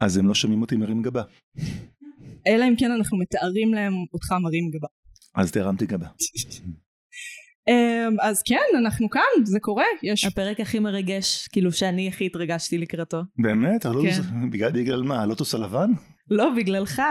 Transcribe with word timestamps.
אז 0.00 0.16
הם 0.16 0.28
לא 0.28 0.34
שומעים 0.34 0.62
אותי 0.62 0.76
מרים 0.76 1.02
גבה. 1.02 1.22
אלא 2.46 2.64
אם 2.68 2.74
כן 2.78 2.90
אנחנו 2.90 3.18
מתארים 3.18 3.74
להם 3.74 3.92
אותך 4.12 4.32
מרים 4.42 4.70
גבה. 4.70 4.88
אז 5.34 5.52
תרמתי 5.52 5.86
גבה. 5.86 6.06
אמ, 7.68 8.16
אז 8.22 8.42
כן, 8.42 8.78
אנחנו 8.78 9.10
כאן, 9.10 9.44
זה 9.44 9.58
קורה, 9.60 9.84
יש... 10.02 10.24
הפרק 10.24 10.60
הכי 10.60 10.78
מרגש, 10.78 11.48
כאילו 11.52 11.72
שאני 11.72 12.08
הכי 12.08 12.26
התרגשתי 12.26 12.78
לקראתו. 12.78 13.20
באמת? 13.38 13.86
הלוטוס- 13.86 14.20
כן. 14.20 14.50
בגלל 14.50 15.02
מה? 15.02 15.22
הלוטוס 15.22 15.54
הלבן? 15.54 15.90
לא, 16.30 16.50
בגללך. 16.56 17.02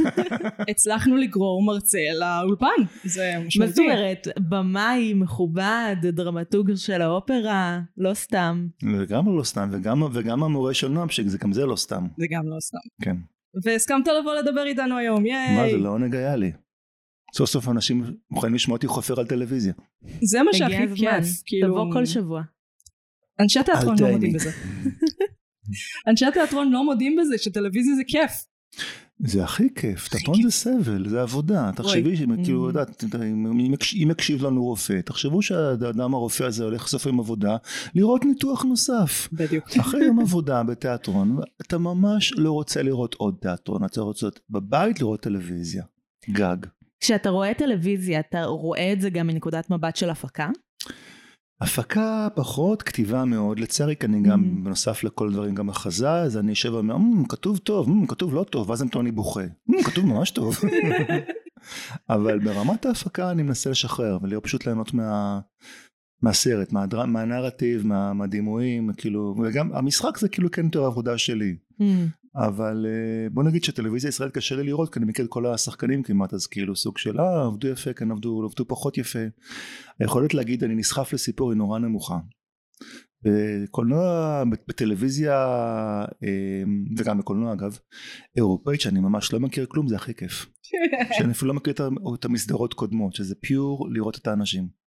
הצלחנו 0.70 1.16
לגרור 1.16 1.64
מרצה 1.64 1.98
לאולפן, 2.18 2.66
זה 3.04 3.32
מה 3.34 3.40
זאת 3.40 3.46
משמעותי. 3.46 3.80
אומרת, 3.80 4.28
במאי 4.48 5.14
מכובד, 5.14 5.96
דרמטוג 6.02 6.74
של 6.74 7.02
האופרה, 7.02 7.80
לא 7.96 8.14
סתם. 8.14 8.66
לגמרי 8.82 9.36
לא 9.38 9.42
סתם, 9.42 9.68
וגם, 9.72 10.02
וגם 10.12 10.42
המורה 10.42 10.74
של 10.74 10.88
נועם, 10.88 11.08
שגם 11.08 11.52
זה 11.52 11.66
לא 11.66 11.76
סתם. 11.76 12.06
זה 12.18 12.26
גם 12.30 12.48
לא 12.48 12.60
סתם. 12.60 12.78
כן. 13.02 13.16
והסכמת 13.64 14.08
לבוא 14.20 14.34
לדבר 14.34 14.66
איתנו 14.66 14.96
היום, 14.96 15.26
ייי. 15.26 15.56
מה 15.56 15.70
זה 15.70 15.76
לעונג 15.76 16.14
היה 16.14 16.36
לי. 16.36 16.52
סוף 17.34 17.50
סוף 17.50 17.68
אנשים 17.68 18.04
מוכנים 18.30 18.54
לשמוע 18.54 18.76
אותי 18.76 18.86
חופר 18.86 19.20
על 19.20 19.26
טלוויזיה. 19.26 19.72
זה 20.22 20.42
מה 20.42 20.52
שהכי. 20.52 20.94
כיף, 20.96 21.42
כאילו... 21.46 21.68
תבוא 21.68 21.92
כל 21.92 22.06
שבוע. 22.06 22.42
אנשי 23.40 23.58
התיאטרון 23.60 23.96
לא. 24.00 24.10
מודים 24.10 24.32
בזה. 24.32 24.50
אנשי 26.08 26.26
התיאטרון 26.26 26.72
לא 26.72 26.84
מודים 26.84 27.16
בזה 27.20 27.38
שטלוויזיה 27.38 27.94
זה 27.94 28.02
כיף. 28.06 28.46
זה 29.18 29.44
הכי 29.44 29.74
כיף, 29.74 30.08
תיאטרון 30.08 30.42
זה 30.42 30.50
סבל, 30.50 31.08
זה 31.08 31.22
עבודה. 31.22 31.70
תחשבי, 31.76 32.16
שאם, 32.16 32.44
כאילו, 32.44 32.64
Mm. 32.64 32.68
יודעת, 32.68 33.04
אם 33.14 33.46
אם 33.60 33.74
יקש- 33.74 33.94
אם 34.02 34.08
יקשיב 34.10 34.44
לנו 34.46 34.64
רופא, 34.64 35.00
תחשבו 35.04 35.42
שהאדם 35.42 36.14
הרופא 36.14 36.44
הזה 36.44 36.64
הולך 36.64 36.86
סוף 36.86 37.06
יום 37.06 37.20
עבודה, 37.20 37.56
לראות 37.94 38.24
ניתוח 38.24 38.62
נוסף. 38.64 39.28
בדיוק. 39.32 39.64
אחרי 39.80 40.04
יום 40.04 40.20
עבודה 40.26 40.62
בתיאטרון, 40.62 41.38
אתה 41.62 41.78
ממש 41.78 42.32
לא 42.36 42.50
רוצה 42.52 42.82
לראות 42.82 43.14
עוד 43.14 43.34
תיאטרון, 43.40 43.84
אתה 43.84 44.00
רוצה 44.00 44.26
בבית 44.50 45.00
לראות 45.00 45.20
טלוויזיה. 45.20 45.84
גג. 46.30 46.56
כשאתה 47.00 47.30
רואה 47.30 47.54
טלוויזיה, 47.54 48.20
אתה 48.20 48.44
רואה 48.44 48.92
את 48.92 49.00
זה 49.00 49.10
גם 49.10 49.26
מנקודת 49.26 49.70
מבט 49.70 49.96
של 49.96 50.10
הפקה? 50.10 50.48
הפקה 51.60 52.28
פחות, 52.34 52.82
כתיבה 52.82 53.24
מאוד, 53.24 53.58
לצערי, 53.60 53.96
כי 53.96 54.06
אני 54.06 54.22
גם, 54.22 54.42
Mhm. 54.44 54.64
בנוסף 54.64 55.04
לכל 55.04 55.32
דברים, 55.32 55.54
גם 55.54 55.68
החזה, 55.68 56.10
אז 56.10 56.36
אני 56.36 56.50
יושב 56.50 56.72
ואומר, 56.74 56.96
"מ, 56.96 57.24
כתוב 57.28 57.58
טוב, 57.58 57.90
מ, 57.90 58.06
כתוב 58.06 58.34
לא 58.34 58.44
טוב, 58.50 58.70
ואז 58.70 58.84
אני 59.00 59.12
בוכה. 59.12 59.40
"מ, 59.68 59.82
כתוב 59.82 60.06
ממש 60.06 60.30
טוב. 60.30 60.56
אבל 62.10 62.38
ברמת 62.38 62.86
ההפקה 62.86 63.30
אני 63.30 63.42
מנסה 63.42 63.70
לשחרר, 63.70 64.18
ולהיות 64.22 64.44
פשוט 64.44 64.66
ליהנות 64.66 64.94
מה... 64.94 65.40
מהסרט, 66.22 66.72
מהדר... 66.72 67.06
מהנרטיב, 67.06 67.86
מה... 67.86 68.12
מהדימויים, 68.12 68.90
כאילו, 68.96 69.34
וגם 69.42 69.72
המשחק 69.74 70.18
זה 70.18 70.28
כאילו 70.28 70.50
כן 70.50 70.64
יותר 70.64 70.82
העבודה 70.84 71.18
שלי. 71.18 71.56
אבל 72.36 72.86
אה, 72.88 73.30
בוא 73.30 73.42
נגיד 73.42 73.64
שטלוויזיה 73.64 74.08
ישראלית 74.08 74.34
קשה 74.34 74.56
לי 74.56 74.62
לראות, 74.62 74.92
כי 74.92 74.98
אני 74.98 75.06
מכיר 75.06 75.24
את 75.24 75.30
כל 75.30 75.46
השחקנים 75.46 76.02
כמעט, 76.02 76.34
אז 76.34 76.46
כאילו 76.46 76.76
סוג 76.76 76.98
של 76.98 77.20
אה, 77.20 77.46
עבדו 77.46 77.68
יפה, 77.68 77.92
כן 77.92 78.10
עבדו, 78.10 78.42
עבדו 78.44 78.68
פחות 78.68 78.98
יפה. 78.98 79.18
היכולת 80.00 80.34
להגיד 80.34 80.64
אני 80.64 80.74
נסחף 80.74 81.12
לסיפור 81.12 81.50
היא 81.50 81.58
נורא 81.58 81.78
נמוכה. 81.78 82.18
בקולנוע, 83.22 84.42
בטלוויזיה, 84.68 85.36
אה, 86.24 86.62
וגם 86.98 87.18
בקולנוע 87.18 87.52
אגב, 87.52 87.78
אירופאית 88.36 88.80
שאני 88.80 89.00
ממש 89.00 89.32
לא 89.32 89.40
מכיר 89.40 89.66
כלום, 89.68 89.88
זה 89.88 89.96
הכי 89.96 90.14
כיף. 90.14 90.46
שאני 91.18 91.32
אפילו 91.32 91.48
לא 91.48 91.54
מכיר 91.54 91.74
את 92.14 92.24
המסדרות 92.24 92.74
קודמות, 92.74 93.14
שזה 93.14 93.34
פיור 93.40 93.88
לראות 93.92 94.16
את 94.16 94.26
האנשים. 94.26 94.85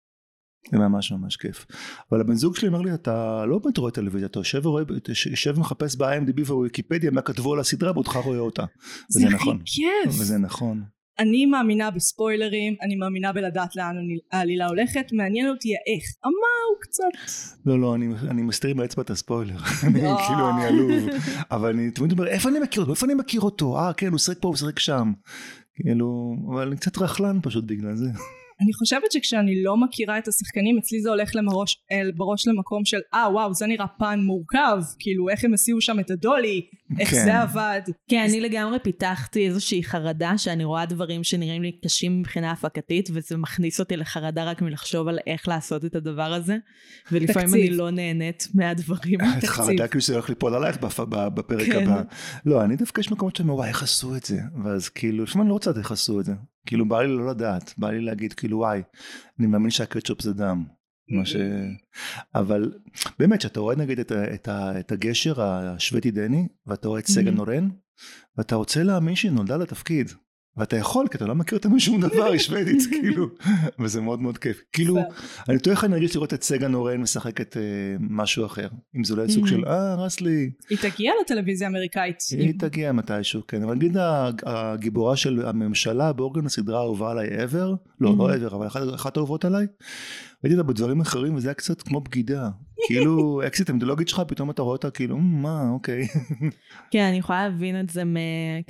זה 0.71 0.77
ממש 0.77 1.11
ממש 1.11 1.37
כיף. 1.37 1.65
אבל 2.11 2.21
הבן 2.21 2.35
זוג 2.35 2.55
שלי 2.55 2.67
אומר 2.67 2.81
לי, 2.81 2.93
אתה 2.93 3.45
לא 3.45 3.59
באמת 3.59 3.77
רואה 3.77 3.91
טלוויזיה, 3.91 4.27
אתה 4.27 4.39
יושב 4.39 4.65
ורואה, 4.65 4.83
יושב 5.31 5.53
ומחפש 5.57 5.95
ב-IMDb 5.95 6.41
ובוויקיפדיה 6.41 7.11
מה 7.11 7.21
כתבו 7.21 7.53
על 7.53 7.59
הסדרה 7.59 7.93
בעודך 7.93 8.15
רואה 8.15 8.39
אותה. 8.39 8.63
זה 9.09 9.25
הכי 9.25 9.35
נכון. 9.35 9.59
כיף. 9.65 10.07
וזה 10.07 10.37
נכון. 10.37 10.83
אני 11.19 11.45
מאמינה 11.45 11.91
בספוילרים, 11.91 12.75
אני 12.81 12.95
מאמינה 12.95 13.33
בלדעת 13.33 13.75
לאן 13.75 13.95
העלילה 14.31 14.67
הולכת, 14.67 15.05
מעניין 15.11 15.49
אותי 15.49 15.69
האיך. 15.75 16.03
הוא 16.23 16.81
קצת... 16.81 17.33
לא, 17.65 17.79
לא, 17.79 17.95
אני, 17.95 18.07
אני 18.29 18.41
מסתיר 18.41 18.69
עם 18.69 18.79
האצבע 18.79 19.03
את 19.03 19.09
הספוילר. 19.09 19.55
אני 19.87 20.05
אה. 20.05 20.27
כאילו, 20.27 20.49
אני 20.49 20.65
עלוב. 20.65 20.91
אבל 21.51 21.69
אני 21.69 21.91
תמיד 21.91 22.11
אומר, 22.11 22.27
איפה 22.27 22.49
אני 22.49 22.59
מכיר 22.59 22.81
אותו? 22.81 22.91
איפה 22.91 23.05
אני 23.05 23.13
מכיר 23.13 23.41
אותו? 23.41 23.79
אה, 23.79 23.93
כן, 23.93 24.11
הוא 24.11 24.19
שיחק 24.19 24.37
פה, 24.41 24.47
הוא 24.47 24.55
שיחק 24.55 24.79
שם. 24.79 25.13
כאילו, 25.75 26.35
אבל 26.51 26.67
אני 26.67 26.77
קצת 26.77 26.97
רכלן 26.97 27.39
פשוט 27.43 27.63
בגלל 27.65 27.95
זה. 27.95 28.09
אני 28.63 28.73
חושבת 28.73 29.11
שכשאני 29.11 29.63
לא 29.63 29.77
מכירה 29.77 30.17
את 30.17 30.27
השחקנים, 30.27 30.77
אצלי 30.77 31.01
זה 31.01 31.09
הולך 31.09 31.31
למראש, 31.35 31.77
אל, 31.91 32.11
בראש 32.15 32.47
למקום 32.47 32.85
של, 32.85 32.97
אה 33.13 33.29
וואו, 33.31 33.53
זה 33.53 33.65
נראה 33.67 33.87
פן 33.87 34.19
מורכב, 34.19 34.81
כאילו 34.99 35.29
איך 35.29 35.43
הם 35.43 35.53
הסיעו 35.53 35.81
שם 35.81 35.99
את 35.99 36.11
הדולי, 36.11 36.61
איך 36.99 37.09
כן. 37.09 37.23
זה 37.25 37.41
עבד. 37.41 37.81
כן, 38.09 38.25
אני 38.29 38.39
לגמרי 38.41 38.79
פיתחתי 38.79 39.47
איזושהי 39.47 39.83
חרדה 39.83 40.37
שאני 40.37 40.63
רואה 40.63 40.85
דברים 40.85 41.23
שנראים 41.23 41.61
לי 41.61 41.71
קשים 41.85 42.19
מבחינה 42.19 42.51
הפקתית, 42.51 43.09
וזה 43.13 43.37
מכניס 43.37 43.79
אותי 43.79 43.97
לחרדה 43.97 44.43
רק 44.43 44.61
מלחשוב 44.61 45.07
על 45.07 45.19
איך 45.27 45.47
לעשות 45.47 45.85
את 45.85 45.95
הדבר 45.95 46.33
הזה, 46.33 46.57
ולפעמים 47.11 47.47
תקציב. 47.47 47.67
אני 47.67 47.77
לא 47.77 47.91
נהנית 47.91 48.47
מהדברים. 48.53 49.19
את 49.37 49.43
חרדה 49.43 49.87
כאילו 49.87 50.01
שזה 50.01 50.13
הולך 50.13 50.29
ליפול 50.29 50.55
עלייך 50.55 50.77
בפרק 51.33 51.67
כן. 51.67 51.87
הבא. 51.87 52.01
לא, 52.45 52.63
אני 52.63 52.75
דווקא 52.75 52.99
יש 52.99 53.11
מקומות 53.11 53.35
שאני 53.35 53.49
אומר, 53.49 53.57
וואי, 53.59 53.69
איך 53.69 53.83
עשו 53.83 54.15
את 54.15 54.23
זה? 54.23 54.39
ואז 54.63 54.89
כאילו, 54.89 55.23
לפעמים 55.23 55.41
אני 55.41 55.49
לא 55.49 55.53
רוצה 55.53 55.69
לדעת 55.69 55.83
איך 55.83 55.91
עשו 55.91 56.19
את 56.19 56.25
זה. 56.25 56.33
כאילו, 56.65 56.85
בא 56.87 57.01
לי 57.01 57.07
לא 57.07 57.29
לדעת, 57.29 57.73
בא 57.77 57.91
לי 57.91 58.01
להגיד, 58.01 58.33
כאילו, 58.33 58.57
וואי, 58.57 58.81
אני 59.39 59.47
מאמין 59.47 59.69
שהקטשופ 59.71 60.21
זה 60.21 60.33
דם. 60.33 60.65
מה 61.09 61.25
ש... 61.25 61.35
אבל 62.35 62.73
באמת, 63.19 63.39
כשאתה 63.39 63.59
רואה 63.59 63.75
נגיד 63.75 63.99
את, 63.99 64.11
את, 64.11 64.49
את 64.79 64.91
הגשר 64.91 65.41
השוודי 65.41 66.11
דני, 66.11 66.47
ואתה 66.67 66.87
רואה 66.87 66.99
את 66.99 67.07
סגן 67.07 67.33
Mhm. 67.33 67.37
נורן, 67.37 67.69
ואתה 68.37 68.55
רוצה 68.55 68.83
להאמין 68.83 69.15
שהיא 69.15 69.31
נולדה 69.31 69.57
לתפקיד. 69.57 70.11
ואתה 70.57 70.77
יכול, 70.77 71.07
כי 71.07 71.17
אתה 71.17 71.25
לא 71.25 71.35
מכיר 71.35 71.57
אותה 71.57 71.69
משום 71.69 72.01
דבר, 72.01 72.23
היא 72.31 72.39
שוודית, 72.39 72.81
כאילו, 73.01 73.27
וזה 73.79 74.01
מאוד 74.01 74.21
מאוד 74.21 74.37
כיף. 74.37 74.61
כאילו, 74.73 74.97
אני 75.49 75.59
תוהה 75.59 75.75
איך 75.75 75.83
אני 75.83 75.95
ארגיש 75.95 76.15
לראות 76.15 76.33
את 76.33 76.43
סגן 76.43 76.71
נורן 76.71 77.01
משחקת 77.01 77.57
אה, 77.57 77.61
משהו 77.99 78.45
אחר. 78.45 78.67
אם 78.95 79.03
זה 79.03 79.13
יהיה 79.17 79.29
סוג. 79.29 79.47
של, 79.47 79.65
אה, 79.65 79.91
הרס 79.93 80.21
לי. 80.21 80.51
היא 80.69 80.77
תגיע 80.81 81.11
לטלוויזיה 81.21 81.67
האמריקאית. 81.67 82.17
היא 82.31 82.53
תגיע 82.59 82.91
מתישהו, 82.91 83.41
כן. 83.47 83.63
אבל 83.63 83.75
נגיד 83.75 83.97
הג- 83.97 84.41
הגיבורה 84.45 85.15
של 85.15 85.41
הממשלה 85.45 86.13
בורגן 86.13 86.45
הסדרה 86.45 86.79
האהובה 86.79 87.11
עליי 87.11 87.27
ever, 87.45 87.55
לא. 88.01 88.15
לא 88.17 88.29
ever, 88.35 88.53
אבל 88.55 88.67
אחת 88.95 89.17
האהובות 89.17 89.45
עליי, 89.45 89.65
ראיתי 90.43 90.59
אותה 90.59 90.67
בדברים 90.73 91.01
אחרים 91.01 91.35
וזה 91.35 91.47
היה 91.47 91.53
קצת 91.53 91.81
כמו 91.81 92.01
בגידה. 92.01 92.49
כאילו, 92.87 93.41
אקסית 93.47 93.69
המיתולוגית 93.69 94.07
שלך, 94.07 94.21
פתאום 94.27 94.49
אתה 94.49 94.61
רואה 94.61 94.73
אותה 94.73 94.89
כאילו, 94.89 95.17
"מ, 95.17 95.41
מה, 95.41 95.69
אוקיי. 95.73 96.07
כן, 96.91 97.03
אני 97.03 97.17
יכולה 97.17 97.47
להבין 97.49 97.79
את 97.79 97.89
זה 97.89 98.03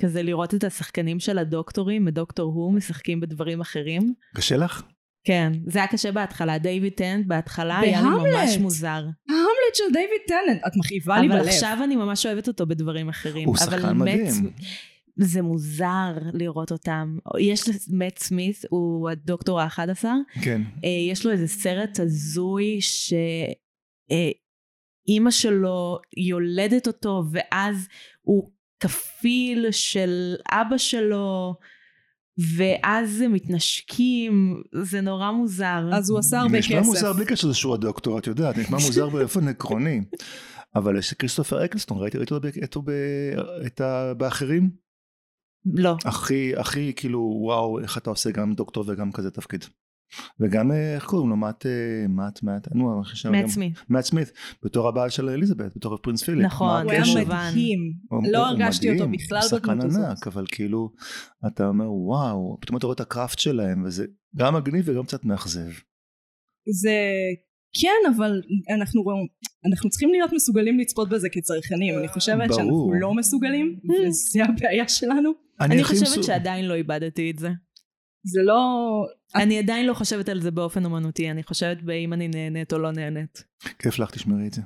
כזה 0.02 0.22
לראות 0.22 0.54
את 0.54 0.64
השחקנים 0.64 1.20
של 1.20 1.38
הדוקטורים, 1.38 2.04
מ 2.04 2.11
Doctor 2.11 2.52
Who, 2.52 2.72
משחקים 2.74 3.20
בדברים 3.20 3.60
אחרים. 3.60 4.14
קשה 4.36 4.56
לך? 4.56 4.82
כן, 5.26 5.52
זה 5.66 5.78
היה 5.78 5.88
קשה 5.88 6.12
בהתחלה, 6.12 6.58
דיוויד 6.58 6.92
טנט 6.92 7.26
בהתחלה 7.26 7.78
היה 7.78 8.00
לי. 8.02 8.08
ממש 8.08 8.58
מוזר. 8.58 8.88
ההמלט 9.28 9.74
של 9.74 9.84
דיוויד 9.92 10.20
טננט, 10.28 10.60
את 10.66 10.72
מכאיבה 10.76 11.20
לי 11.20 11.26
אבל 11.26 11.36
בלב. 11.38 11.46
עכשיו 11.48 11.78
אני 11.84 11.96
ממש 11.96 12.26
אוהבת 12.26 12.48
אותו 12.48 12.66
בדברים 12.66 13.08
אחרים. 13.08 13.48
הוא 13.48 13.56
אבל 13.56 13.64
שחקן 13.64 13.96
מאט- 13.96 14.08
מדהים. 14.08 14.50
זה 15.16 15.42
מוזר 15.42 16.12
לראות 16.32 16.72
אותם. 16.72 17.16
יש 17.40 17.62
למט 17.90 18.18
סמית, 18.18 18.64
הוא 18.70 19.10
הדוקטור 19.10 19.60
האחד 19.60 19.90
עשר, 19.90 20.14
כן. 20.42 20.62
אה, 20.84 20.88
יש 21.12 21.26
לו 21.26 21.32
איזה 21.32 21.48
סרט 21.48 22.00
הזוי 22.00 22.78
שאימא 24.08 25.30
שלו 25.30 25.98
יולדת 26.16 26.86
אותו 26.86 27.24
ואז 27.32 27.88
הוא 28.22 28.50
כפיל 28.80 29.66
של 29.70 30.34
אבא 30.50 30.78
שלו 30.78 31.54
ואז 32.56 33.20
הם 33.20 33.32
מתנשקים, 33.32 34.62
זה 34.82 35.00
נורא 35.00 35.30
מוזר. 35.30 35.88
אז 35.92 36.10
הוא 36.10 36.18
עשה 36.18 36.40
הרבה 36.40 36.58
נשמע 36.58 36.80
מוזר 36.80 36.98
כסף. 36.98 37.16
בלי 37.16 37.26
קשר 37.26 37.48
לזה 37.48 37.56
שהוא 37.56 37.74
הדוקטור, 37.74 38.18
את 38.18 38.26
יודעת, 38.26 38.58
נשמע 38.58 38.78
מוזר 38.86 39.08
באופן 39.08 39.48
עקרוני. 39.48 40.00
אבל 40.74 40.98
יש 40.98 41.14
כריסטופר 41.14 41.64
אקלסטון, 41.64 41.98
ראיתי 41.98 42.18
אותו 42.18 42.40
באחרים? 44.16 44.70
לא. 45.66 45.96
הכי, 46.04 46.56
הכי 46.56 46.92
כאילו, 46.96 47.38
וואו, 47.40 47.80
איך 47.80 47.98
אתה 47.98 48.10
עושה 48.10 48.30
גם 48.30 48.54
דוקטור 48.54 48.84
וגם 48.86 49.12
כזה 49.12 49.30
תפקיד. 49.30 49.64
וגם, 50.40 50.72
אה, 50.72 50.94
איך 50.94 51.04
קוראים 51.04 51.30
לו, 51.30 51.36
מאט, 51.36 51.66
אה, 51.66 51.70
מאט, 52.08 52.42
מאט, 52.42 52.68
נו, 52.74 53.00
איך 53.04 53.16
שם 53.16 53.32
מאט 53.32 53.42
גם- 53.42 53.48
סמית. 53.48 53.72
מאט 53.90 54.04
סמית, 54.04 54.32
בתור 54.64 54.88
הבעל 54.88 55.10
של 55.10 55.28
אליזבת, 55.28 55.76
בתור 55.76 55.96
Prince 55.96 56.22
Philip. 56.22 56.44
נכון, 56.46 56.82
הוא 56.82 56.92
היה? 56.92 57.02
כמובן. 57.04 57.48
מדהים. 57.50 57.78
לא 58.32 58.46
הרגשתי 58.46 58.90
אותו 58.92 59.08
בכלל 59.10 59.38
הוא 59.38 59.48
שחקן 59.48 59.66
בדמות 59.78 59.84
הזאת. 59.84 60.04
ענק, 60.08 60.26
אבל 60.26 60.44
כאילו, 60.52 60.90
אתה 61.46 61.66
אומר, 61.68 61.92
וואו, 61.92 62.58
פתאום 62.60 62.76
אתה 62.78 62.86
רואה 62.86 62.94
את 62.94 63.00
הקראפט 63.00 63.38
שלהם, 63.38 63.84
וזה 63.84 64.04
גם 64.36 64.54
מגניב 64.54 64.84
וגם 64.88 65.04
קצת 65.04 65.24
מאכזב. 65.24 65.70
זה 66.82 66.98
כן 67.80 68.12
אבל 68.16 68.40
אנחנו 68.76 69.02
אנחנו 69.66 69.90
צריכים 69.90 70.10
להיות 70.10 70.30
מסוגלים 70.34 70.78
לצפות 70.78 71.08
בזה 71.08 71.28
כצרכנים 71.32 71.98
אני 71.98 72.08
חושבת 72.08 72.36
ברור. 72.48 72.52
שאנחנו 72.60 72.92
לא 73.00 73.14
מסוגלים 73.14 73.78
וזה 73.84 74.44
הבעיה 74.44 74.88
שלנו 74.88 75.30
אני 75.60 75.84
חושבת 75.84 76.24
שעדיין 76.24 76.64
לא 76.64 76.74
איבדתי 76.74 77.30
את 77.30 77.38
זה. 77.38 77.48
זה 78.26 78.40
לא 78.42 78.60
אני 79.34 79.58
עדיין 79.58 79.86
לא 79.86 79.94
חושבת 79.94 80.28
על 80.28 80.40
זה 80.40 80.50
באופן 80.50 80.84
אומנותי, 80.84 81.30
אני 81.30 81.42
חושבת 81.42 81.82
באם 81.82 82.12
אני 82.12 82.28
נהנית 82.28 82.72
או 82.72 82.78
לא 82.78 82.92
נהנית. 82.92 83.44
כיף 83.78 83.98
לך, 83.98 84.10
תשמרי 84.10 84.46
את 84.46 84.52
זה. 84.52 84.62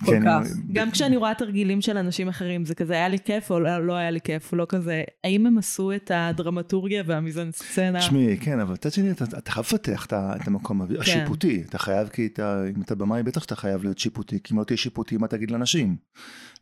כל 0.00 0.10
כן, 0.10 0.22
כך. 0.24 0.48
גם 0.72 0.90
כשאני 0.90 1.16
רואה 1.16 1.34
תרגילים 1.34 1.80
של 1.80 1.96
אנשים 1.98 2.28
אחרים, 2.28 2.64
זה 2.64 2.74
כזה 2.74 2.92
היה 2.92 3.08
לי 3.08 3.18
כיף 3.18 3.50
או 3.50 3.60
לא, 3.60 3.86
לא 3.86 3.92
היה 3.92 4.10
לי 4.10 4.20
כיף, 4.20 4.52
לא 4.52 4.66
כזה, 4.68 5.02
האם 5.24 5.46
הם 5.46 5.58
עשו 5.58 5.92
את 5.92 6.10
הדרמטורגיה 6.14 7.02
והמיזנסצנה? 7.06 7.98
תשמעי, 7.98 8.36
כן, 8.40 8.60
אבל 8.60 8.72
מצד 8.72 8.92
שני, 8.92 9.10
אתה, 9.10 9.24
אתה 9.24 9.50
חייב 9.50 9.66
לפתח 9.66 10.06
את, 10.06 10.12
המקום 10.46 10.86
כן. 10.86 11.00
השיפוטי. 11.00 11.62
אתה 11.68 11.78
חייב, 11.78 12.08
כי 12.08 12.26
אתה, 12.26 12.64
אם 12.76 12.82
אתה 12.82 12.94
במאי, 12.94 13.22
בטח 13.22 13.42
שאתה 13.42 13.56
חייב 13.56 13.82
להיות 13.82 13.98
שיפוטי, 13.98 14.38
כי 14.44 14.54
אם 14.54 14.58
לא 14.58 14.64
תהיה 14.64 14.76
שיפוטי, 14.76 15.16
מה 15.16 15.28
תגיד 15.28 15.50
לאנשים? 15.50 15.96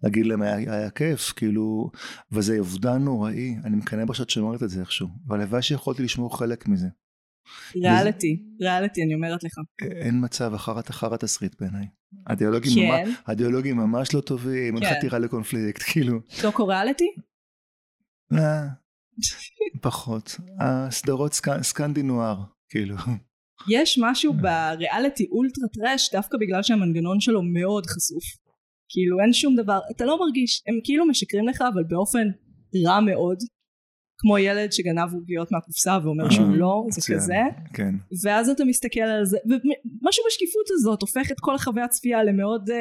להגיד 0.02 0.26
להם, 0.26 0.42
היה, 0.42 0.56
היה 0.56 0.90
כיף, 0.90 1.32
כאילו, 1.36 1.90
וזה 2.32 2.58
אובדן 2.58 3.02
נוראי, 3.02 3.56
אני 3.64 3.76
מקנא 3.76 4.04
בה 4.04 4.14
שאת 4.14 4.30
שומרת 4.30 4.62
את 4.62 4.70
זה 4.70 4.80
איכשהו, 4.80 5.08
והלוואי 5.26 5.62
שיכולתי 5.62 6.02
לשמור 6.02 6.38
חלק 6.38 6.68
מזה. 6.68 6.86
ריאליטי, 7.76 8.42
ריאליטי, 8.60 9.02
אני 9.02 9.14
אומרת 9.14 9.44
לך. 9.44 9.52
אין 9.82 10.24
מצב 10.24 10.54
אחר 10.54 10.80
אחר 10.80 11.14
התסריט 11.14 11.60
בעיניי. 11.60 11.86
הדיאלוגים, 12.26 12.72
כן. 12.74 13.06
ממש, 13.08 13.16
הדיאלוגים 13.26 13.76
ממש 13.76 14.14
לא 14.14 14.20
טובים, 14.20 14.76
אין 14.76 14.84
כן. 14.84 14.94
חתירה 14.96 15.18
לקונפליקט, 15.18 15.82
כאילו. 15.92 16.20
דוקו 16.42 16.66
ריאליטי? 16.66 17.04
אה, 18.32 18.66
פחות. 19.80 20.36
הסדרות 20.60 21.32
סק- 21.32 21.62
סקנדי 21.62 22.02
נואר, 22.02 22.36
כאילו. 22.68 22.96
יש 23.70 23.98
משהו 24.02 24.32
בריאליטי 24.34 25.26
אולטרה 25.30 25.68
טראש 25.68 26.12
דווקא 26.12 26.38
בגלל 26.40 26.62
שהמנגנון 26.62 27.20
שלו 27.20 27.42
מאוד 27.42 27.86
חשוף. 27.86 28.24
כאילו 28.88 29.20
אין 29.20 29.32
שום 29.32 29.56
דבר, 29.56 29.78
אתה 29.96 30.04
לא 30.04 30.18
מרגיש, 30.20 30.62
הם 30.66 30.74
כאילו 30.84 31.06
משקרים 31.06 31.48
לך 31.48 31.62
אבל 31.74 31.84
באופן 31.88 32.28
רע 32.86 33.00
מאוד. 33.00 33.38
כמו 34.22 34.38
ילד 34.38 34.72
שגנב 34.72 35.12
עוגיות 35.14 35.52
מהקופסה 35.52 35.98
ואומר 36.02 36.30
שהוא 36.30 36.46
אה, 36.46 36.56
לא, 36.56 36.86
זה. 36.90 37.14
כזה. 37.14 37.34
כן. 37.74 37.94
ואז 38.24 38.48
אתה 38.48 38.64
מסתכל 38.64 39.00
על 39.00 39.24
זה, 39.24 39.38
ומשהו 39.44 40.24
בשקיפות 40.26 40.66
הזאת 40.70 41.02
הופך 41.02 41.32
את 41.32 41.36
כל 41.40 41.54
החוויה 41.54 41.84
הצפייה 41.84 42.24
למאוד 42.24 42.70
uh, 42.70 42.72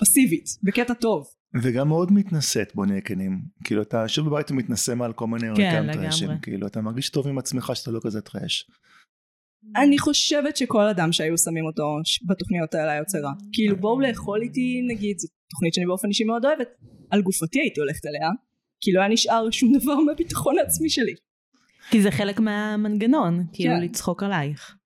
פסיבית, 0.00 0.44
בקטע 0.62 0.94
טוב. 0.94 1.26
וגם 1.62 1.88
מאוד 1.88 2.12
מתנשאת, 2.12 2.74
בוא 2.74 2.86
נהיה 2.86 3.00
כנים. 3.00 3.42
כאילו, 3.64 3.82
אתה 3.82 3.96
יושב 3.96 4.22
בבית 4.22 4.50
ומתנשא 4.50 4.94
מעל 4.94 5.12
כל 5.12 5.26
מיני 5.26 5.46
כן, 5.46 5.52
רקעים 5.52 5.82
לגמרי. 5.82 6.06
טרשים. 6.06 6.30
כאילו, 6.42 6.66
אתה 6.66 6.80
מרגיש 6.80 7.10
טוב 7.10 7.28
עם 7.28 7.38
עצמך 7.38 7.72
שאתה 7.74 7.90
לא 7.90 8.00
כזה 8.02 8.20
טרש. 8.20 8.70
אני 9.76 9.98
חושבת 9.98 10.56
שכל 10.56 10.88
אדם 10.88 11.12
שהיו 11.12 11.38
שמים 11.38 11.64
אותו 11.64 11.82
בתוכניות 12.26 12.74
האלה 12.74 12.90
היה 12.90 12.98
יוצא 12.98 13.18
רע. 13.18 13.32
כאילו 13.52 13.76
בואו 13.76 14.00
לאכול 14.00 14.42
איתי 14.42 14.82
נגיד, 14.88 15.18
זו 15.18 15.28
תוכנית 15.50 15.74
שאני 15.74 15.86
באופן 15.86 16.08
אישי 16.08 16.24
מאוד 16.24 16.44
אוהבת, 16.44 16.68
על 17.10 17.22
גופתי 17.22 17.60
הייתי 17.60 17.80
הולכת 17.80 18.06
אליה, 18.06 18.30
כי 18.80 18.92
לא 18.92 19.00
היה 19.00 19.08
נשאר 19.08 19.50
שום 19.50 19.72
דבר 19.78 19.94
מהביטחון 20.00 20.58
העצמי 20.58 20.90
שלי. 20.90 21.14
כי 21.90 22.02
זה 22.02 22.10
חלק 22.10 22.40
מהמנגנון, 22.40 23.44
כאילו 23.52 23.74
כן. 23.74 23.82
לצחוק 23.82 24.22
עלייך. 24.22 24.76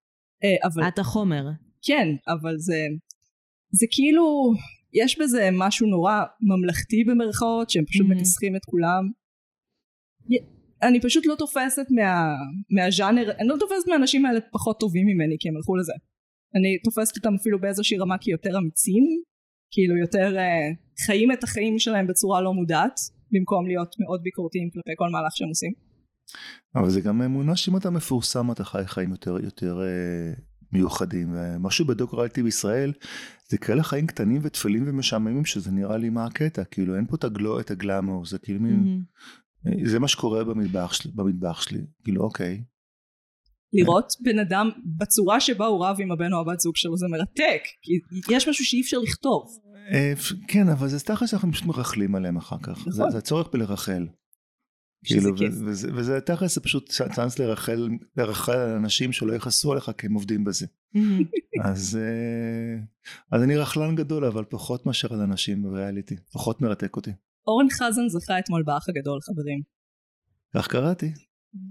אה, 0.45 0.69
אבל 0.69 0.89
את 0.89 0.99
החומר. 0.99 1.45
כן, 1.83 2.09
אבל 2.29 2.59
זה, 2.59 2.87
זה 3.71 3.87
כאילו, 3.91 4.53
יש 4.93 5.19
בזה 5.21 5.49
משהו 5.53 5.87
נורא 5.87 6.15
ממלכתי 6.41 7.05
במרכאות, 7.05 7.71
שהם 7.71 7.85
פשוט 7.85 8.07
Mhm. 8.07 8.11
מכסחים 8.15 8.57
את 8.57 8.65
כולם. 8.65 9.11
אני 10.83 11.01
פשוט 11.01 11.27
לא 11.27 11.35
תופסת 11.39 11.87
מה, 11.91 12.35
מהז'אנר, 12.71 13.31
אני 13.39 13.49
לא 13.49 13.57
תופסת 13.61 13.89
מהאנשים 13.89 14.27
האלה 14.27 14.41
פחות 14.53 14.81
טובים 14.81 15.07
ממני, 15.07 15.37
כי 15.41 15.49
הם 15.49 15.57
הלכו 15.57 15.77
לזה. 15.77 15.93
אני 16.55 16.79
תופסת 16.85 17.17
אותם 17.17 17.35
אפילו 17.35 17.61
באיזושהי 17.61 17.99
רמה 17.99 18.19
כיותר 18.19 18.59
אמיצים, 18.59 19.05
כאילו 19.71 19.97
יותר 19.97 20.37
אה, 20.39 20.69
חיים 21.07 21.33
את 21.33 21.45
החיים 21.45 21.79
שלהם 21.79 22.07
בצורה 22.07 22.41
לא 22.41 22.53
מודעת, 22.55 23.01
במקום 23.33 23.67
להיות 23.67 23.97
מאוד 23.99 24.21
ביקורתיים 24.23 24.71
כלפי 24.71 24.91
כל 24.97 25.11
מהלך 25.11 25.37
שהם 25.37 25.49
עושים. 25.49 25.73
אבל 26.75 26.91
זה 26.91 27.01
גם 27.01 27.23
אמונה 27.23 27.57
שאם 27.57 27.77
אתה 27.77 27.91
מפורסם, 27.91 28.51
אתה 28.53 28.65
חי 28.65 28.83
חיים 28.87 29.11
יותר, 29.11 29.37
יותר 29.45 29.81
אה, 29.81 30.33
מיוחדים. 30.73 31.29
ומשהו 31.35 31.85
בדוק 31.87 32.15
ראיתי 32.15 32.43
בישראל, 32.43 32.93
זה 33.49 33.59
כאלה 33.59 33.83
חיים 33.83 34.07
קטנים 34.07 34.41
וטפלים 34.45 34.85
ומשעממים, 34.87 35.45
שזה 35.45 35.71
נראה 35.71 35.97
לי 35.97 36.11
מה 36.11 36.25
הקטע. 36.25 36.65
כאילו, 36.65 36.97
אין 36.97 37.07
פה 37.07 37.17
את 37.17 37.25
הגלו, 37.25 37.61
את 37.61 37.71
הגלאמור, 37.71 38.27
זה 38.27 38.39
כאילו 38.39 38.61
מין... 38.61 39.05
מהמם. 39.65 39.87
זה 39.87 39.99
מה 39.99 40.09
שקורה 40.09 40.45
במטבח 40.45 40.93
שלי, 40.93 41.11
במטבח 41.15 41.63
שלי. 41.63 41.81
כאילו, 42.05 42.23
אוקיי. 42.23 42.63
לראות 43.73 44.13
בן 44.21 44.39
אדם 44.39 44.71
בצורה 44.99 45.41
שבה 45.41 45.67
הוא 45.67 45.87
רב 45.87 45.97
עם 46.01 46.13
הבן 46.13 46.33
או 46.33 46.41
הבת 46.41 46.61
זוג 46.61 46.77
שלו 46.77 46.97
זה 46.97 47.07
מרתק 47.11 47.63
כי 47.83 47.93
יש 48.35 48.49
משהו 48.49 48.65
שאי 48.65 48.81
אפשר 48.81 48.99
לכתוב 48.99 49.59
אה, 49.67 49.70
כן, 50.49 50.69
אבל 50.69 50.89
זה 50.89 51.01
תכל'ס 51.01 51.31
שאנחנו 51.31 51.53
פשוט 51.53 51.67
מרכלים 51.67 52.15
עליהם 52.15 52.37
אחר 52.37 52.57
כך. 52.63 52.79
נכון. 52.79 52.93
זה, 52.93 53.03
זה 53.11 53.19
הצורך 53.19 53.49
בלרחל. 53.53 54.07
כאילו, 55.05 55.31
וזה, 55.39 55.89
וזה 55.95 56.21
תכל'ס 56.21 56.55
זה 56.55 56.61
פשוט 56.61 56.91
צאנס 56.91 57.39
לרחל, 57.39 57.89
לרחל 58.17 58.53
על 58.53 58.77
אנשים 58.77 59.13
שלא 59.13 59.33
יכעסו 59.33 59.73
עליך 59.73 59.91
כי 59.99 60.07
הם 60.07 60.15
עובדים 60.15 60.45
בזה. 60.45 60.67
מהמם. 60.95 61.25
אז, 61.65 61.99
אה, 62.03 62.83
אז 63.33 63.43
אני 63.43 63.57
רכלן 63.57 63.97
גדול, 63.97 64.25
אבל 64.25 64.45
פחות 64.45 64.87
מאשר 64.87 65.15
על 65.15 65.21
אנשים 65.21 65.63
בריאליטי. 65.63 66.17
פחות 66.33 66.61
מרתק 66.61 66.97
אותי. 66.97 67.11
אורן 67.47 67.71
חזן 67.71 68.09
זכה 68.09 68.39
אתמול 68.39 68.63
באח 68.63 68.89
הגדול 68.89 69.21
חברים 69.21 69.61
כך 70.55 70.69
קראתי. 70.69 71.13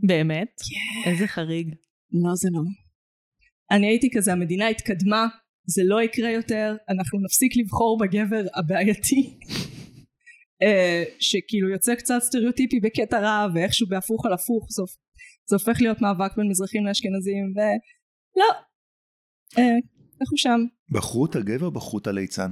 באמת? 0.07 0.61
איזה 1.05 1.27
חריג. 1.27 1.75
לא 2.11 2.35
זה 2.35 2.49
לא 2.51 2.61
אני 3.71 3.87
הייתי 3.87 4.09
כזה 4.13 4.31
המדינה 4.33 4.67
התקדמה 4.67 5.27
זה 5.75 5.81
לא 5.85 6.01
יקרה 6.01 6.31
יותר 6.31 6.75
אנחנו 6.89 7.19
נפסיק 7.25 7.51
לבחור 7.57 7.97
בגבר 8.01 8.43
הבעייתי 8.55 9.39
אה, 10.63 11.03
שכאילו 11.19 11.69
יוצא 11.69 11.95
קצת 11.95 12.19
סטריאוטיפי 12.19 12.79
בקטע 12.79 13.19
רע 13.19 13.47
ואיכשהו 13.53 13.87
בהפוך 13.87 14.25
על 14.25 14.33
הפוך 14.33 14.67
סוף 14.71 14.91
זה 15.49 15.55
הופך 15.55 15.81
להיות 15.81 16.01
מאבק 16.01 16.37
בין 16.37 16.47
מזרחים 16.49 16.85
לאשכנזים 16.85 17.53
ולא 17.55 18.45
אה, 19.57 19.77
אנחנו 20.21 20.37
שם 20.37 20.59
בחרו 20.91 21.25
את 21.25 21.35
הגבר, 21.35 21.69
בחרו 21.69 21.99
את 21.99 22.07
הליצן. 22.07 22.51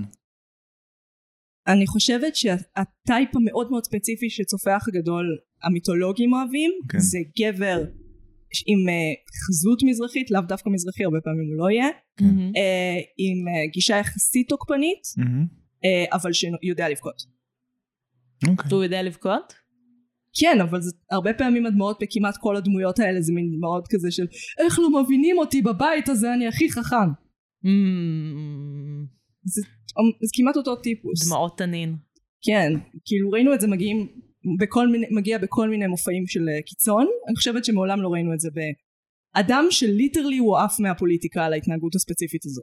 אני 1.67 1.87
חושבת 1.87 2.35
שהטייפ 2.35 3.35
המאוד 3.35 3.71
מאוד 3.71 3.83
ספציפי 3.83 4.29
שצופי 4.29 4.69
האח 4.69 4.87
הגדול 4.87 5.25
המיתולוגים 5.63 6.33
אוהבים 6.33 6.71
כן. 6.89 6.99
זה 6.99 7.17
גבר 7.39 7.83
עם 8.65 8.79
uh, 8.89 8.93
חזות 9.47 9.83
מזרחית 9.83 10.31
לאו 10.31 10.41
דווקא 10.41 10.69
מזרחי 10.69 11.03
הרבה 11.03 11.17
פעמים 11.23 11.47
הוא 11.51 11.57
לא 11.57 11.69
יהיה 11.69 11.87
uh, 11.87 12.23
עם 13.17 13.37
uh, 13.47 13.71
גישה 13.73 13.95
יחסית 13.95 14.49
תוקפנית 14.49 15.01
uh, 15.19 16.15
אבל 16.15 16.33
שיודע 16.33 16.89
לבכות 16.89 17.37
אוקיי. 18.47 18.69
והוא 18.69 18.83
יודע 18.83 19.03
לבכות? 19.03 19.53
כן 20.39 20.61
אבל 20.61 20.81
זה 20.81 20.91
הרבה 21.11 21.33
פעמים 21.33 21.65
הדמעות 21.65 21.97
בכמעט 22.01 22.37
כל 22.37 22.55
הדמויות 22.55 22.99
האלה 22.99 23.21
זה 23.21 23.33
מין 23.33 23.51
דמעות 23.57 23.87
כזה 23.89 24.11
של 24.11 24.25
איך 24.59 24.79
לא 24.79 25.01
מבינים 25.01 25.37
אותי 25.37 25.61
בבית 25.61 26.09
הזה 26.09 26.33
אני 26.33 26.47
הכי 26.47 26.71
חכם 26.71 27.09
מהמם. 27.63 29.05
זה, 29.43 29.61
זה 30.21 30.31
כמעט 30.33 30.57
אותו 30.57 30.75
טיפוס 30.75 31.27
דמעות 31.27 31.57
תנין. 31.57 31.95
כן, 32.41 32.71
כאילו 33.05 33.29
ראינו 33.29 33.53
את 33.53 33.61
זה 33.61 33.67
מגיעים 33.67 34.07
בכל 34.59 34.87
מיני, 34.87 35.07
מגיע 35.11 35.37
בכל 35.37 35.69
מיני 35.69 35.87
מופעים 35.87 36.27
של 36.27 36.49
אה, 36.49 36.61
קיצון, 36.61 37.07
אני 37.27 37.35
חושבת 37.35 37.65
שמעולם 37.65 38.01
לא 38.01 38.09
ראינו 38.09 38.33
את 38.33 38.39
זה 38.39 38.49
באדם 38.53 39.65
שליטרלי 39.69 40.37
הוא 40.37 40.57
עף 40.57 40.79
מהפוליטיקה 40.79 41.45
על 41.45 41.53
ההתנהגות 41.53 41.95
הספציפית 41.95 42.45
הזו. 42.45 42.61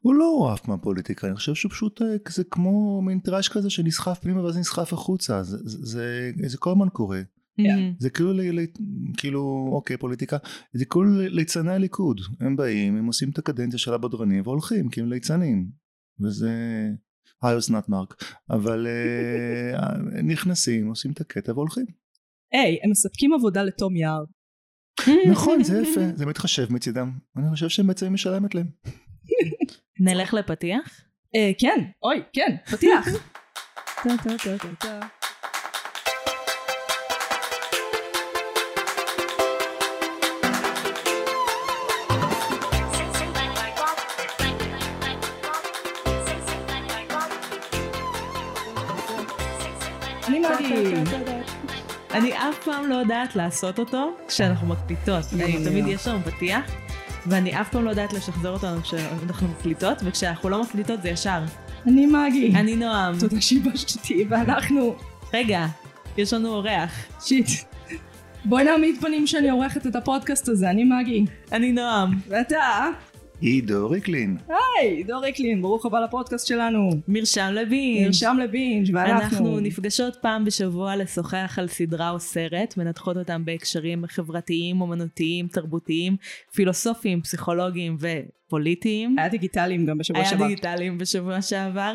הוא 0.00 0.14
לא 0.14 0.50
עף 0.52 0.68
מהפוליטיקה, 0.68 1.26
אני 1.26 1.36
חושב 1.36 1.54
שהוא 1.54 1.72
פשוט 1.72 2.02
אה, 2.02 2.16
זה 2.28 2.44
כמו 2.44 3.02
מין 3.02 3.18
טראש 3.18 3.48
כזה 3.48 3.70
שנסחף 3.70 4.18
פנימה 4.18 4.44
ואז 4.44 4.58
נסחף 4.58 4.92
החוצה, 4.92 5.42
זה, 5.42 5.56
זה, 5.64 5.78
זה, 5.86 6.30
זה 6.48 6.58
כל 6.58 6.70
הזמן 6.70 6.88
קורה. 6.88 7.20
מהמם. 7.58 7.94
זה 7.98 8.10
כאילו, 8.10 8.32
ל, 8.32 8.60
ל, 8.60 8.66
כאילו, 9.16 9.70
אוקיי, 9.72 9.96
פוליטיקה, 9.96 10.36
זה 10.72 10.84
כאילו 10.84 11.04
ליצני 11.20 11.72
הליכוד, 11.72 12.20
הם 12.40 12.56
באים, 12.56 12.96
הם 12.96 13.06
עושים 13.06 13.30
את 13.30 13.38
הקדנציה 13.38 13.78
של 13.78 13.94
הבדרנים 13.94 14.42
והולכים, 14.44 14.88
כי 14.88 15.00
הם 15.00 15.08
ליצנים, 15.08 15.70
וזה, 16.20 16.52
היי 17.44 17.58
אסנת 17.58 17.88
מרק, 17.88 18.24
אבל 18.50 18.86
אה, 18.86 19.88
נכנסים, 20.32 20.88
עושים 20.88 21.12
את 21.12 21.20
הקטע 21.20 21.52
והולכים. 21.52 21.86
היי, 22.52 22.78
הם 22.82 22.90
מספקים 22.90 23.32
עבודה 23.32 23.62
לתום 23.62 23.96
יער. 23.96 24.24
נכון, 25.30 25.64
זה 25.64 25.82
יפה, 25.82 26.00
זה 26.18 26.26
מתחשב 26.26 26.72
מצידם, 26.72 27.12
אני 27.36 27.50
חושב 27.50 27.68
שהם 27.68 27.86
בעצם 27.86 28.12
משלמת 28.12 28.54
להם. 28.54 28.66
נלך 30.00 30.34
לפתיח? 30.34 31.00
אה, 31.36 31.50
כן, 31.58 31.84
אוי, 32.02 32.22
כן, 32.32 32.56
פתיח. 32.70 33.06
אני 52.10 52.32
אף 52.32 52.64
פעם 52.64 52.88
לא 52.88 52.94
יודעת 52.94 53.36
לעשות 53.36 53.78
אותו 53.78 54.10
כשאנחנו 54.28 54.66
מקליטות. 54.66 55.24
אני. 55.32 55.64
תמיד 55.64 55.86
יש 55.86 56.08
לנו 56.08 56.18
פתיח, 56.24 56.64
ואני 57.26 57.60
אף 57.60 57.68
פעם 57.68 57.84
לא 57.84 57.90
יודעת 57.90 58.12
לשחזר 58.12 58.50
אותנו 58.50 58.82
כשאנחנו 58.82 59.48
מקליטות, 59.48 59.98
וכשאנחנו 60.04 60.48
לא 60.48 60.62
מקליטות 60.62 61.02
זה 61.02 61.08
ישר. 61.08 61.42
אני 61.86 62.06
מגי. 62.06 62.52
אני 62.54 62.76
נועם. 62.76 63.18
תודה 63.18 63.40
שיבשת 63.40 63.96
אותי, 63.96 64.24
ואנחנו... 64.28 64.96
רגע, 65.34 65.66
יש 66.16 66.32
לנו 66.32 66.48
אורח. 66.48 66.92
שיט. 67.20 67.48
בואי 68.44 68.64
נעמיד 68.64 68.96
פנים 69.00 69.26
שאני 69.26 69.50
עורכת 69.50 69.86
את 69.86 69.96
הפודקאסט 69.96 70.48
הזה, 70.48 70.70
אני 70.70 70.84
מגי. 70.84 71.24
אני 71.52 71.72
נועם. 71.72 72.18
ואתה? 72.28 72.88
עידו 73.44 73.90
ריקלין. 73.90 74.36
היי, 74.48 75.04
דור 75.04 75.22
ריקלין, 75.24 75.62
ברוך 75.62 75.86
הבא 75.86 76.00
לפודקאסט 76.00 76.46
שלנו. 76.46 76.90
מרשם 77.08 77.50
לבינג'. 77.54 78.06
נרשם 78.06 78.36
לבינג' 78.42 78.90
ואנחנו... 78.94 79.22
אנחנו 79.22 79.60
נפגשות 79.60 80.16
פעם 80.22 80.44
בשבוע 80.44 80.96
לשוחח 80.96 81.58
על 81.58 81.68
סדרה 81.68 82.10
או 82.10 82.20
סרט, 82.20 82.76
מנתחות 82.76 83.16
אותם 83.16 83.44
בהקשרים 83.44 84.04
חברתיים, 84.06 84.80
אומנותיים, 84.80 85.48
תרבותיים, 85.48 86.16
פילוסופיים, 86.54 87.20
פסיכולוגיים 87.20 87.96
ופוליטיים. 88.00 89.18
היה 89.18 89.28
דיגיטליים 89.28 89.86
גם 89.86 89.98
בשבוע 89.98 90.20
היה 90.20 90.30
שעבר. 90.30 90.46
דיגיטליים 90.46 90.98
בשבוע 90.98 91.42
שעבר. 91.42 91.94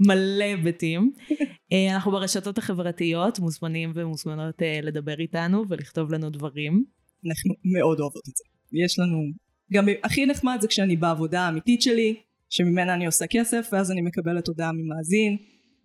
מלא 0.00 0.44
היבטים. 0.44 1.12
אה, 1.72 1.94
אנחנו 1.94 2.10
ברשתות 2.10 2.58
החברתיות, 2.58 3.38
מוזמנים 3.38 3.92
ומוזמנות 3.94 4.62
אה, 4.62 4.80
לדבר 4.82 5.18
איתנו 5.18 5.64
ולכתוב 5.68 6.12
לנו 6.12 6.30
דברים. 6.30 6.84
אנחנו 7.26 7.54
מאוד 7.64 8.00
אוהבות 8.00 8.28
את 8.28 8.36
זה. 8.36 8.44
יש 8.72 8.98
לנו... 8.98 9.51
גם 9.72 9.84
הכי 10.04 10.26
נחמד 10.26 10.58
זה 10.60 10.68
כשאני 10.68 10.96
בעבודה 10.96 11.40
האמיתית 11.40 11.82
שלי, 11.82 12.14
שממנה 12.50 12.94
אני 12.94 13.06
עושה 13.06 13.24
כסף, 13.30 13.68
ואז 13.72 13.90
אני 13.90 14.00
מקבלת 14.02 14.48
הודעה 14.48 14.70
ממאזין, 14.72 15.36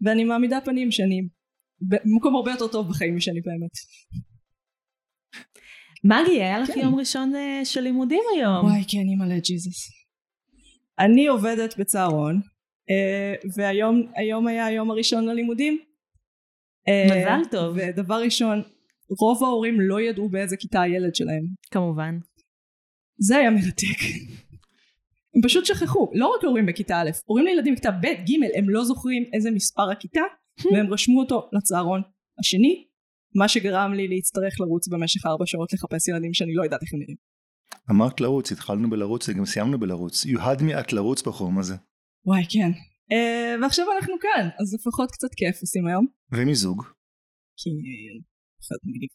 ואני 0.01 0.23
מעמידה 0.23 0.59
פנים 0.65 0.91
שאני 0.91 1.21
במקום 1.81 2.35
הרבה 2.35 2.51
יותר 2.51 2.67
טוב 2.67 2.89
בחיים 2.89 3.15
משאני 3.15 3.41
באמת. 3.41 3.71
מגי, 6.03 6.43
היה 6.43 6.59
לך 6.59 6.71
כן. 6.71 6.79
יום 6.79 6.95
ראשון 6.95 7.35
אה, 7.35 7.65
של 7.65 7.81
לימודים 7.81 8.23
היום. 8.35 8.65
וואי 8.65 8.83
כן 8.87 8.97
אימא'לה 8.97 9.39
ג'יזוס. 9.39 9.89
אני 10.99 11.27
עובדת 11.27 11.77
בצהרון 11.77 12.41
אה, 12.89 13.33
והיום 13.57 14.01
היום 14.15 14.47
היה 14.47 14.65
היום 14.65 14.91
הראשון 14.91 15.25
ללימודים. 15.25 15.79
אה, 16.87 17.05
מזל 17.05 17.49
טוב. 17.51 17.77
ודבר 17.77 18.21
ראשון 18.21 18.61
רוב 19.19 19.43
ההורים 19.43 19.81
לא 19.81 20.01
ידעו 20.01 20.29
באיזה 20.29 20.57
כיתה 20.57 20.81
הילד 20.81 21.15
שלהם. 21.15 21.43
כמובן. 21.71 22.17
זה 23.19 23.37
היה 23.37 23.49
מרתק. 23.49 23.99
הם 25.35 25.41
פשוט 25.43 25.65
שכחו 25.65 26.11
לא 26.13 26.33
רק 26.37 26.43
הורים 26.43 26.65
בכיתה 26.65 27.01
א' 27.01 27.09
הורים 27.25 27.45
לילדים 27.45 27.73
בכיתה 27.73 27.91
ב' 27.91 28.05
ג' 28.05 28.57
הם 28.57 28.69
לא 28.69 28.83
זוכרים 28.83 29.23
איזה 29.33 29.51
מספר 29.51 29.91
הכיתה 29.91 30.21
והם 30.71 30.93
רשמו 30.93 31.19
אותו 31.19 31.49
לצהרון 31.53 32.01
השני 32.39 32.87
מה 33.35 33.47
שגרם 33.47 33.93
לי 33.93 34.07
להצטרך 34.07 34.59
לרוץ 34.59 34.87
במשך 34.87 35.25
ארבע 35.25 35.45
שעות 35.45 35.73
לחפש 35.73 36.07
ילדים 36.07 36.33
שאני 36.33 36.53
לא 36.53 36.63
יודעת 36.63 36.81
איך 36.81 36.93
הם 36.93 36.99
נראים. 36.99 37.17
אמרת 37.91 38.21
לרוץ, 38.21 38.51
התחלנו 38.51 38.89
בלרוץ 38.89 39.29
וגם 39.29 39.45
סיימנו 39.45 39.79
בלרוץ. 39.79 40.25
Me 40.25 40.83
at 40.83 40.95
לרוץ 40.95 41.21
בחום 41.21 41.59
הזה. 41.59 41.75
וואי 42.25 42.43
כן. 42.49 42.71
Uh, 43.11 43.61
ועכשיו 43.61 43.85
אנחנו 43.95 44.13
כאן 44.21 44.49
אז 44.59 44.73
לפחות 44.73 45.11
קצת 45.11 45.33
כיף 45.35 45.61
עושים 45.61 45.87
היום. 45.87 46.07
ומיזוג. 46.31 46.83
מגניב. 48.83 49.09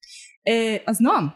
Uh, 0.48 0.82
אז 0.86 1.00
נועם 1.00 1.26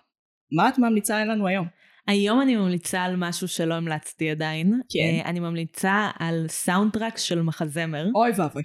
מה 0.53 0.69
את 0.69 0.79
ממליצה 0.79 1.25
לנו 1.25 1.47
היום? 1.47 1.67
היום 2.07 2.41
אני 2.43 2.57
ממליצה 2.57 3.03
על 3.03 3.17
משהו 3.17 3.49
שלא 3.49 3.75
המלצתי 3.75 4.31
עדיין. 4.31 4.81
כן. 4.93 4.99
אה, 5.25 5.31
אני 5.31 5.41
ממליצה 5.41 6.11
על 6.19 6.47
סאונד 6.49 6.93
טראק 6.93 7.19
של 7.19 7.43
מחזמר. 7.43 8.07
אוי 8.15 8.31
ואבוי. 8.37 8.63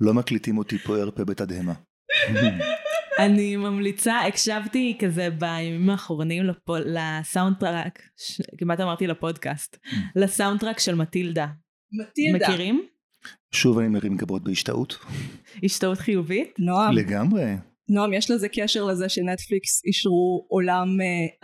לא 0.00 0.14
מקליטים 0.14 0.58
אותי 0.58 0.78
פה 0.78 0.98
ערפה 0.98 1.24
בתדהמה. 1.24 1.72
אני 3.18 3.56
ממליצה, 3.56 4.20
הקשבתי 4.20 4.96
כזה 5.00 5.30
בימים 5.30 5.90
האחרונים 5.90 6.44
לפו- 6.44 6.76
לסאונד 6.84 7.56
טראק, 7.60 8.02
ש- 8.16 8.40
כמעט 8.58 8.80
אמרתי 8.80 9.06
לפודקאסט, 9.06 9.76
לסאונד 10.16 10.60
טראק 10.60 10.78
של 10.78 10.94
מטילדה. 10.94 11.46
מטילדה. 11.92 12.46
מכירים? 12.48 12.86
שוב 13.52 13.78
אני 13.78 13.88
מרים 13.88 14.16
גבות 14.16 14.44
בהשתאות. 14.44 14.98
השתאות 15.64 15.98
חיובית? 15.98 16.54
נועם. 16.58 16.92
לגמרי. 16.92 17.44
נועם 17.88 18.12
יש 18.12 18.30
לזה 18.30 18.48
קשר 18.48 18.84
לזה 18.84 19.08
שנטפליקס 19.08 19.84
אישרו 19.84 20.46
עולם 20.48 20.88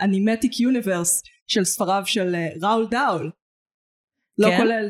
אנימטיק 0.01 0.59
יוניברס 0.59 1.23
של 1.47 1.63
ספריו 1.63 2.01
של 2.05 2.35
אה, 2.35 2.49
ראול 2.61 2.87
דאול. 2.91 3.31
לא 4.37 4.47
כן? 4.47 4.57
כולל 4.57 4.89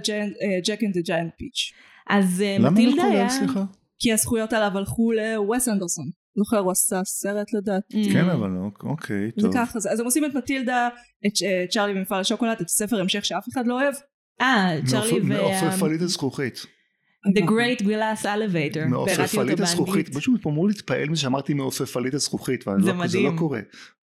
James 0.65 0.83
and 0.83 0.97
Giant 0.97 1.33
Peach. 1.38 1.71
אז 2.10 2.41
אה, 2.41 2.55
למה 2.60 2.69
לא 2.69 2.74
מטילדה 2.74 3.01
כולל, 3.01 3.15
היה... 3.15 3.29
סליחה? 3.29 3.63
כי 4.00 4.13
הזכויות 4.13 4.53
עליו 4.53 4.77
הלכו 4.77 5.12
לווס 5.12 5.67
אנדרסון. 5.67 6.05
זוכר 6.38 6.57
הוא 6.57 6.72
עשה 6.72 7.01
סרט 7.05 7.53
לדעתי. 7.53 8.03
Mm. 8.03 8.13
כן 8.13 8.29
אבל 8.29 8.50
אוקיי, 8.83 9.31
זה 9.36 9.41
טוב. 9.41 9.53
ככה 9.53 9.79
זה. 9.79 9.91
אז 9.91 10.00
הם 10.00 10.05
עושים 10.05 10.25
את 10.25 10.36
מטילדה, 10.36 10.89
את 11.27 11.31
אה, 11.45 11.65
צ'ארלי 11.69 11.93
במפעל 11.93 12.19
השוקולד, 12.19 12.57
את 12.62 12.69
ספר 12.69 13.00
המשך 13.00 13.25
שאף 13.25 13.45
אחד 13.53 13.67
לא 13.67 13.81
אוהב. 13.81 13.93
אה, 14.41 14.77
צ'רלי 14.86 15.19
וה... 15.19 15.27
מעופפלית 15.27 16.01
הזכוכית. 16.01 16.65
The 17.27 17.41
Great 17.43 17.81
Glass 17.81 18.23
Elevator. 18.25 18.85
מעופפלית 18.89 19.59
הזכוכית. 19.59 20.15
פשוט 20.15 20.47
אמור 20.47 20.67
להתפעל 20.67 21.09
מזה 21.09 21.21
שאמרתי 21.21 21.53
מעופפלית 21.53 22.13
הזכוכית. 22.13 22.63
זה 22.63 22.71
לא- 22.71 22.81
זה 22.81 22.87
לא 22.87 22.93
מדהים. 22.93 23.37
קורה. 23.37 23.59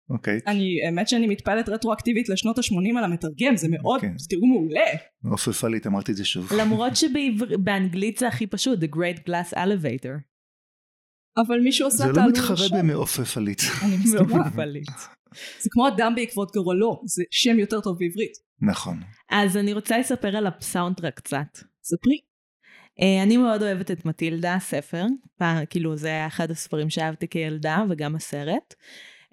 אוקיי. 0.09 0.39
אני, 0.47 0.85
האמת 0.85 1.07
שאני 1.07 1.27
מתפעלת 1.27 1.69
רטרואקטיבית 1.69 2.29
לשנות 2.29 2.57
ה-80 2.57 2.97
על 2.97 3.03
המתרגם, 3.03 3.55
זה 3.55 3.67
מאוד, 3.69 4.01
כן. 4.01 4.13
זה 4.17 4.27
תרגום 4.29 4.51
מעולה. 4.51 4.85
מעופפלית 5.23 5.87
אמרתי 5.87 6.11
את 6.11 6.17
זה 6.17 6.25
שוב. 6.25 6.53
למרות 6.57 6.95
שבאנגלית 7.01 8.17
זה 8.17 8.27
הכי 8.27 8.47
פשוט, 8.47 8.79
The 8.79 8.95
Great 8.95 9.19
Glass 9.29 9.53
Elevator. 9.55 10.13
אבל 11.47 11.59
מישהו 11.59 11.89
זה 11.91 12.03
את 12.03 12.09
לא 12.09 12.21
העלול 12.21 12.31
מתחרה. 12.31 12.67
במעופפלית. 12.79 13.61
אני 13.85 13.95
מסכימה. 13.97 14.21
מעופפלית. 14.37 14.87
זה 15.61 15.69
כמו 15.71 15.87
אדם 15.87 16.13
בעקבות 16.15 16.51
גורלו, 16.55 17.01
זה 17.05 17.23
שם 17.31 17.59
יותר 17.59 17.81
טוב 17.81 17.97
בעברית. 17.99 18.31
נכון. 18.61 18.97
אז 19.31 19.57
אני 19.57 19.73
רוצה 19.73 19.97
לספר 19.97 20.35
על 20.37 20.47
הסאונד 20.47 20.95
טראק 20.95 21.13
קצת. 21.19 21.47
ספרי. 21.83 22.17
אה, 23.01 23.23
אני 23.23 23.37
מאוד 23.37 23.63
אוהבת 23.63 23.91
את 23.91 24.05
מטילדה, 24.05 24.55
הספר. 24.55 25.05
כאילו 25.69 25.95
זה 25.95 26.07
היה 26.07 26.27
אחד 26.27 26.51
הספרים 26.51 26.89
שאהבתי 26.89 27.27
כילדה 27.27 27.83
וגם 27.89 28.15
הסרט. 28.15 28.73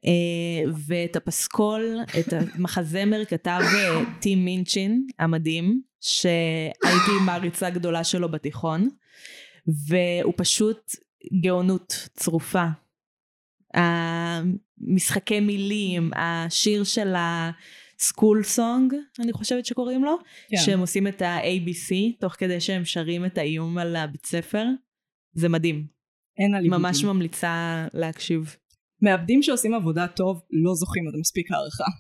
אה, 0.05 0.71
ואת 0.87 1.17
הפסקול, 1.17 1.99
את 2.19 2.33
המחזמר 2.33 3.25
כתב 3.25 3.61
אה, 3.63 4.05
טים 4.21 4.45
מינצ'ין 4.45 5.07
המדהים, 5.19 5.83
שהייתי 6.01 7.11
מעריצה 7.27 7.71
גדולה 7.71 8.05
שלו 8.05 8.31
בתיכון, 8.31 8.89
והוא 9.89 10.35
פשוט 10.37 10.91
גאונות 11.41 12.09
צרופה. 12.17 12.65
המשחקי 13.75 15.41
מילים, 15.41 16.11
השיר 16.17 16.85
של 16.85 17.15
הסקול 18.01 18.43
סונג, 18.43 18.95
אני 19.21 19.33
חושבת 19.33 19.67
שקוראים 19.67 20.05
לו, 20.05 20.17
כן. 20.49 20.57
שהם 20.57 20.81
עושים 20.81 21.07
את 21.07 21.23
ה-ABC 21.23 21.95
תוך 22.21 22.33
כדי 22.33 22.61
שהם 22.61 22.85
שרים 22.85 23.25
את 23.25 23.39
האיום 23.39 23.79
על 23.79 23.97
הבית 23.97 24.27
ספר. 24.27 24.65
זה 25.35 25.49
מדהים. 25.49 25.87
אין 26.39 26.55
על 26.55 26.69
ממש. 26.69 27.05
ממליצה 27.05 27.87
להקשיב. 27.95 28.57
מעבדים 29.03 29.43
שעושים 29.43 29.75
עבודה 29.75 30.07
טוב 30.07 30.43
לא 30.51 30.75
זוכים 30.75 31.09
עד 31.09 31.15
מספיק 31.21 31.53
הערכה. 31.53 31.91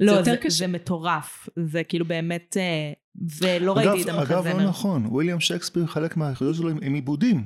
לא, 0.00 0.22
זה, 0.22 0.36
קשה. 0.36 0.50
זה 0.50 0.66
מטורף. 0.66 1.48
זה 1.66 1.84
כאילו 1.84 2.04
באמת, 2.04 2.56
אה, 2.56 2.92
ולא 3.40 3.80
אגב, 3.80 3.92
ראיתי 3.92 4.02
את 4.02 4.08
אגב, 4.08 4.32
לא 4.32 4.36
המחזמר. 4.38 4.68
נכון, 4.68 5.06
וויליאם 5.06 5.40
שייקספיר 5.40 5.86
חלק 5.86 6.16
מהיחידות 6.16 6.54
שלו 6.54 6.70
הם 6.70 6.94
עיבודים. 6.94 7.44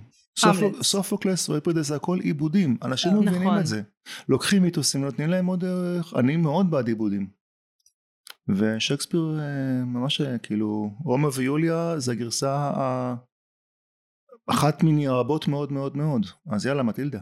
סופוקלס 0.83 1.49
ואיפרידס 1.49 1.87
זה 1.87 1.97
הכל 1.97 2.19
עיבודים, 2.21 2.77
אנשים 2.83 3.15
לא 3.15 3.23
מבינים 3.23 3.43
נכון. 3.43 3.59
את 3.59 3.67
זה. 3.67 3.83
לוקחים 4.29 4.63
מיתוסים 4.63 5.03
ונותנים 5.03 5.29
להם 5.31 5.47
עוד 5.47 5.65
ערך, 5.65 6.15
אני 6.17 6.37
מאוד 6.37 6.71
בעד 6.71 6.89
עיבודים. 6.89 7.42
ושייקספיר 8.49 9.39
אה, 9.41 9.85
ממש 9.85 10.21
אה, 10.21 10.39
כאילו, 10.39 10.91
רומא 11.05 11.29
ויוליה 11.37 11.95
זה 11.99 12.13
הגרסה 12.13 12.51
ה- 12.57 13.15
אחת 14.47 14.83
מיני 14.83 15.09
רבות 15.09 15.49
מאוד 15.49 15.73
מאוד 15.73 15.97
מאוד, 15.97 16.27
אז 16.53 16.67
יאללה 16.67 16.83
מטילדה. 16.83 17.21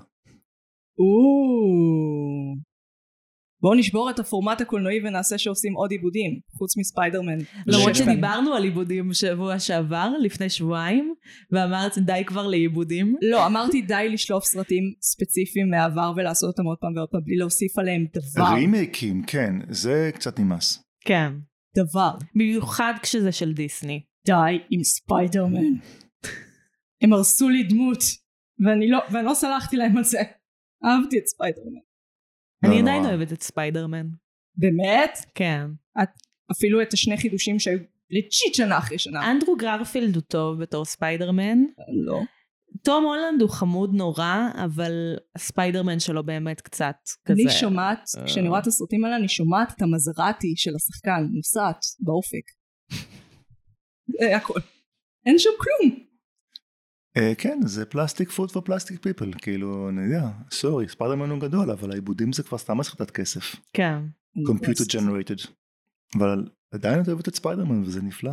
או. 0.98 2.60
בואו 3.62 3.74
נשבור 3.74 4.10
את 4.10 4.18
הפורמט 4.18 4.60
הקולנועי 4.60 5.00
ונעשה 5.04 5.38
שעושים 5.38 5.72
עוד 5.74 5.90
עיבודים, 5.90 6.40
חוץ 6.58 6.76
מספיידרמן. 6.76 7.38
למרות. 7.66 7.94
שדיברנו 7.94 8.54
על 8.54 8.62
עיבודים 8.64 9.08
בשבוע 9.08 9.58
שעבר, 9.58 10.10
לפני 10.22 10.48
שבועיים, 10.50 11.14
ואמרת 11.52 11.98
די 11.98 12.22
כבר 12.26 12.46
לעיבודים. 12.46 13.16
לא, 13.30 13.46
אמרתי 13.46 13.82
די 13.82 14.08
לשלוף 14.12 14.44
סרטים 14.44 14.82
ספציפיים 15.02 15.70
מהעבר 15.70 16.12
ולעשות 16.16 16.48
אותם 16.48 16.62
עוד 16.64 16.78
פעם 16.80 16.96
ועוד 16.96 17.08
פעם 17.08 17.20
בלי 17.24 17.36
להוסיף 17.36 17.78
עליהם 17.78 18.06
דבר. 18.12 18.54
רימייקים, 18.54 19.22
כן, 19.26 19.54
זה 19.70 20.10
קצת 20.14 20.40
נמאס. 20.40 20.89
כן. 21.04 21.33
דבר. 21.76 22.11
במיוחד 22.35 22.92
כשזה 23.02 23.33
של 23.33 23.52
דיסני. 23.52 24.02
די 24.26 24.59
עם 24.71 24.85
ספיידרמן. 24.85 25.73
הם 27.02 27.12
הרסו 27.12 27.49
לי 27.49 27.62
דמות, 27.62 27.99
ואני 28.66 28.90
לא, 28.90 28.99
ואני 29.12 29.26
לא 29.26 29.35
סלחתי 29.35 29.76
להם 29.76 29.97
על 29.97 30.04
זה. 30.04 30.19
אהבתי 30.85 31.19
את 31.19 31.26
ספיידרמן. 31.26 31.78
אני 32.64 32.75
לא 32.75 32.80
עדיין 32.80 33.02
נורא. 33.02 33.14
אוהבת 33.14 33.33
את 33.33 33.42
ספיידרמן. 33.42 34.07
באמת? 34.54 35.19
כן. 35.35 35.66
אפילו 36.52 36.83
את 36.83 36.92
השני 36.92 37.16
חידושים 37.16 37.59
שהיו 37.59 37.78
legit 38.11 38.54
שנה 38.54 38.78
אחרי 38.78 38.99
שנה. 38.99 39.30
אנדרו 39.30 39.57
גרפילד 39.57 40.14
הוא 40.14 40.23
טוב 40.23 40.62
בתור 40.62 40.85
ספיידרמן. 40.85 41.59
לא. 42.07 42.21
תום 42.82 43.04
הולנד 43.04 43.42
הוא 43.42 43.50
חמוד 43.50 43.94
נורא, 43.94 44.49
אבל 44.64 44.92
הספיידרמן 45.37 46.00
שלו 46.00 46.25
באמת 46.25 46.60
קצת 46.60 46.96
כזה. 47.26 47.42
אני 47.42 47.50
שומעת, 47.50 47.99
אה. 48.18 48.25
כשאני 48.26 48.49
רואה 48.49 48.60
את 48.60 48.66
הסרטים 48.66 49.04
האלה, 49.04 49.16
אני 49.16 49.28
שומעת 49.28 49.72
את 49.76 49.82
המזראטי 49.82 50.52
של 50.56 50.70
השחקן 50.76 51.26
נוסעת 51.32 51.84
באופק. 52.00 52.44
זה 54.20 54.37
הכל. 54.37 54.60
אין 55.26 55.38
שם 55.38 55.50
כלום. 55.58 56.10
אה, 57.16 57.34
כן, 57.38 57.58
זה 57.66 57.87
plastic 57.87 58.30
food 58.30 58.56
ו 58.56 58.62
plastic 58.62 59.02
people, 59.02 59.32
כאילו, 59.38 59.88
אני 59.88 60.02
יודע, 60.02 60.28
sorry, 60.50 60.88
ספיידרמן 60.88 61.30
הוא 61.30 61.40
גדול, 61.40 61.70
אבל 61.70 61.90
העיבודים 61.90 62.32
זה 62.32 62.42
כבר 62.42 62.58
סתם 62.58 62.80
הסחטת 62.80 63.10
כסף. 63.10 63.56
כן. 63.72 63.99
Computer 64.49 64.84
generated. 64.96 65.50
אבל 66.18 66.49
עדיין 66.75 67.02
את 67.02 67.08
אוהבת 67.08 67.28
את 67.28 67.34
ספיידרמן 67.34 67.82
וזה 67.82 68.02
נפלא. 68.02 68.32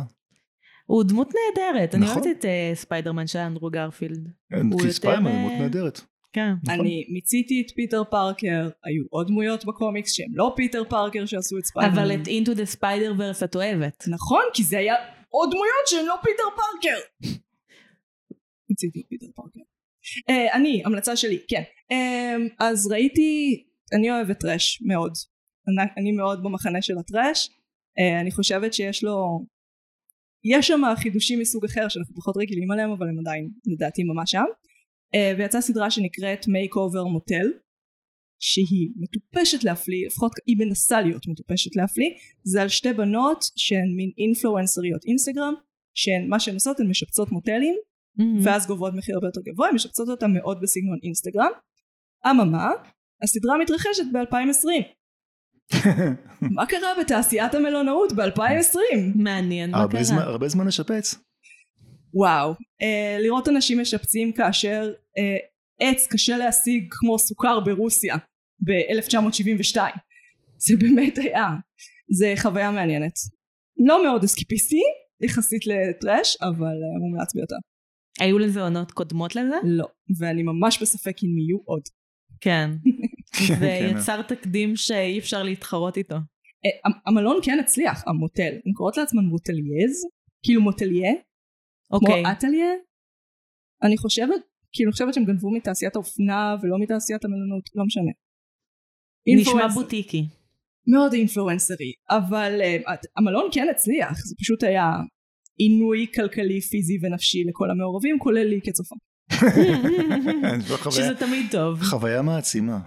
הוא 0.88 1.04
דמות 1.04 1.28
נהדרת, 1.28 1.94
אני 1.94 2.04
נכון. 2.04 2.22
אוהבת 2.22 2.38
את 2.38 2.44
אה, 2.44 2.70
ספיידרמן 2.74 3.26
של 3.26 3.38
אנדרו 3.38 3.70
גרפילד. 3.70 4.28
הוא 4.72 4.80
כי 4.80 4.92
ספיידרמן 4.92 5.26
היא 5.30 5.36
אה, 5.36 5.48
דמות 5.48 5.52
נהדרת. 5.60 6.00
כן. 6.32 6.52
נכון. 6.64 6.80
אני 6.80 7.06
מיציתי 7.12 7.62
את 7.66 7.70
פיטר 7.74 8.04
פארקר, 8.04 8.68
היו 8.84 9.04
עוד 9.10 9.26
דמויות 9.26 9.64
בקומיקס 9.64 10.12
שהם 10.12 10.30
לא 10.34 10.52
פיטר 10.56 10.84
פארקר 10.84 11.26
שעשו 11.26 11.58
את 11.58 11.64
ספיידרמן. 11.64 11.98
אבל 11.98 12.12
את 12.12 12.26
Into 12.26 12.58
the 12.58 12.76
Spider 12.76 13.18
Verse 13.18 13.44
את 13.44 13.56
אוהבת. 13.56 14.04
נכון, 14.08 14.42
כי 14.54 14.64
זה 14.64 14.78
היה 14.78 14.94
עוד 15.28 15.50
דמויות 15.50 15.86
שהן 15.86 16.06
לא 16.06 16.14
פיטר 16.22 16.42
פארקר. 16.56 17.00
מיציתי 18.70 19.00
את 19.00 19.06
פיטר 19.08 19.26
פארקר. 19.34 19.60
אה, 20.30 20.54
אני, 20.54 20.82
המלצה 20.84 21.16
שלי, 21.16 21.38
כן. 21.48 21.62
אמ, 21.92 22.54
אז 22.58 22.86
ראיתי, 22.92 23.62
אני 23.92 24.10
אוהבת 24.10 24.40
trash 24.40 24.82
מאוד. 24.86 25.12
אני, 25.68 25.90
אני 25.96 26.12
מאוד 26.12 26.42
במחנה 26.42 26.82
של 26.82 26.98
ה 26.98 27.05
trash. 27.05 27.48
אה, 27.48 28.20
אני 28.20 28.30
חושבת 28.30 28.74
שיש 28.74 29.04
לו... 29.04 29.44
יש 30.44 30.66
שם 30.66 30.80
חידושים 30.96 31.40
מסוג 31.40 31.64
אחר 31.64 31.88
שאנחנו 31.88 32.14
פחות 32.14 32.36
רגילים 32.36 32.70
עליהם, 32.70 32.90
אבל 32.90 33.08
הם 33.08 33.18
עדיין 33.18 33.48
לדעתי 33.66 34.02
ממש 34.04 34.30
שם. 34.30 34.44
Uh, 35.16 35.38
ויצאה 35.38 35.60
סדרה 35.60 35.90
שנקראת 35.90 36.44
Make 36.44 36.74
Over 36.74 37.06
Motel, 37.16 37.46
שהיא 38.40 38.90
מטופשת 38.96 39.64
להפליא, 39.64 40.06
לפחות 40.06 40.32
היא 40.46 40.56
מנסה 40.58 41.00
להיות 41.00 41.26
מטופשת 41.28 41.76
להפליא. 41.76 42.10
זה 42.44 42.62
על 42.62 42.68
שתי 42.68 42.92
בנות 42.92 43.44
שהן 43.56 43.88
מין 43.96 44.10
אינפלואנסריות 44.18 45.04
אינסטגרם, 45.04 45.54
שהן, 45.94 46.28
מה 46.28 46.40
שהן 46.40 46.54
עושות 46.54 46.80
הן 46.80 46.86
משפצות 46.86 47.32
מוטלים, 47.32 47.74
Mm-hmm. 48.18 48.44
ואז 48.44 48.66
גובות 48.66 48.94
מחיר 48.94 49.14
הרבה 49.14 49.26
יותר 49.26 49.40
גבוה, 49.40 49.68
הן 49.68 49.74
משפצות 49.74 50.08
אותם 50.08 50.32
מאוד 50.32 50.60
בסגנון 50.62 50.98
אינסטגרם. 51.02 51.50
אממה, 52.30 52.70
הסדרה 53.22 53.58
מתרחשת 53.58 54.04
ב-2020. 54.12 54.84
מה 56.40 56.66
קרה 56.66 56.88
בתעשיית 57.00 57.54
המלונאות 57.54 58.12
ב-2020? 58.12 58.78
מעניין 59.14 59.70
מה 59.70 59.78
הרבה 59.78 60.02
זמן- 60.02 60.16
קרה. 60.18 60.26
הרבה 60.30 60.48
זמן 60.48 60.66
לשפץ. 60.66 61.14
וואו, 62.14 62.50
אה, 62.82 63.16
לראות 63.20 63.48
אנשים 63.48 63.80
משפצים 63.80 64.32
כאשר 64.32 64.92
אה, 65.18 65.36
עץ 65.88 66.06
קשה 66.10 66.36
להשיג 66.38 66.86
כמו 66.90 67.18
סוכר 67.18 67.60
ברוסיה 67.60 68.16
ב-1972. 68.60 69.76
זה 70.58 70.74
באמת 70.80 71.18
היה. 71.18 71.46
זה 72.10 72.34
חוויה 72.38 72.70
מעניינת. 72.70 73.12
לא 73.86 74.02
מאוד 74.04 74.24
אסקיפיסטי, 74.24 74.80
יחסית 75.20 75.62
לטראש, 75.66 76.36
אבל 76.42 76.66
אה, 76.66 76.98
מומלץ 77.00 77.34
ביותר. 77.34 77.56
היו 78.20 78.38
לזה 78.38 78.62
עונות 78.62 78.92
קודמות 78.92 79.36
לזה? 79.36 79.56
לא, 79.64 79.86
ואני 80.18 80.42
ממש 80.42 80.82
בספק 80.82 81.16
אם 81.24 81.38
יהיו 81.38 81.58
עוד. 81.64 81.82
כן. 82.40 82.70
כן, 83.32 83.54
זה 83.60 83.78
כן. 83.80 83.96
יצר 83.98 84.22
תקדים 84.22 84.76
שאי 84.76 85.18
אפשר 85.18 85.42
להתחרות 85.42 85.96
איתו. 85.96 86.14
אה, 86.14 86.70
המ- 86.84 86.98
המלון 87.06 87.36
כן 87.42 87.58
הצליח, 87.60 88.04
המוטל. 88.06 88.52
הן 88.66 88.72
קוראות 88.72 88.96
לעצמן 88.96 89.24
מוטלייז, 89.24 90.04
כאילו 90.44 90.60
מוטליה, 90.62 91.12
אוקיי. 91.90 92.22
כמו 92.24 92.32
אטליה. 92.32 92.66
אני 93.82 93.96
חושבת, 93.98 94.40
כאילו 94.72 94.88
אני 94.88 94.92
חושבת 94.92 95.14
שהם 95.14 95.24
גנבו 95.24 95.50
מתעשיית 95.50 95.96
האופנה 95.96 96.56
ולא 96.62 96.76
מתעשיית 96.80 97.24
המלונות, 97.24 97.62
לא 97.74 97.84
משנה. 97.84 98.10
נשמע. 99.28 99.68
בוטיקי. 99.74 100.24
מאוד 100.86 101.12
אינפלואנסרי, 101.12 101.92
אבל 102.10 102.60
uh, 102.60 102.90
המלון 103.16 103.48
כן 103.52 103.66
הצליח, 103.70 104.12
זה 104.26 104.34
פשוט 104.40 104.62
היה 104.62 104.90
עינוי 105.58 106.06
כלכלי, 106.14 106.60
פיזי 106.60 106.98
ונפשי 107.02 107.44
לכל 107.48 107.70
המעורבים, 107.70 108.18
כולל 108.18 108.44
לי 108.44 108.60
כצופה. 108.64 108.94
שזה 110.90 111.14
תמיד 111.18 111.46
טוב. 111.50 111.82
חוויה 111.82 112.22
מעצימה. 112.22 112.78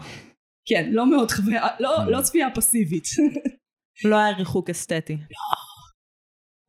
כן, 0.71 0.89
לא 0.91 1.09
מאוד 1.09 1.31
חוויה, 1.31 1.67
לא, 1.79 1.97
Mm. 1.97 2.09
לא 2.09 2.21
צפייה 2.21 2.47
פסיבית. 2.55 3.03
לא 4.05 4.15
היה 4.15 4.37
ריחוק 4.37 4.69
אסתטי. 4.69 5.17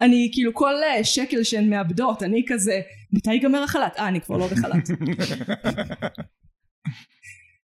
אני 0.00 0.30
כאילו 0.32 0.54
כל 0.54 0.74
אה, 0.82 1.04
שקל 1.04 1.42
שהן 1.42 1.70
מאבדות, 1.70 2.22
אני 2.22 2.44
כזה, 2.48 2.80
מתי 3.12 3.32
ייגמר 3.32 3.62
החל"ת? 3.62 3.96
אה, 3.98 4.08
אני 4.08 4.20
כבר 4.20 4.36
לא 4.36 4.46
בחל"ת. 4.46 4.90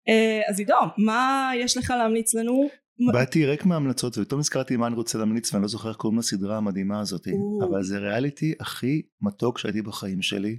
אה, 0.10 0.42
אז 0.50 0.60
עידו, 0.60 0.74
מה 0.98 1.52
יש 1.56 1.78
לך 1.78 1.94
להמליץ 1.98 2.36
לנו? 2.36 2.70
באתי 3.14 3.46
ריק 3.46 3.66
מהמלצות 3.66 4.18
ופתאום 4.18 4.40
נזכרתי 4.40 4.78
מה 4.78 4.88
אני 4.88 4.96
רוצה 4.96 5.18
להמליץ 5.18 5.54
ואני 5.54 5.62
לא 5.62 5.68
זוכר 5.68 5.90
איך 5.90 5.98
קוראים 5.98 6.20
לסדרה 6.20 6.58
המדהימה 6.58 7.00
הזאת. 7.00 7.28
אבל 7.70 7.84
זה 7.84 7.98
ריאליטי 7.98 8.54
הכי 8.60 9.02
מתוק 9.22 9.58
שהייתי 9.58 9.82
בחיים 9.82 10.22
שלי 10.22 10.58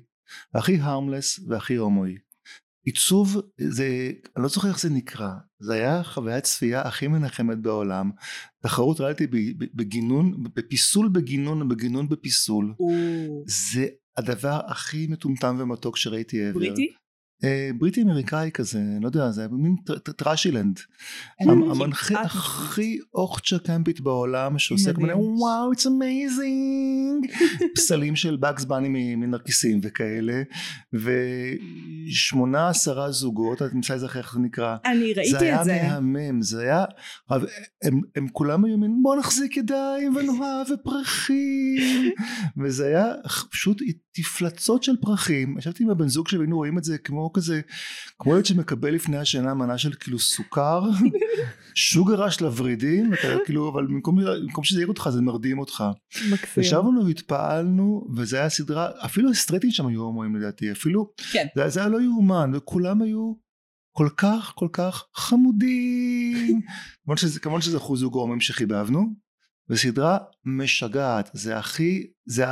הכי 0.55 0.77
harmless 0.81 1.41
והכי 1.49 1.75
הומואי 1.75 2.15
עיצוב 2.87 3.43
זה 3.59 4.11
אני 4.37 4.43
לא 4.43 4.49
זוכר 4.49 4.69
איך 4.69 4.81
זה 4.81 4.91
נקרא 4.91 5.31
זה 5.59 5.75
היה 5.75 6.03
חוויית 6.03 6.45
צפייה 6.45 6.83
הכי 6.83 7.09
מנחמת 7.09 7.59
בעולם 7.59 8.11
תחרות 8.63 9.01
ריאליטי 9.01 9.27
בגינון 9.75 10.43
בפיסול 10.55 11.09
בגינון 11.09 11.63
ובגינון 11.63 12.09
בפיסול 12.09 12.75
זה 13.47 13.87
הדבר 14.17 14.61
הכי 14.67 15.07
מטומטם 15.07 15.57
ומתוק 15.59 15.97
שראיתי 15.97 16.51
ever. 16.51 16.55
בריטי? 16.55 16.93
אה, 17.45 17.71
בריטי 17.79 18.03
אמריקאי 18.03 18.51
כזה, 18.55 18.81
לא 19.01 19.07
יודע, 19.07 19.31
זה 19.31 19.47
מין 19.51 19.77
טר- 19.87 19.99
טר- 19.99 20.13
טראשילנד. 20.13 20.81
המנחה 21.41 22.21
הכי 22.21 22.99
אוחצ'ה 23.15 23.59
קמפית 23.59 24.01
בעולם 24.01 24.55
מדהים. 24.93 25.07
מיני 25.07 25.29
וואו, 25.39 25.73
it's 25.73 25.85
amazing, 25.87 27.33
פסלים 27.77 28.17
של 28.17 28.37
באגס 28.37 28.65
בני 28.65 29.15
מנרקיסים 29.17 29.81
וכאלה, 29.83 30.43
ושמונה 32.09 32.69
עשרה 32.69 33.11
זוגות, 33.11 33.63
את 33.63 33.75
נמצא 33.75 33.95
איזה 33.95 34.07
איך 34.19 34.33
זה 34.35 34.41
נקרא. 34.41 34.77
אני 34.85 35.13
זה 35.15 35.21
ראיתי 35.21 35.45
היה 35.45 35.61
את 35.61 35.65
זה. 35.65 35.81
מהמם, 36.01 36.43
זה 36.43 36.63
היה, 36.63 36.85
הם, 37.83 38.01
כולם 38.33 38.65
היו 38.65 38.79
מין 38.79 39.01
בוא 39.03 39.17
נחזיק 39.17 39.57
ידיים 39.57 40.17
ונאהב 40.17 40.67
ופרחים, 40.75 42.11
וזה 42.65 42.87
היה 42.87 43.05
פשוט 43.51 43.83
תפלצות 44.15 44.83
של 44.83 44.97
פרחים, 45.01 45.59
ישבתי 45.59 45.85
עם 45.85 45.91
הבן 45.91 46.09
זוג 46.09 46.29
שלי 46.29 46.39
והיינו 46.39 46.57
רואים 46.57 46.79
את 46.79 46.85
זה 46.85 46.99
כמו 46.99 47.26
כזה, 47.35 47.61
כמו 48.19 48.35
ילד 48.35 48.47
שמקבל 48.47 48.95
לפני 48.95 49.17
השינה 49.17 49.55
מנה 49.55 49.79
של 49.79 49.95
כאילו 49.95 50.19
סוכר, 50.19 50.83
שוגרה 51.75 52.31
של 52.31 52.45
הוורידים, 52.45 53.11
ואתה 53.11 53.45
כאילו, 53.45 53.73
אבל 53.73 53.87
במקום, 53.87 54.19
במקום 54.25 54.65
שזה 54.65 54.79
יעיר 54.79 54.89
אותך 54.89 55.09
זה 55.13 55.21
מרדים 55.21 55.59
אותך. 55.59 55.85
מקסים. 56.33 56.63
ישבנו 56.63 57.07
והתפעלנו, 57.07 58.07
וזה 58.17 58.37
היה 58.37 58.49
סדרה, 58.49 58.91
אפילו 59.05 59.31
הסטרייטים 59.31 59.71
שם 59.71 59.87
היו 59.87 60.03
הומואים 60.03 60.37
לדעתי, 60.37 60.73
אפילו, 60.73 61.13
כן. 61.33 61.47
זה, 61.57 61.69
זה 61.69 61.81
היה 61.81 61.89
לא 61.89 62.01
יאומן, 62.01 62.51
וכולם 62.55 63.03
היו 63.03 63.35
כל 63.97 64.09
כך 64.17 64.53
כל 64.55 64.69
כך 64.73 65.05
חמודים. 65.15 66.61
כמובן 67.05 67.17
שזה, 67.17 67.41
כמובן 67.41 67.61
שזה 67.61 67.77
אחוז 67.77 68.01
זוג 68.01 68.15
הומואים 68.15 68.41
שחיבבנו, 68.41 69.15
וסדרה 69.69 70.19
משגעת, 70.45 71.31
זה 71.33 71.59
הכי, 71.59 72.07
זה 72.27 72.45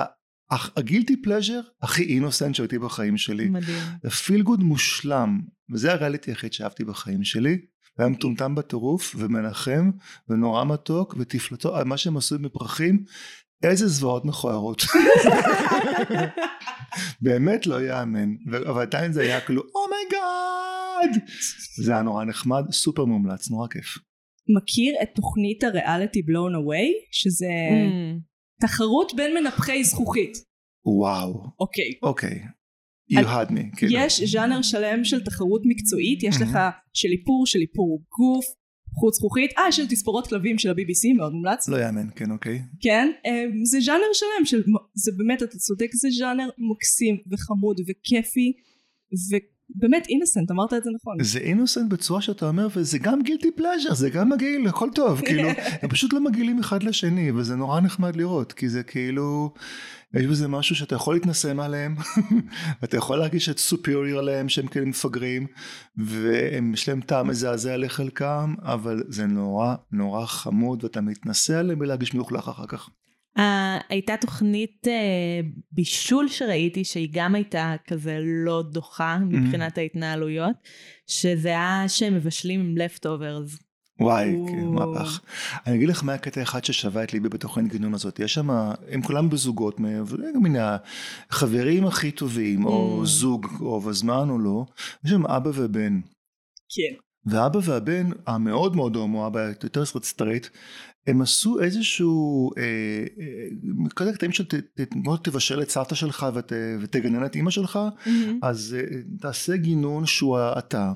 הגילטי 0.50 1.22
פלז'ר 1.22 1.61
הכי 1.83 2.02
אינוסנט 2.02 2.54
שהייתי 2.54 2.78
בחיים 2.78 3.16
שלי. 3.16 3.48
מדהים. 3.48 3.83
feel 4.10 4.42
good 4.42 4.62
מושלם, 4.62 5.40
וזה 5.72 5.92
הריאליטי 5.92 6.30
היחיד 6.30 6.52
שאהבתי 6.52 6.85
בחיים 6.85 7.24
שלי. 7.24 7.59
והיה 7.98 8.11
מטומטם 8.11 8.54
בטירוף 8.54 9.14
ומנחם 9.18 9.90
ונורא 10.28 10.64
מתוק 10.64 11.14
ותפלטו 11.18 11.74
מה 11.85 11.96
שהם 11.96 12.16
עשו 12.16 12.38
בפרחים 12.38 13.04
איזה 13.62 13.88
זוועות 13.88 14.24
מכוערות 14.24 14.83
באמת 17.20 17.66
לא 17.66 17.83
יאמן 17.83 18.35
אבל 18.66 18.83
עדיין 18.83 19.12
זה 19.12 19.20
היה 19.20 19.40
כאילו 19.40 19.62
oh 19.74 20.18
my 20.18 20.62
god 20.62 21.28
זה 21.83 21.92
היה 21.92 22.02
נורא 22.02 22.24
נחמד 22.24 22.64
סופר 22.72 23.04
מומלץ 23.04 23.50
נורא 23.50 23.68
כיף 23.68 23.98
מכיר 24.57 24.94
את 25.02 25.09
תוכנית 25.14 25.64
הריאליטי 25.64 26.22
Blown 26.22 26.54
Away? 26.54 26.92
שזה 27.11 27.46
ממ. 27.46 28.33
תחרות 28.60 29.12
בין 29.16 29.34
מנפחי 29.34 29.84
זכוכית. 29.84 30.38
וואו 30.86 31.46
אוקיי. 31.60 31.92
אוקיי 32.02 32.40
you 33.12 33.24
had 33.24 33.50
me 33.50 33.76
כאילו. 33.76 33.92
יש 33.96 34.22
ז'אנר 34.22 34.62
שלם 34.62 35.04
של 35.04 35.24
תחרות 35.24 35.62
מקצועית, 35.64 36.22
יש 36.22 36.36
לך. 36.40 36.58
של 36.92 37.08
איפור, 37.18 37.46
של 37.46 37.58
איפור 37.60 38.02
גוף, 38.18 38.44
חוט 39.00 39.14
זכוכית, 39.14 39.50
אה, 39.58 39.72
של 39.72 39.86
תספורות 39.86 40.26
כלבים 40.26 40.58
של 40.58 40.70
ה-BBC, 40.70 41.16
מאוד 41.16 41.32
מומלץ. 41.32 41.68
לא 41.68 41.76
יאמן 41.76 42.08
כן 42.16 42.30
אוקיי 42.30 42.62
כן, 42.80 43.10
אה, 43.26 43.44
זה 43.64 43.80
ז'אנר 43.80 44.12
שלם 44.12 44.44
של, 44.44 44.62
זה 44.94 45.12
באמת, 45.16 45.42
אתה 45.42 45.58
צודק, 45.58 45.90
זה 45.94 46.08
ז'אנר 46.18 46.48
מקסים 46.58 47.16
וחמוד 47.30 47.80
וכיפי, 47.80 48.52
ובאמת 49.76 50.06
אינסנט, 50.08 50.50
אמרת 50.50 50.74
את 50.74 50.84
זה 50.84 50.90
נכון. 50.94 51.16
זה 51.22 51.38
אינוסנט 51.38 51.90
בצורה 51.90 52.20
שאתה 52.20 52.48
אומר 52.48 52.68
וזה 52.76 52.98
גם 52.98 53.22
גילטי 53.22 53.50
פלאז'ר 53.50 53.94
זה 53.94 54.10
גם 54.10 54.28
מגעיל 54.28 54.68
הכל 54.68 54.88
טוב 54.94 55.20
כאילו 55.26 55.48
הם 55.82 55.88
פשוט 55.88 56.12
לא 56.12 56.20
מגעילים 56.20 56.58
אחד 56.58 56.82
לשני 56.82 57.30
וזה 57.30 57.56
נורא 57.56 57.80
נחמד 57.80 58.16
לראות 58.16 58.52
כי 58.52 58.68
זה 58.68 58.82
כאילו 58.82 59.54
יש 60.14 60.26
בזה 60.26 60.48
משהו 60.48 60.76
שאתה 60.76 60.94
יכול 60.94 61.14
להתנסם 61.14 61.60
עליהם 61.60 61.96
אתה 62.84 62.96
יכול 62.96 63.18
להרגיש 63.18 63.48
את 63.48 63.58
סופיריור 63.58 64.18
עליהם 64.18 64.48
שהם 64.48 64.66
כאלה 64.66 64.87
מפגרים 64.87 65.46
ויש 65.96 66.88
להם 66.88 67.00
טעם 67.00 67.28
מזעזע 67.28 67.76
לחלקם 67.76 68.54
אבל 68.62 69.02
זה 69.08 69.26
נורא 69.26 69.74
נורא 69.92 70.26
חמוד 70.26 70.84
ואתה 70.84 71.00
מתנסה 71.00 71.58
עליהם 71.58 71.80
ולהרגיש 71.80 72.14
מלוכלך 72.14 72.48
אחר 72.48 72.66
כך. 72.66 72.90
אה, 73.38 73.78
הייתה 73.88 74.14
תוכנית 74.20 74.88
אה, 74.88 75.40
בישול 75.72 76.28
שראיתי 76.28 76.84
שהיא 76.84 77.08
גם 77.12 77.34
הייתה 77.34 77.74
כזה 77.86 78.18
לא 78.22 78.62
דוחה 78.72 79.18
מבחינת 79.18 79.78
ההתנהלויות, 79.78 80.56
שזה 81.06 81.48
היה 81.48 81.84
שהם 81.88 82.14
מבשלים 82.14 82.60
עם 82.60 82.76
לפטוברס. 82.76 83.58
וואי, 84.00 84.34
או. 84.34 84.46
כן, 84.48 84.64
מהפך. 84.64 85.20
אני 85.66 85.76
אגיד 85.76 85.88
לך 85.88 86.04
מה 86.04 86.14
הקטע 86.14 86.42
אחד 86.42 86.64
ששבה 86.64 87.02
את 87.02 87.12
ליבי 87.12 87.28
בתוכנית 87.28 87.72
גינון 87.72 87.94
הזאת. 87.94 88.18
יש 88.18 88.34
שם, 88.34 88.50
הם 88.90 89.02
כולם 89.02 89.30
בזוגות, 89.30 89.80
מן 89.80 90.56
החברים 91.30 91.86
הכי 91.86 92.10
טובים, 92.10 92.64
או 92.64 93.00
ממ. 93.02 93.06
זוג, 93.06 93.46
רוב 93.60 93.88
הזמן 93.88 94.30
או 94.30 94.38
לא. 94.38 94.64
יש 95.04 95.10
שם 95.10 95.26
אבא 95.26 95.50
ובן. 95.54 96.00
כן. 96.68 96.94
והאבא 97.26 97.58
והבן 97.62 98.10
המאוד 98.26 98.76
מאוד 98.76 98.96
הומו, 98.96 99.26
אבא 99.26 99.40
יותר 99.62 99.84
סטרייט, 99.84 100.46
הם 101.06 101.22
עשו 101.22 101.60
איזשהו, 101.60 102.50
אה, 102.58 102.62
אה, 103.20 103.88
כזה 103.96 104.12
קטעים 104.12 104.32
של 104.32 104.44
בוא 105.02 105.16
תבשל 105.16 105.62
את 105.62 105.70
סבתא 105.70 105.94
שלך 105.94 106.26
ות, 106.34 106.52
ותגנן 106.80 107.26
את 107.26 107.34
אימא 107.34 107.50
שלך, 107.50 107.78
אז 108.42 108.76
אה, 108.78 108.98
תעשה 109.20 109.56
גינון 109.56 110.06
שהוא 110.06 110.38
אתה. 110.58 110.92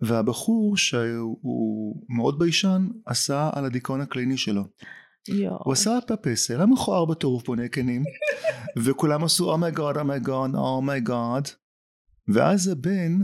והבחור 0.00 0.76
שהוא 0.76 2.06
מאוד 2.08 2.38
ביישן 2.38 2.88
עשה 3.06 3.50
על 3.52 3.64
הדיכאון 3.64 4.00
הקליני 4.00 4.36
שלו. 4.36 4.64
יואו. 5.28 5.58
הוא 5.64 5.72
עשה 5.72 5.98
פפסל, 6.06 6.56
היה 6.56 6.66
מכוער 6.66 7.04
בטירוף 7.04 7.42
פונה 7.42 7.68
כנים, 7.68 8.02
וכולם 8.84 9.24
עשו 9.24 9.52
אומייגוד, 9.52 9.96
אומייגוד, 9.96 10.54
אומייגוד. 10.54 11.48
ואז 12.28 12.68
הבן 12.68 13.18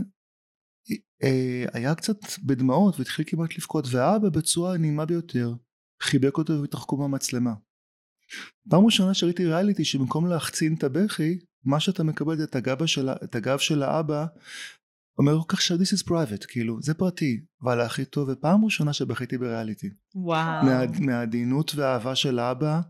היה 1.73 1.95
קצת 1.95 2.17
בדמעות 2.45 2.99
והתחיל 2.99 3.25
כמעט 3.27 3.57
לבכות, 3.57 3.85
והאבא 3.91 4.29
בצורה 4.29 4.73
הנעימה 4.73 5.05
ביותר 5.05 5.53
חיבק 6.01 6.37
אותו 6.37 6.61
והתרחקו 6.61 6.97
מהמצלמה. 6.97 7.53
פעם 8.69 8.85
ראשונה 8.85 9.13
שראיתי 9.13 9.45
ריאליטי 9.45 9.85
שבמקום 9.85 10.27
להחצין 10.27 10.75
את 10.77 10.83
הבכי, 10.83 11.39
מה 11.63 11.79
שאתה 11.79 12.03
מקבל 12.03 12.37
זה 12.37 12.43
את 12.43 12.55
הגב 12.55 12.85
של, 12.85 13.09
ה- 13.09 13.15
את 13.23 13.35
הגב 13.35 13.57
של 13.57 13.83
האבא, 13.83 14.25
אומר 15.17 15.33
לו 15.35 15.47
כך 15.47 15.61
ש- 15.61 15.71
this 15.71 15.95
is 15.97 16.07
private, 16.07 16.45
כאילו, 16.47 16.81
זה 16.81 16.93
פרטי, 16.93 17.41
ועלה 17.61 17.85
הכי 17.85 18.05
טוב, 18.05 18.29
ופעם 18.31 18.65
ראשונה 18.65 18.93
שבכיתי 18.93 19.37
בריאליטי. 19.37 19.89
וואו. 20.15 20.65
מה, 20.65 20.81
מהעדינות 20.99 21.75
והאהבה 21.75 22.15
של 22.15 22.39
האבא, 22.39 22.81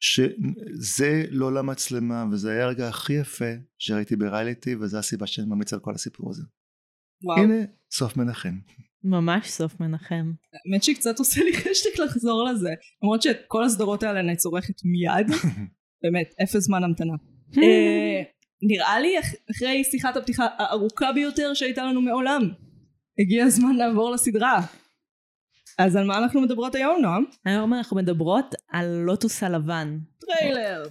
שזה 0.00 1.24
לא 1.30 1.54
למצלמה, 1.54 2.24
וזה 2.32 2.50
היה 2.52 2.64
הרגע 2.64 2.88
הכי 2.88 3.12
יפה 3.12 3.44
שראיתי 3.78 4.16
בריאליטי, 4.16 4.76
וזו 4.76 4.98
הסיבה 4.98 5.26
שאני 5.26 5.46
ממליץ 5.46 5.72
על 5.72 5.80
כל 5.80 5.94
הסיפור 5.94 6.30
הזה. 6.30 6.42
וואו. 7.24 7.38
הנה, 7.42 7.54
סוף 7.92 8.16
מנחם. 8.16 8.58
ממש 9.04 9.50
סוף 9.50 9.80
מנחם. 9.80 10.32
האמת 10.66 10.82
שקצת 10.82 11.18
עושה 11.18 11.44
לי 11.44 11.52
חשק 11.56 11.98
לחזור 12.04 12.44
לזה. 12.44 12.70
למרות 13.02 13.22
שאת 13.22 13.36
כל 13.48 13.64
הסדרות 13.64 14.02
האלה 14.02 14.20
אני 14.20 14.36
צורכת 14.36 14.74
מיד. 14.84 15.26
באמת, 16.02 16.34
אפס 16.42 16.56
זמן 16.56 16.84
המתנה. 16.84 17.12
אה, 17.62 18.22
נראה 18.62 19.00
לי 19.00 19.18
אח- 19.18 19.34
אחרי 19.56 19.84
שיחת 19.84 20.16
הפתיחה 20.16 20.46
הארוכה 20.58 21.12
ביותר 21.12 21.54
שהייתה 21.54 21.84
לנו 21.84 22.00
מעולם. 22.02 22.42
הגיע 23.18 23.44
הזמן 23.44 23.76
לעבור 23.76 24.10
לסדרה. 24.10 24.60
אז 25.78 25.96
על 25.96 26.04
מה 26.06 26.18
אנחנו 26.18 26.40
מדברות 26.40 26.74
היום, 26.74 27.02
נועם? 27.02 27.24
היום 27.44 27.74
אנחנו 27.74 27.96
מדברות 27.96 28.54
על 28.72 28.86
לוטוס 29.06 29.42
הלבן. 29.42 29.98
טריילר. 30.20 30.84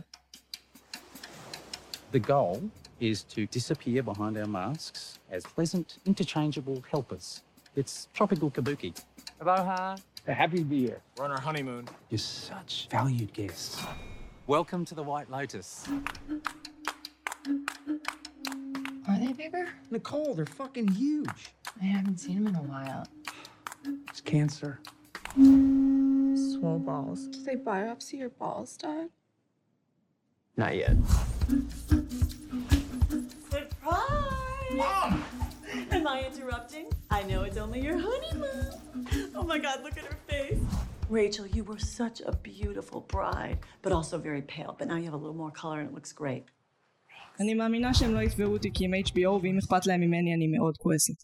The 2.13 2.19
goal 2.28 2.58
is 3.02 3.24
to 3.34 3.39
disappear 3.58 4.04
behind 4.04 4.36
our 4.38 4.47
masks 4.47 5.19
as 5.32 5.43
pleasant, 5.56 6.10
interchangeable 6.10 6.82
helpers. 6.95 7.41
It's 7.74 8.10
tropical 8.14 8.52
kabuki. 8.52 8.94
Aloha. 9.40 9.96
Happy 10.28 10.58
to 10.58 10.66
be 10.66 10.88
here. 10.88 11.00
We're 11.18 11.24
on 11.24 11.32
our 11.32 11.40
honeymoon. 11.40 11.88
You're 12.10 12.20
such 12.20 12.90
valued 12.92 13.32
guests. 13.32 13.82
Welcome 14.46 14.84
to 14.84 14.94
the 14.94 15.02
White 15.02 15.32
Lotus. 15.32 15.88
Are 19.08 19.18
they 19.18 19.32
bigger? 19.32 19.70
Nicole, 19.90 20.34
they're 20.34 20.46
fucking 20.46 20.90
huge. 20.90 21.54
I 21.82 21.86
haven't 21.86 22.18
seen 22.18 22.44
them 22.44 22.54
in 22.54 22.56
a 22.56 22.64
while. 22.64 23.08
It's 24.10 24.20
cancer. 24.20 24.82
Swole 25.36 26.82
balls. 26.86 27.28
Did 27.28 27.46
they 27.46 27.56
biopsy 27.56 28.20
your 28.20 28.32
balls, 28.32 28.76
Dad? 28.76 29.08
Not 30.58 30.76
yet. 30.76 30.98
Surprise! 33.50 34.74
Mom! 34.74 35.24
Am 35.92 36.06
I 36.06 36.26
interrupting? 36.26 36.92
I 37.19 37.24
know 37.24 37.41
it's 37.47 37.60
only 37.65 37.82
your 37.88 38.00
honeymoon. 38.08 38.69
Oh 39.38 39.45
my 39.52 39.60
god, 39.65 39.78
look 39.86 39.97
at 40.02 40.06
her 40.12 40.19
face. 40.32 40.62
Rachel, 41.10 41.45
you 41.56 41.63
were 41.69 41.82
such 42.00 42.17
a 42.32 42.34
beautiful 42.52 43.02
bride, 43.15 43.58
but 43.84 43.91
also 43.97 44.15
very 44.30 44.43
pale. 44.54 44.74
But 44.80 44.88
now 44.88 44.97
you 45.02 45.06
have 45.10 45.17
a 45.19 45.24
little 45.26 45.41
more 45.43 45.54
color 45.62 45.78
and 45.82 45.89
it 45.89 45.93
looks 45.93 46.13
great. 46.13 46.45
אני 47.39 47.54
מאמינה 47.54 47.93
שהם 47.93 48.13
לא 48.13 48.19
יתבעו 48.19 48.54
אותי 48.54 48.69
כי 48.74 48.86
הם 48.86 48.91
HBO 48.93 49.41
ואם 49.41 49.58
אכפת 49.58 49.86
להם 49.86 50.02
ממני 50.02 50.34
אני 50.36 50.47
מאוד 50.47 50.78
כועסת. 50.78 51.24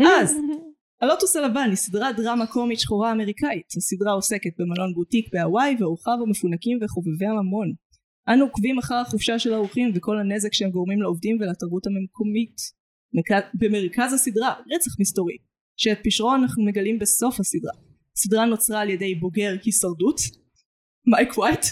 אה, 0.00 0.20
אז, 0.22 0.36
הלוטוס 1.00 1.36
הלבן 1.36 1.66
היא 1.68 1.76
סדרת 1.76 2.16
דרמה 2.16 2.46
קומית 2.46 2.80
שחורה 2.80 3.12
אמריקאית. 3.12 3.66
הסדרה 3.76 4.12
עוסקת 4.12 4.50
במלון 4.58 4.94
בוטיק 4.94 5.34
בהוואי 5.34 5.76
ואורחיו 5.78 6.18
המפונקים 6.26 6.78
וחובבי 6.82 7.26
הממון. 7.26 7.72
אנו 8.28 8.44
עוקבים 8.44 8.78
אחר 8.78 8.94
החופשה 8.94 9.38
של 9.38 9.52
האורחים 9.52 9.92
וכל 9.94 10.18
הנזק 10.18 10.52
שהם 10.52 10.70
גורמים 10.70 11.02
לעובדים 11.02 11.36
ולתרבות 11.40 11.86
המקומית. 11.86 12.79
במרכז 13.54 14.12
הסדרה 14.12 14.54
רצח 14.74 15.00
מסתורי, 15.00 15.36
שאת 15.76 15.98
פשרו 16.04 16.34
אנחנו 16.34 16.64
מגלים 16.64 16.98
בסוף 16.98 17.40
הסדרה. 17.40 17.72
הסדרה 18.16 18.44
נוצרה 18.44 18.80
על 18.80 18.90
ידי 18.90 19.14
בוגר 19.14 19.56
הישרדות, 19.64 20.20
מייק 21.06 21.38
ווייט. 21.38 21.64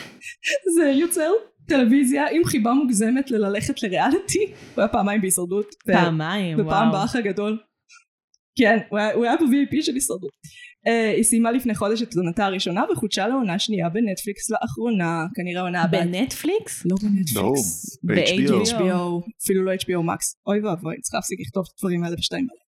זה 0.76 0.84
יוצר 0.84 1.30
טלוויזיה 1.68 2.24
עם 2.30 2.44
חיבה 2.44 2.72
מוגזמת 2.72 3.30
לללכת 3.30 3.82
לריאליטי. 3.82 4.44
הוא 4.74 4.82
היה 4.82 4.88
פעמיים 4.88 5.20
בהישרדות. 5.20 5.74
פעמיים, 5.84 6.60
ופעם 6.60 6.88
וואו. 6.88 7.02
באח 7.02 7.16
הגדול. 7.16 7.58
כן, 8.58 8.78
הוא 8.90 8.98
היה, 8.98 9.12
הוא 9.12 9.24
היה 9.24 9.36
ב-VIP 9.36 9.82
של 9.82 9.94
הישרדות. 9.94 10.30
אה, 10.86 11.16
היא 11.16 11.24
סיימה 11.24 11.52
לפני 11.52 11.74
חודש 11.74 12.02
את 12.02 12.16
עונתה 12.16 12.46
הראשונה 12.46 12.84
וחודשה 12.92 13.26
לעונה 13.26 13.58
שנייה 13.58 13.88
בנטפליקס 13.88 14.50
לאחרונה, 14.50 15.26
כנראה 15.34 15.62
עונה 15.62 15.82
הבאה. 15.82 16.04
בנטפליקס? 16.04 16.86
לא 16.86 16.96
בנטפליקס. 17.02 17.36
לא, 17.36 18.14
ב-HBO. 18.14 18.52
ב-HBO. 18.52 18.68
HBO, 18.68 19.30
אפילו 19.42 19.64
לא 19.64 19.74
HBO 19.74 20.06
Max. 20.06 20.20
אוי 20.46 20.60
ואבוי, 20.60 21.00
צריכה 21.00 21.16
להפסיק 21.18 21.40
לכתוב 21.40 21.64
את 21.68 21.72
הדברים 21.78 22.04
האלה 22.04 22.16
בשתיים 22.16 22.46
האלה. 22.50 22.62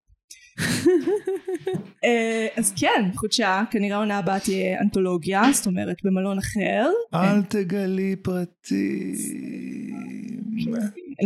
אה, 2.04 2.46
אז 2.56 2.72
כן, 2.76 3.10
חודשה, 3.16 3.62
כנראה 3.70 3.96
העונה 3.96 4.18
הבאה 4.18 4.40
תהיה 4.40 4.80
אנתולוגיה, 4.80 5.42
זאת 5.52 5.66
אומרת 5.66 5.96
במלון 6.04 6.38
אחר. 6.38 6.90
אל 7.14 7.42
תגלי 7.42 8.16
פרטים. 8.16 9.14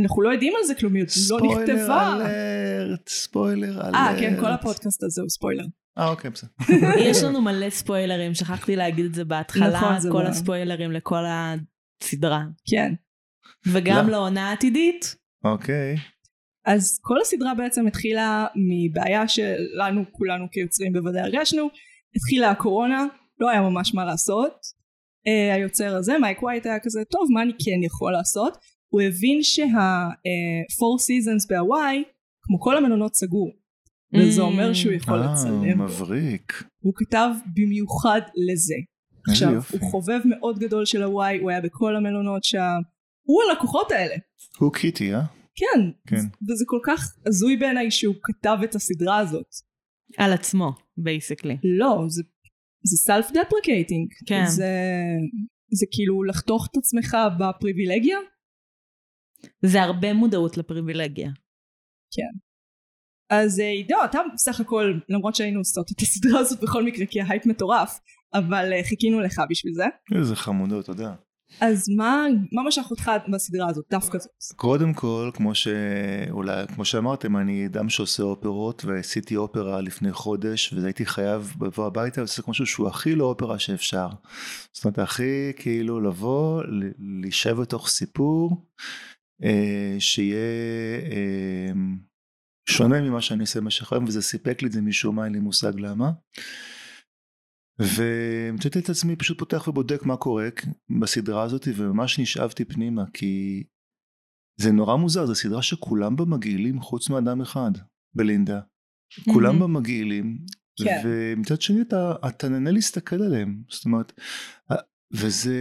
אנחנו 0.00 0.22
לא 0.22 0.28
יודעים 0.28 0.52
על 0.60 0.64
זה 0.66 0.74
כלום, 0.74 0.94
היא 0.94 1.02
עוד 1.02 1.08
לא 1.08 1.38
ספוילר 1.38 1.62
נכתבה. 1.62 2.16
אלרט, 2.16 3.08
ספוילר 3.08 3.80
אלרט. 3.80 3.94
אה, 3.94 4.16
כן, 4.20 4.40
כל 4.40 4.52
הפודקאסט 4.52 5.02
הזה 5.02 5.22
הוא 5.22 5.28
ספוילר. 5.28 5.64
אה, 5.98 6.10
אוקיי, 6.10 6.30
בסדר. 6.30 6.50
יש 7.10 7.22
לנו 7.22 7.40
מלא 7.40 7.70
ספוילרים, 7.70 8.34
שכחתי 8.34 8.76
להגיד 8.76 9.04
את 9.04 9.14
זה 9.14 9.24
בהתחלה, 9.24 9.76
נכון, 9.76 9.98
זה 10.00 10.08
כל 10.12 10.22
לא- 10.22 10.28
הספוילרים 10.28 10.92
לכל 10.92 11.24
הסדרה. 11.26 12.44
כן. 12.70 12.92
וגם 13.66 14.06
לא. 14.06 14.12
לעונה 14.12 14.50
העתידית. 14.50 15.16
אוקיי. 15.44 15.96
אז 16.66 16.98
כל 17.02 17.20
הסדרה 17.20 17.54
בעצם 17.54 17.86
התחילה 17.86 18.46
מבעיה 18.56 19.28
שלנו 19.28 20.04
כולנו 20.12 20.46
כיוצרים 20.52 20.92
בוודאי 20.92 21.20
הרגשנו 21.20 21.68
התחילה 22.16 22.50
הקורונה 22.50 23.06
לא 23.40 23.50
היה 23.50 23.60
ממש 23.60 23.94
מה 23.94 24.04
לעשות 24.04 24.52
uh, 24.52 25.54
היוצר 25.54 25.96
הזה 25.96 26.18
מייק 26.18 26.42
ווייט 26.42 26.66
היה 26.66 26.78
כזה 26.82 27.00
טוב 27.10 27.28
מה 27.30 27.42
אני 27.42 27.52
כן 27.52 27.82
יכול 27.82 28.12
לעשות 28.12 28.58
הוא 28.88 29.00
הבין 29.00 29.42
שה-four 29.42 30.96
seasons 31.00 31.46
בהוואי 31.50 32.04
כמו 32.42 32.60
כל 32.60 32.76
המלונות 32.76 33.14
סגור 33.14 33.50
וזה 34.14 34.42
אומר 34.42 34.74
שהוא 34.74 34.92
יכול 34.92 35.22
אה, 35.22 35.32
לצלם 35.32 35.84
מבריק. 35.84 36.64
הוא 36.78 36.92
כתב 36.96 37.30
במיוחד 37.54 38.20
לזה 38.50 38.74
עכשיו 39.28 39.52
יופי. 39.52 39.76
הוא 39.76 39.90
חובב 39.90 40.20
מאוד 40.24 40.58
גדול 40.58 40.84
של 40.84 41.02
הוואי 41.02 41.38
הוא 41.38 41.50
היה 41.50 41.60
בכל 41.60 41.96
המלונות 41.96 42.44
שם 42.44 42.80
הוא 43.22 43.42
הלקוחות 43.42 43.92
האלה 43.92 44.14
הוא 44.58 44.72
קיטי, 44.72 45.14
אה? 45.14 45.20
כן, 45.54 45.80
כן. 46.06 46.16
וזה 46.50 46.64
כל 46.66 46.80
כך 46.84 47.16
הזוי 47.26 47.56
בעיניי 47.56 47.90
שהוא 47.90 48.14
כתב 48.22 48.58
את 48.64 48.74
הסדרה 48.74 49.18
הזאת. 49.18 49.46
על 50.16 50.32
עצמו, 50.32 50.72
basically. 50.96 51.56
לא, 51.78 52.04
זה, 52.08 52.22
זה 52.82 53.12
self 53.12 53.30
deprecating. 53.30 54.26
כן. 54.26 54.44
זה, 54.46 54.72
זה 55.70 55.86
כאילו 55.90 56.24
לחתוך 56.24 56.68
את 56.70 56.76
עצמך 56.76 57.16
בפריבילגיה. 57.40 58.18
זה 59.64 59.82
הרבה 59.82 60.12
מודעות 60.12 60.56
לפריבילגיה. 60.56 61.30
אז 63.30 63.60
אה, 63.60 63.68
עידו, 63.68 63.96
אתה 64.04 64.20
בסך 64.34 64.60
הכל, 64.60 64.94
למרות 65.08 65.34
שהיינו 65.34 65.60
עושות 65.60 65.92
את 65.92 66.00
הסדרה 66.00 66.40
הזאת 66.40 66.60
בכל 66.60 66.84
מקרה 66.84 67.06
כי 67.06 67.20
ההייפ 67.20 67.46
מטורף, 67.46 68.00
אבל 68.34 68.72
אה, 68.72 68.84
חיכינו 68.84 69.20
לך 69.20 69.42
בשביל 69.50 69.74
זה. 69.74 69.84
איזה 70.14 70.36
חמודות, 70.36 70.84
אתה 70.84 70.92
יודע. 70.92 71.12
אז 71.60 71.88
מה, 71.96 72.26
מה 72.52 72.62
משך 72.66 72.86
אותך 72.90 73.10
בסדרה 73.32 73.68
הזאת, 73.70 73.84
דווקא 73.90 74.18
זאת? 74.18 74.30
קודם 74.56 74.94
כל, 74.94 75.30
כמו 75.34 75.54
שאולי, 75.54 76.66
כמו 76.74 76.84
שאמרתם, 76.84 77.36
אני 77.36 77.66
אדם 77.66 77.88
שעושה 77.88 78.22
אופרות, 78.22 78.84
ועשיתי 78.84 79.36
אופרה 79.36 79.80
לפני 79.80 80.12
חודש, 80.12 80.72
והייתי 80.72 81.06
חייב 81.06 81.54
לבוא 81.60 81.86
הביתה 81.86 82.20
ולעשות 82.20 82.48
משהו 82.48 82.66
שהוא 82.66 82.88
הכי 82.88 83.14
לא 83.14 83.24
אופרה 83.24 83.58
שאפשר. 83.58 84.08
זאת 84.72 84.84
אומרת, 84.84 84.98
הכי 84.98 85.52
כאילו 85.56 86.00
לבוא, 86.00 86.62
להישב 87.22 87.56
בתוך 87.56 87.88
סיפור, 87.88 88.66
אה, 89.44 89.96
שיהיה, 89.98 90.38
אה, 91.10 91.72
שונה 92.68 93.00
ממה 93.00 93.20
שאני 93.20 93.40
עושה 93.40 93.60
במשך 93.60 93.92
היום, 93.92 94.04
וזה 94.04 94.22
סיפק 94.22 94.62
לי 94.62 94.68
את 94.68 94.72
זה 94.72 94.80
משום 94.80 95.16
מה, 95.16 95.24
אין 95.24 95.32
לי 95.32 95.38
מושג 95.38 95.72
למה. 95.80 96.10
ומצאתי 97.80 98.78
את 98.78 98.88
עצמי 98.88 99.16
פשוט 99.16 99.38
פותח 99.38 99.68
ובודק 99.68 100.02
מה 100.02 100.16
קורה 100.16 100.48
בסדרה 101.00 101.42
הזאת, 101.42 101.68
וממש 101.76 102.18
נשאבתי 102.18 102.64
פנימה, 102.64 103.04
כי 103.12 103.64
זה 104.60 104.72
נורא 104.72 104.96
מוזר, 104.96 105.26
זו 105.26 105.34
סדרה 105.34 105.62
שכולם 105.62 106.16
בה 106.16 106.24
מגעילים 106.24 106.80
חוץ 106.80 107.10
מאדם 107.10 107.40
אחד, 107.40 107.70
בלינדה. 108.14 108.60
כולם 109.32 109.58
בה 109.58 109.66
מגעילים, 109.66 110.38
כן. 110.84 111.02
ומצד 111.04 111.60
שני 111.60 111.80
אתה, 111.80 112.14
אתה 112.28 112.48
נהנה 112.48 112.70
להסתכל 112.70 113.22
עליהם, 113.22 113.62
זאת 113.68 113.84
אומרת, 113.84 114.20
וזה, 115.12 115.56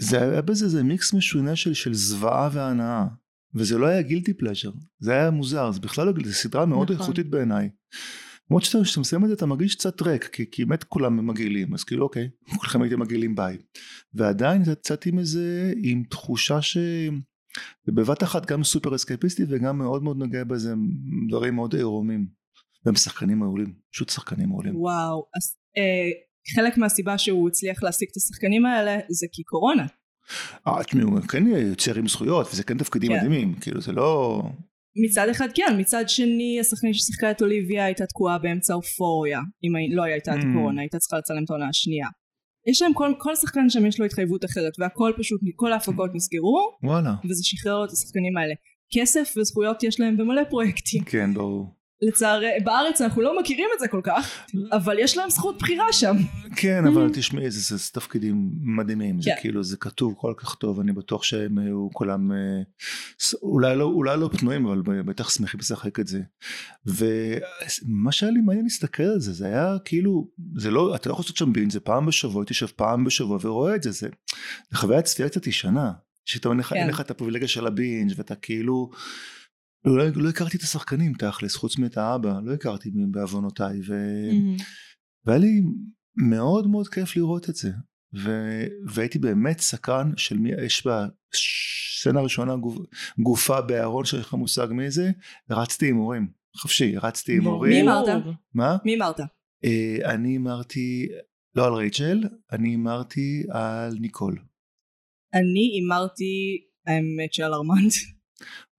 זה 0.00 0.22
היה 0.22 0.42
בזה 0.42 0.64
איזה 0.64 0.82
מיקס 0.82 1.14
משונה 1.14 1.56
של, 1.56 1.74
של 1.74 1.94
זוועה 1.94 2.50
והנאה, 2.52 3.06
וזה 3.56 3.78
לא 3.78 3.86
היה 3.86 4.02
גילטי 4.02 4.34
פלז'ר, 4.34 4.70
זה 5.00 5.12
היה 5.12 5.30
מוזר, 5.30 5.72
זה 5.72 5.80
בכלל 5.80 6.06
לא 6.06 6.12
גילטי, 6.12 6.28
זו 6.28 6.34
סדרה 6.34 6.66
מאוד 6.66 6.92
נכון. 6.92 7.02
איכותית 7.02 7.26
בעיניי. 7.30 7.68
למרות 8.50 8.64
שאתה 8.64 9.00
מסיים 9.00 9.24
את 9.24 9.28
זה 9.28 9.34
אתה 9.34 9.46
מרגיש 9.46 9.74
קצת 9.74 10.02
ריק, 10.02 10.24
כי, 10.24 10.50
כי 10.50 10.64
באמת 10.64 10.84
כולם 10.84 11.26
מגעילים, 11.26 11.74
אז 11.74 11.84
כאילו 11.84 12.04
אוקיי, 12.04 12.28
כולכם 12.56 12.82
הייתם 12.82 13.00
מגעילים 13.00 13.34
ביי. 13.34 13.56
ועדיין 14.14 14.62
יצאתי 14.72 15.10
מזה 15.10 15.72
עם 15.82 16.02
תחושה 16.10 16.62
ש... 16.62 16.76
בבת 17.86 18.22
אחת 18.22 18.46
גם 18.46 18.64
סופר 18.64 18.94
אסקייפיסטי 18.94 19.42
וגם 19.48 19.78
מאוד 19.78 20.02
מאוד 20.02 20.16
נוגע 20.16 20.44
בזה 20.44 20.74
דברים 21.28 21.54
מאוד 21.54 21.74
עירומים. 21.74 22.26
והם 22.86 22.96
שחקנים 22.96 23.38
מעולים, 23.38 23.74
פשוט 23.92 24.08
שחקנים 24.08 24.48
מעולים. 24.48 24.76
וואו, 24.76 25.26
אז 25.36 25.56
אה, 25.76 26.10
חלק 26.54 26.78
מהסיבה 26.78 27.18
שהוא 27.18 27.48
הצליח 27.48 27.82
להשיג 27.82 28.08
את 28.12 28.16
השחקנים 28.16 28.66
האלה 28.66 28.98
זה 29.08 29.26
כי 29.32 29.42
קורונה. 29.42 29.86
אה, 30.66 30.84
תשמעו, 30.84 31.08
הוא 31.10 31.20
כן 31.20 31.46
יוצר 31.46 31.98
עם 31.98 32.08
זכויות, 32.08 32.46
וזה 32.52 32.64
כן 32.64 32.78
תפקידים 32.78 33.10
כן. 33.10 33.16
מדהימים, 33.16 33.54
כאילו 33.54 33.80
זה 33.80 33.92
לא... 33.92 34.42
מצד 35.08 35.28
אחד 35.28 35.48
כן, 35.54 35.76
מצד 35.78 36.04
שני 36.08 36.58
השחקנית 36.60 36.94
ששיחקה 36.94 37.30
את 37.30 37.42
אוליביה 37.42 37.84
הייתה 37.84 38.06
תקועה 38.06 38.38
באמצע 38.38 38.74
אופוריה, 38.74 39.40
אם 39.64 39.96
לא 39.96 40.02
הייתה 40.02 40.34
את 40.34 40.38
Mm. 40.38 40.46
הקורונה, 40.50 40.80
הייתה 40.80 40.98
צריכה 40.98 41.18
לצלם 41.18 41.44
את 41.44 41.50
העונה 41.50 41.68
השנייה. 41.68 42.08
יש 42.66 42.82
להם, 42.82 42.94
כל, 42.94 43.12
כל 43.18 43.36
שחקן 43.36 43.70
שם 43.70 43.86
יש 43.86 44.00
לו 44.00 44.06
התחייבות 44.06 44.44
אחרת, 44.44 44.72
והכל 44.78 45.12
פשוט, 45.18 45.40
כל 45.56 45.72
ההפקות 45.72 46.10
נסגרו, 46.14 46.70
וואלה. 46.82 47.14
וזה 47.24 47.44
שחרר 47.44 47.84
את 47.84 47.90
השחקנים 47.90 48.36
האלה. 48.36 48.54
כסף 48.94 49.34
וזכויות 49.36 49.82
יש 49.82 50.00
להם 50.00 50.16
במלא 50.16 50.42
פרויקטים. 50.50 51.04
כן, 51.04 51.34
ברור. 51.34 51.75
לצערי, 52.02 52.48
בארץ 52.64 53.00
אנחנו 53.00 53.22
לא 53.22 53.40
מכירים 53.40 53.68
את 53.74 53.80
זה 53.80 53.88
כל 53.88 54.00
כך, 54.04 54.46
אבל 54.72 54.98
יש 54.98 55.16
להם 55.16 55.30
זכות 55.30 55.58
בחירה 55.58 55.92
שם. 55.92 56.16
כן, 56.56 56.86
אבל 56.86 57.10
תשמעי, 57.12 57.50
זה, 57.50 57.60
זה, 57.60 57.76
זה 57.76 57.90
תפקידים 57.92 58.50
מדהימים, 58.60 59.20
זה 59.20 59.30
כן. 59.30 59.36
כאילו, 59.40 59.62
זה 59.62 59.76
כתוב 59.76 60.14
כל 60.16 60.34
כך 60.36 60.54
טוב, 60.54 60.80
אני 60.80 60.92
בטוח 60.92 61.22
שהם 61.22 61.58
היו 61.58 61.88
כולם, 61.92 62.32
אה, 62.32 62.36
אולי 63.42 63.76
לא, 63.76 63.84
אולי 63.84 64.16
לא 64.16 64.30
פנויים, 64.38 64.66
אבל 64.66 64.82
בטח 65.02 65.30
שמחים 65.30 65.60
לשחק 65.60 66.00
את 66.00 66.06
זה. 66.06 66.20
ומה 66.86 68.12
שהיה 68.12 68.32
לי 68.32 68.40
מעניין 68.40 68.64
להסתכל 68.64 69.02
על 69.02 69.20
זה, 69.20 69.32
זה 69.32 69.46
היה 69.46 69.76
כאילו, 69.84 70.28
זה 70.56 70.70
לא, 70.70 70.94
אתה 70.96 71.08
לא 71.08 71.12
יכול 71.12 71.22
לעשות 71.22 71.36
שם 71.36 71.52
בין, 71.52 71.70
זה 71.70 71.80
פעם 71.80 72.06
בשבוע, 72.06 72.42
הייתי 72.42 72.52
יושב 72.52 72.66
פעם 72.66 73.04
בשבוע 73.04 73.38
ורואה 73.42 73.74
את 73.74 73.82
זה, 73.82 73.90
זה, 73.90 74.08
זה 74.70 74.76
חוויה 74.76 75.02
צפייה 75.02 75.28
קצת 75.28 75.46
ישנה, 75.46 75.92
שאתה 76.24 76.48
אין 76.48 76.58
לך. 76.58 76.72
אין 76.72 76.88
לך 76.88 77.00
את 77.00 77.10
הפריבילגיה 77.10 77.48
של 77.48 77.66
הבינג' 77.66 78.12
ואתה 78.16 78.34
כאילו, 78.34 78.90
לא, 79.86 80.04
לא 80.14 80.28
הכרתי 80.28 80.56
את 80.56 80.62
השחקנים 80.62 81.12
תכלס, 81.14 81.56
חוץ 81.56 81.78
מאת 81.78 81.96
האבא, 81.96 82.40
לא 82.44 82.52
הכרתי 82.54 82.90
בעוונותיי, 83.10 83.80
ו... 83.86 83.92
מהמם. 84.32 84.56
והיה 85.24 85.38
לי 85.38 85.62
מאוד 86.16 86.66
מאוד 86.66 86.88
כיף 86.88 87.16
לראות 87.16 87.50
את 87.50 87.54
זה. 87.54 87.70
ו... 88.16 88.30
והייתי 88.94 89.18
באמת 89.18 89.60
סקרן 89.60 90.12
של 90.16 90.38
מי, 90.38 90.50
יש 90.66 90.86
בסצנה 90.86 92.20
הראשונה 92.20 92.56
גוף... 92.56 92.76
גופה 93.18 93.60
בארון 93.60 94.04
שיש 94.04 94.20
לך 94.20 94.34
מושג 94.34 94.68
מי 94.70 94.90
זה, 94.90 95.10
רצתי 95.50 95.86
הימורים, 95.86 96.28
חופשי, 96.56 96.96
רצתי 96.96 97.32
מי 97.32 97.38
הימורים. 97.38 97.88
אמרת? 97.88 98.24
מה? 98.54 98.76
מי 98.84 98.94
אמרת? 98.94 99.20
אה, 99.64 100.14
אני 100.14 100.28
הימרתי, 100.28 101.08
לא 101.54 101.66
על 101.66 101.72
רייצ'ל, 101.72 102.20
אני 102.52 102.68
הימרתי 102.68 103.44
על 103.50 103.96
ניקול. 104.00 104.38
אני 105.34 105.70
הימרתי, 105.74 106.58
האמת 106.86 107.32
שעל 107.32 107.54
ארמנד. 107.54 107.90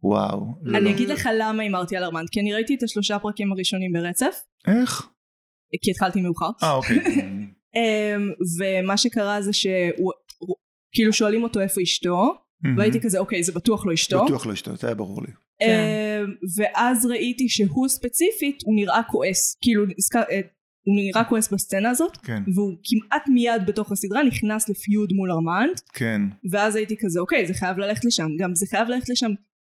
וואו. 0.03 0.45
לא, 0.63 0.77
אני 0.77 0.85
לא. 0.85 0.89
אגיד 0.95 1.09
לך 1.09 1.29
למה 1.39 1.63
הימרתי 1.63 1.97
על 1.97 2.03
ארמנד, 2.03 2.29
כי 2.29 2.39
אני 2.39 2.53
ראיתי 2.53 2.75
את 2.75 2.83
השלושה 2.83 3.19
פרקים 3.19 3.51
הראשונים 3.51 3.93
ברצף, 3.93 4.35
איך? 4.67 5.09
כי 5.83 5.91
התחלתי 5.91 6.21
מאוחר. 6.21 6.49
אה 6.63 6.73
אוקיי. 6.73 6.97
אמ, 7.77 8.31
ומה 8.59 8.97
שקרה 8.97 9.41
זה 9.41 9.53
שהוא, 9.53 10.11
הוא- 10.37 10.55
כאילו 10.91 11.13
שואלים 11.13 11.43
אותו 11.43 11.59
איפה 11.61 11.81
אשתו, 11.81 12.33
והייתי 12.77 12.99
כזה 13.01 13.19
אוקיי 13.19 13.43
זה 13.43 13.51
בטוח 13.51 13.85
לא 13.85 13.93
אשתו. 13.93 14.25
בטוח 14.25 14.45
לא 14.47 14.53
אשתו, 14.53 14.75
זה 14.75 14.87
היה 14.87 14.95
ברור 14.95 15.21
לי. 15.21 15.27
אמ, 15.61 16.33
ואז 16.57 17.05
ראיתי 17.05 17.49
שהוא 17.49 17.87
ספציפית 17.87 18.57
הוא 18.65 18.75
נראה 18.75 19.01
כועס, 19.11 19.57
כאילו 19.61 19.83
אה, 20.15 20.41
הוא 20.87 20.95
נראה 20.95 21.23
כועס 21.23 21.53
בסצנה 21.53 21.89
הזאת, 21.89 22.17
כן, 22.17 22.43
והוא 22.55 22.77
כמעט 22.83 23.23
מיד 23.27 23.61
בתוך 23.67 23.91
הסדרה 23.91 24.23
נכנס 24.23 24.69
לפיוד 24.69 25.13
מול 25.13 25.31
ארמנד, 25.31 25.79
כן. 25.93 26.21
ואז 26.51 26.75
הייתי 26.75 26.95
כזה 26.99 27.19
אוקיי 27.19 27.47
זה 27.47 27.53
חייב 27.53 27.77
ללכת 27.77 28.05
לשם, 28.05 28.27
גם 28.39 28.55
זה 28.55 28.65
חייב 28.69 28.87
ללכת 28.87 29.09
לשם 29.09 29.31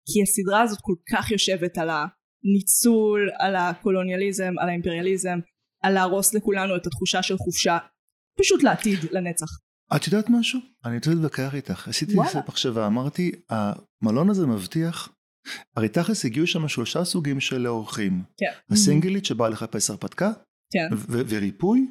כי 0.07 0.23
הסדרה 0.23 0.63
הזאת 0.63 0.79
כל 0.81 0.95
כך 1.13 1.31
יושבת 1.31 1.79
על 1.79 1.91
הניצול, 1.91 3.31
על 3.39 3.57
הקולוניאליזם, 3.57 4.53
על 4.61 4.69
האימפריאליזם, 4.69 5.39
על 5.83 5.95
להרוס 5.95 6.35
לכולנו 6.35 6.77
את 6.77 6.87
התחושה 6.87 7.23
של 7.23 7.37
חופשה, 7.37 7.79
פשוט 8.39 8.63
לעתיד, 8.63 8.99
לנצח. 9.11 9.47
את 9.97 10.07
יודעת 10.07 10.27
משהו? 10.29 10.61
אני 10.85 10.97
רוצה 10.97 11.11
להתווכח 11.11 11.55
איתך. 11.55 11.89
עשיתי. 11.89 12.15
קצת 12.29 12.49
מחשבה, 12.49 12.87
אמרתי, 12.87 13.33
המלון 13.49 14.31
הזה 14.31 14.47
מבטיח, 14.47 15.09
הרי 15.77 15.89
תכלס 15.89 16.25
הגיעו 16.25 16.47
שם 16.47 16.69
שלושה 16.69 17.05
סוגים 17.05 17.41
של 17.41 17.67
אורחים. 17.67 18.23
כן. 18.39 18.53
הסינגלית 18.71 19.25
שבאה 19.25 19.49
לחפש 19.49 19.91
הרפתקה, 19.91 20.33
כן. 20.73 20.89
ו- 20.97 21.23
וריפוי, 21.29 21.89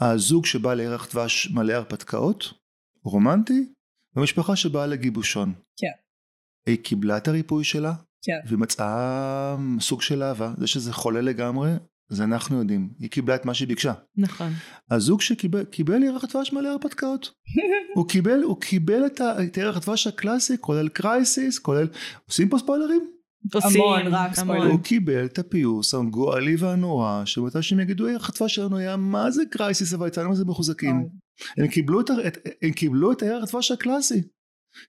הזוג 0.00 0.46
שבא 0.46 0.74
לירח 0.74 1.12
דבש 1.12 1.50
מלא 1.50 1.72
הרפתקאות, 1.72 2.44
רומנטי, 3.04 3.72
ומשפחה 4.16 4.56
שבאה 4.56 4.86
לגיבושון. 4.86 5.52
כן. 5.76 6.03
היא 6.66 6.76
קיבלה 6.76 7.16
את 7.16 7.28
הריפוי 7.28 7.64
שלה, 7.64 7.92
כן. 8.22 8.46
והיא 8.48 8.58
מצאה 8.58 9.56
סוג 9.80 10.02
של 10.02 10.22
אהבה, 10.22 10.52
זה 10.58 10.66
שזה 10.66 10.92
חולה 10.92 11.20
לגמרי, 11.20 11.70
זה 12.08 12.24
אנחנו 12.24 12.58
יודעים, 12.58 12.90
היא 12.98 13.10
קיבלה 13.10 13.34
את 13.34 13.44
מה 13.44 13.54
שהיא 13.54 13.68
ביקשה. 13.68 13.92
נכון. 14.16 14.52
הזוג 14.90 15.20
שקיבל 15.20 15.64
קיבל 15.64 16.02
ירח 16.02 16.24
דבש 16.24 16.52
מלא 16.52 16.68
הרפתקאות. 16.68 17.30
הוא 17.96 18.08
קיבל, 18.08 18.42
הוא 18.42 18.60
קיבל 18.60 19.06
את 19.06 19.20
ה- 19.20 19.42
את 19.44 19.56
ירח 19.56 19.76
הדבש 19.76 20.06
הקלאסי, 20.06 20.54
כולל 20.60 20.88
crisis, 20.88 21.58
כולל, 21.58 21.86
עושים 22.28 22.48
פה 22.48 22.58
ספוילרים? 22.58 23.10
עושים, 23.54 23.80
המון, 23.82 24.14
רק 24.14 24.38
המון. 24.38 24.66
הוא 24.66 24.80
קיבל 24.80 25.24
את 25.24 25.38
הפיוס 25.38 25.94
הגועלי 25.94 26.56
והנורא, 26.58 27.22
שמתי 27.24 27.62
שהם 27.62 27.80
יגידו, 27.80 28.08
ירח 28.08 28.30
הדבש 28.30 28.54
שלנו 28.54 28.76
היה 28.76 28.96
מה 28.96 29.30
זה 29.30 29.42
crisis, 29.50 29.94
אבל 29.94 30.06
יצאנו 30.08 30.30
מזה 30.30 30.44
מחוזקים. 30.44 31.08
הם 31.58 31.66
קיבלו 31.68 32.00
את 32.00 32.10
ה- 32.10 32.26
את- 32.28 32.38
הם 32.62 32.70
קיבלו 32.72 33.12
את 33.12 33.22
הירח 33.22 33.42
הדבש 33.48 33.70
הקלאסי. 33.70 34.22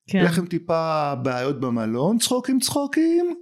כן. 0.09 0.23
לכם 0.25 0.45
טיפה 0.45 1.15
בעיות 1.15 1.59
במלון, 1.59 2.17
צחוקים 2.17 2.59
צחוקים, 2.59 3.35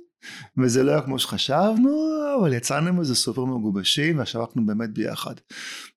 וזה 0.58 0.84
לא 0.84 0.92
היה 0.92 1.02
כמו 1.02 1.20
שחשבנו, 1.20 2.14
אבל 2.40 2.54
יצאנו 2.54 2.94
מזה 2.94 3.16
סופר 3.16 3.46
מגובשים, 3.46 4.18
ועכשיו 4.18 4.42
אנחנו 4.42 4.66
באמת 4.66 4.94
ביחד. 4.94 5.34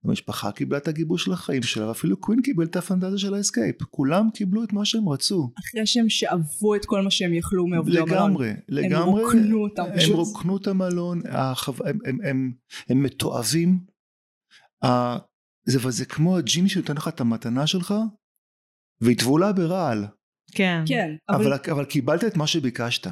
המשפחה 0.04 0.52
קיבלה 0.52 0.78
את 0.78 0.88
הגיבוש 0.88 1.28
לחיים 1.28 1.62
שלה, 1.62 1.88
ואפילו 1.88 2.20
קווין 2.20 2.42
קיבל 2.42 2.64
את 2.64 2.76
הפנטזיה 2.76 3.18
של 3.18 3.34
ה 3.34 3.40
escape. 3.40 3.82
כולם 3.82 4.30
קיבלו 4.34 4.64
את 4.64 4.72
מה 4.72 4.84
שהם 4.84 5.08
רצו. 5.08 5.50
אחרי 5.58 5.86
שהם 5.86 6.08
שאבו 6.08 6.74
את 6.74 6.84
כל 6.84 7.02
מה 7.02 7.10
שהם 7.10 7.34
יכלו 7.34 7.66
מעובדי 7.66 7.98
המלון. 7.98 8.30
לגמרי, 8.30 8.52
לגמרי. 8.68 9.22
רוקנו 9.22 9.62
אותם 9.62 9.82
הם 9.82 9.96
פשוט. 9.96 10.14
רוקנו 10.14 10.56
את 10.56 10.66
המלון, 10.66 11.22
החו... 11.28 11.72
הם, 11.84 11.98
הם, 12.04 12.18
הם, 12.24 12.52
הם 12.88 13.02
מתועבים. 13.02 13.78
זה, 15.68 15.78
וזה 15.80 16.04
כמו 16.04 16.36
הג'יני 16.36 16.68
שנותן 16.68 16.96
לך 16.96 17.08
את 17.08 17.20
המתנה 17.20 17.66
שלך, 17.66 17.94
והטבולה 19.00 19.52
ברעל. 19.52 20.06
כן. 20.52 20.82
כן, 20.86 21.16
אבל 21.28 21.52
אבל, 21.52 21.72
אבל 21.72 21.84
קיבלת 21.84 22.24
את 22.24 22.36
מה 22.36 22.46
שביקשת. 22.46 23.06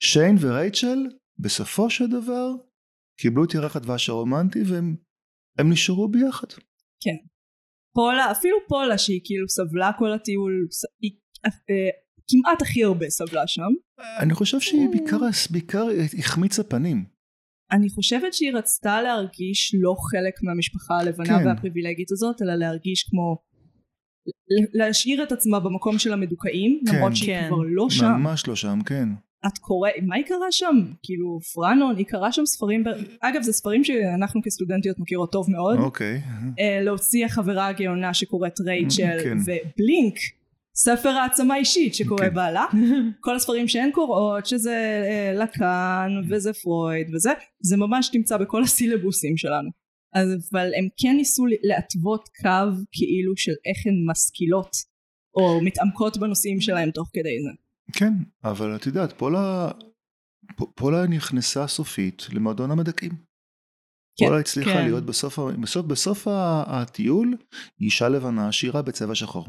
שיין 0.00 0.36
ורייצ'ל, 0.40 0.98
בסופו 1.38 1.90
של 1.90 2.06
דבר, 2.06 2.50
קיבלו 3.20 3.44
את 3.44 3.54
ירח 3.54 3.76
הדבש 3.76 4.08
הרומנטי 4.08 4.62
והם 4.62 4.96
הם 5.58 5.72
נשארו 5.72 6.08
ביחד. 6.08 6.46
פולה, 7.94 8.30
אפילו 8.30 8.56
פולה 8.68 8.98
שהיא 8.98 9.20
כאילו 9.24 9.48
סבלה 9.48 9.90
כל 9.98 10.12
הטיול, 10.12 10.66
היא 11.00 11.10
אה, 11.46 11.50
כמעט 12.28 12.62
הכי 12.62 12.84
הרבה 12.84 13.10
סבלה 13.10 13.46
שם. 13.46 13.72
אני 14.22 14.34
חושב 14.34 14.60
שהיא 14.60 14.88
בעיקר, 14.88 15.18
בעיקר 15.50 15.86
החמיצה 16.18 16.64
פנים. 16.64 17.04
אני 17.72 17.88
חושבת 17.88 18.34
שהיא 18.34 18.52
רצתה 18.54 19.02
להרגיש 19.02 19.74
לא 19.80 19.94
חלק 20.10 20.34
מהמשפחה 20.42 20.94
הלבנה 21.00 21.38
כן. 21.38 21.46
והפריבילגית 21.46 22.12
הזאת, 22.12 22.42
אלא 22.42 22.54
להרגיש 22.54 23.02
כמו... 23.10 23.36
ל- 24.26 24.78
להשאיר 24.78 25.22
את 25.22 25.32
עצמה 25.32 25.60
במקום 25.60 25.98
של 25.98 26.12
המדוכאים, 26.12 26.80
כן. 26.86 26.96
למרות 26.96 27.16
שהיא 27.16 27.34
כן. 27.34 27.46
כבר 27.48 27.62
לא 27.66 27.90
שם. 27.90 28.06
ממש 28.06 28.46
לא 28.48 28.56
שם, 28.56 28.78
כן. 28.86 29.08
את 29.46 29.58
קורא, 29.58 29.90
מה 30.02 30.16
היא 30.16 30.24
קראה 30.24 30.52
שם? 30.52 30.76
כאילו 31.02 31.38
פרנון, 31.54 31.96
היא 31.96 32.06
קראה 32.06 32.32
שם 32.32 32.46
ספרים, 32.46 32.84
ב... 32.84 32.88
אגב 33.20 33.42
זה 33.42 33.52
ספרים 33.52 33.84
שאנחנו 33.84 34.40
כסטודנטיות 34.44 34.98
מכירות 34.98 35.32
טוב 35.32 35.50
מאוד. 35.50 35.78
אוקיי. 35.78 36.20
אה, 36.60 36.80
להוציא 36.82 37.26
החברה 37.26 37.66
הגאונה 37.66 38.14
שקוראת 38.14 38.60
רייצ'ל 38.60 39.18
כן. 39.24 39.38
ובלינק 39.40 40.14
ספר 40.74 41.08
העצמה 41.08 41.56
אישית 41.56 41.94
שקורא 41.94 42.20
כן. 42.20 42.34
בעלה, 42.34 42.64
כל 43.24 43.36
הספרים 43.36 43.68
שהן 43.68 43.90
קוראות 43.90 44.46
שזה 44.46 45.02
אה, 45.06 45.44
לקאן 45.44 46.10
וזה 46.28 46.52
פרויד 46.52 47.14
וזה, 47.14 47.30
זה 47.60 47.76
ממש 47.76 48.10
נמצא 48.14 48.36
בכל 48.36 48.62
הסילבוסים 48.62 49.36
שלנו. 49.36 49.85
אבל 50.14 50.66
הם 50.78 50.88
כן 50.96 51.16
ניסו 51.16 51.46
להתוות 51.46 52.28
קו 52.42 52.82
כאילו 52.92 53.36
של 53.36 53.52
איך 53.66 53.86
הן 53.86 54.10
משכילות 54.10 54.70
או 55.34 55.60
מתעמקות 55.64 56.16
בנושאים 56.16 56.60
שלהם 56.60 56.90
תוך 56.90 57.10
כדי 57.12 57.36
זה. 57.42 57.50
כן, 57.92 58.12
אבל 58.44 58.76
את 58.76 58.86
יודעת, 58.86 59.18
פולה, 59.18 59.70
פולה 60.74 61.06
נכנסה 61.06 61.66
סופית 61.66 62.22
למועדון 62.32 62.70
המדכאים. 62.70 63.12
כן, 64.18 64.26
פולה 64.26 64.40
הצליחה 64.40 64.72
כן. 64.72 64.84
להיות 64.84 65.06
בסוף, 65.06 65.38
בסוף, 65.62 65.86
בסוף 65.86 66.26
הטיול, 66.66 67.36
אישה 67.80 68.08
לבנה 68.08 68.52
שירה 68.52 68.82
בצבע 68.82 69.14
שחור. 69.14 69.46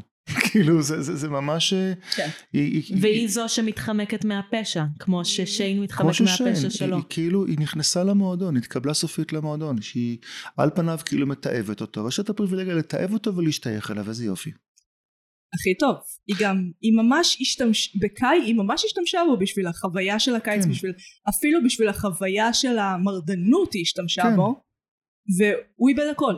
כאילו 0.50 0.82
זה, 0.82 1.02
זה, 1.02 1.16
זה 1.16 1.28
ממש... 1.28 1.72
אה, 1.72 1.92
כן. 2.16 2.28
היא, 2.52 2.82
היא, 2.88 2.96
והיא 3.00 3.28
זו 3.28 3.48
שמתחמקת 3.48 4.24
מהפשע, 4.24 4.84
כמו 4.98 5.24
ששיין 5.24 5.76
כמו 5.76 5.84
מתחמק 5.84 6.12
ששיין, 6.12 6.48
מהפשע 6.48 6.68
היא, 6.68 6.70
שלו. 6.70 6.96
היא 6.96 7.04
כאילו, 7.08 7.46
היא 7.46 7.58
נכנסה 7.58 8.04
למועדון, 8.04 8.56
התקבלה 8.56 8.94
סופית 8.94 9.32
למועדון, 9.32 9.82
שהיא 9.82 10.18
על 10.56 10.70
פניו 10.74 10.98
כאילו 11.04 11.26
מתעבת 11.26 11.80
אותו, 11.80 12.04
ויש 12.04 12.20
את 12.20 12.30
הפריבילגיה 12.30 12.74
לתעב 12.74 13.12
אותו 13.12 13.36
ולהשתייך 13.36 13.90
אליו, 13.90 14.08
איזה 14.08 14.24
יופי. 14.24 14.50
הכי 15.54 15.74
טוב. 15.78 15.96
היא 16.26 16.36
גם, 16.40 16.70
היא 16.80 16.92
ממש 16.96 17.38
השתמש, 17.40 17.96
בקאי 17.96 18.38
היא 18.44 18.54
ממש 18.54 18.84
השתמשה 18.84 19.20
בו 19.26 19.36
בשביל 19.38 19.66
החוויה 19.66 20.18
של 20.18 20.34
הקיץ, 20.34 20.64
כן. 20.64 20.70
בשביל, 20.70 20.92
אפילו 21.28 21.60
בשביל 21.64 21.88
החוויה 21.88 22.52
של 22.52 22.78
המרדנות 22.78 23.72
היא 23.72 23.82
השתמשה 23.82 24.22
כן. 24.22 24.36
בו, 24.36 24.60
והוא 25.36 25.88
איבד 25.88 26.06
הכל. 26.12 26.34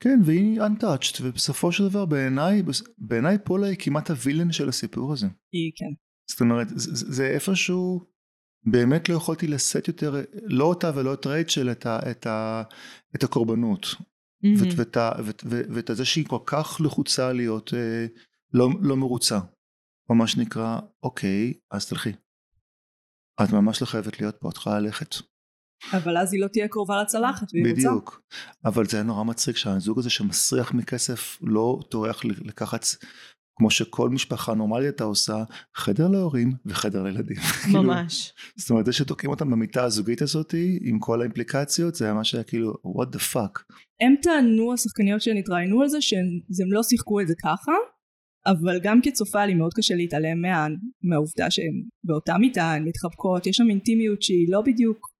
כן, 0.00 0.20
והיא 0.24 0.60
untouched, 0.60 1.18
ובסופו 1.22 1.72
של 1.72 1.88
דבר 1.88 2.06
בעיניי, 2.06 2.62
בעיניי 2.98 3.38
פולה 3.44 3.66
היא 3.66 3.76
כמעט 3.78 4.10
הווילן 4.10 4.52
של 4.52 4.68
הסיפור 4.68 5.12
הזה. 5.12 5.26
היא 5.26 5.72
כן. 5.76 5.94
זאת 6.30 6.40
אומרת, 6.40 6.66
זה, 6.68 7.14
זה 7.14 7.26
איפשהו, 7.26 8.00
באמת 8.64 9.08
לא 9.08 9.14
יכולתי 9.14 9.46
לשאת 9.46 9.88
יותר, 9.88 10.14
לא 10.42 10.64
אותה 10.64 10.90
ולא 10.94 11.14
את 11.14 11.26
רייצ'ל, 11.26 11.70
את, 11.70 11.86
ה, 11.86 12.10
את, 12.10 12.26
ה, 12.26 12.62
את 13.14 13.22
הקורבנות. 13.24 13.86
מהמם. 14.42 14.56
ואת, 14.60 14.78
ואת, 14.78 14.96
ואת, 15.26 15.42
ואת, 15.46 15.66
ואת 15.70 15.96
זה 15.96 16.04
שהיא 16.04 16.26
כל 16.26 16.38
כך 16.46 16.80
לחוצה 16.84 17.32
להיות 17.32 17.74
אה, 17.74 18.06
לא, 18.52 18.68
לא 18.80 18.96
מרוצה. 18.96 19.38
או 20.08 20.14
מה 20.14 20.26
שנקרא, 20.26 20.78
אוקיי, 21.02 21.54
אז 21.70 21.88
תלכי. 21.88 22.10
את 23.42 23.52
ממש 23.52 23.82
לא 23.82 23.86
חייבת 23.86 24.20
להיות 24.20 24.36
פה, 24.40 24.48
את 24.48 24.56
יכולה 24.56 24.80
ללכת. 24.80 25.14
אבל 25.92 26.16
אז 26.16 26.32
היא 26.32 26.40
לא 26.40 26.46
תהיה 26.46 26.68
קרובה 26.68 27.02
לצלחת, 27.02 27.46
והיא 27.52 27.64
רוצה. 27.64 27.74
בדיוק. 27.74 28.22
אבל 28.64 28.86
זה 28.86 28.96
היה 28.96 29.04
נורא 29.04 29.24
מצחיק 29.24 29.56
שהזוג 29.56 29.98
הזה 29.98 30.10
שמסריח 30.10 30.72
מכסף 30.72 31.38
לא 31.42 31.80
טורח 31.88 32.24
לקחת, 32.24 32.86
כמו 33.56 33.70
שכל 33.70 34.10
משפחה 34.10 34.54
נורמלית 34.54 34.84
הייתה 34.84 35.04
עושה, 35.04 35.44
חדר 35.76 36.08
להורים 36.08 36.52
וחדר 36.66 37.02
לילדים. 37.02 37.36
כאילו, 37.64 37.82
ממש. 37.82 38.32
זאת 38.56 38.70
אומרת, 38.70 38.86
זה 38.86 38.92
שתוקעים 38.92 39.30
אותם 39.30 39.50
במיטה 39.50 39.84
הזוגית 39.84 40.22
הזאת, 40.22 40.54
עם 40.80 40.98
כל 40.98 41.20
האימפליקציות, 41.20 41.94
זה 41.94 42.12
ממש 42.12 42.34
היה 42.34 42.44
כאילו, 42.44 42.72
what 42.72 43.16
the 43.16 43.34
fuck. 43.34 43.74
הם 44.00 44.14
טענו, 44.22 44.72
השחקניות 44.72 45.22
שהן 45.22 45.36
התראיינו 45.36 45.82
על 45.82 45.88
זה, 45.88 46.00
שהן 46.00 46.40
הם 46.62 46.72
לא 46.72 46.82
שיחקו 46.82 47.20
את 47.20 47.28
זה 47.28 47.34
ככה, 47.42 47.72
אבל 48.46 48.80
גם 48.82 49.00
כצופה 49.02 49.46
לי 49.46 49.54
מאוד 49.54 49.74
קשה 49.74 49.94
להתעלם 49.94 50.40
מה, 50.42 50.66
מהעובדה 51.02 51.50
שהן 51.50 51.82
באותה 52.04 52.38
מיטה, 52.38 52.72
הן 52.72 52.84
מתחבקות, 52.88 53.46
יש 53.46 53.56
שם 53.56 53.70
אינטימיות 53.70 54.22
שהיא 54.22 54.46
לא 54.48 54.62
בדיוק 54.66 55.11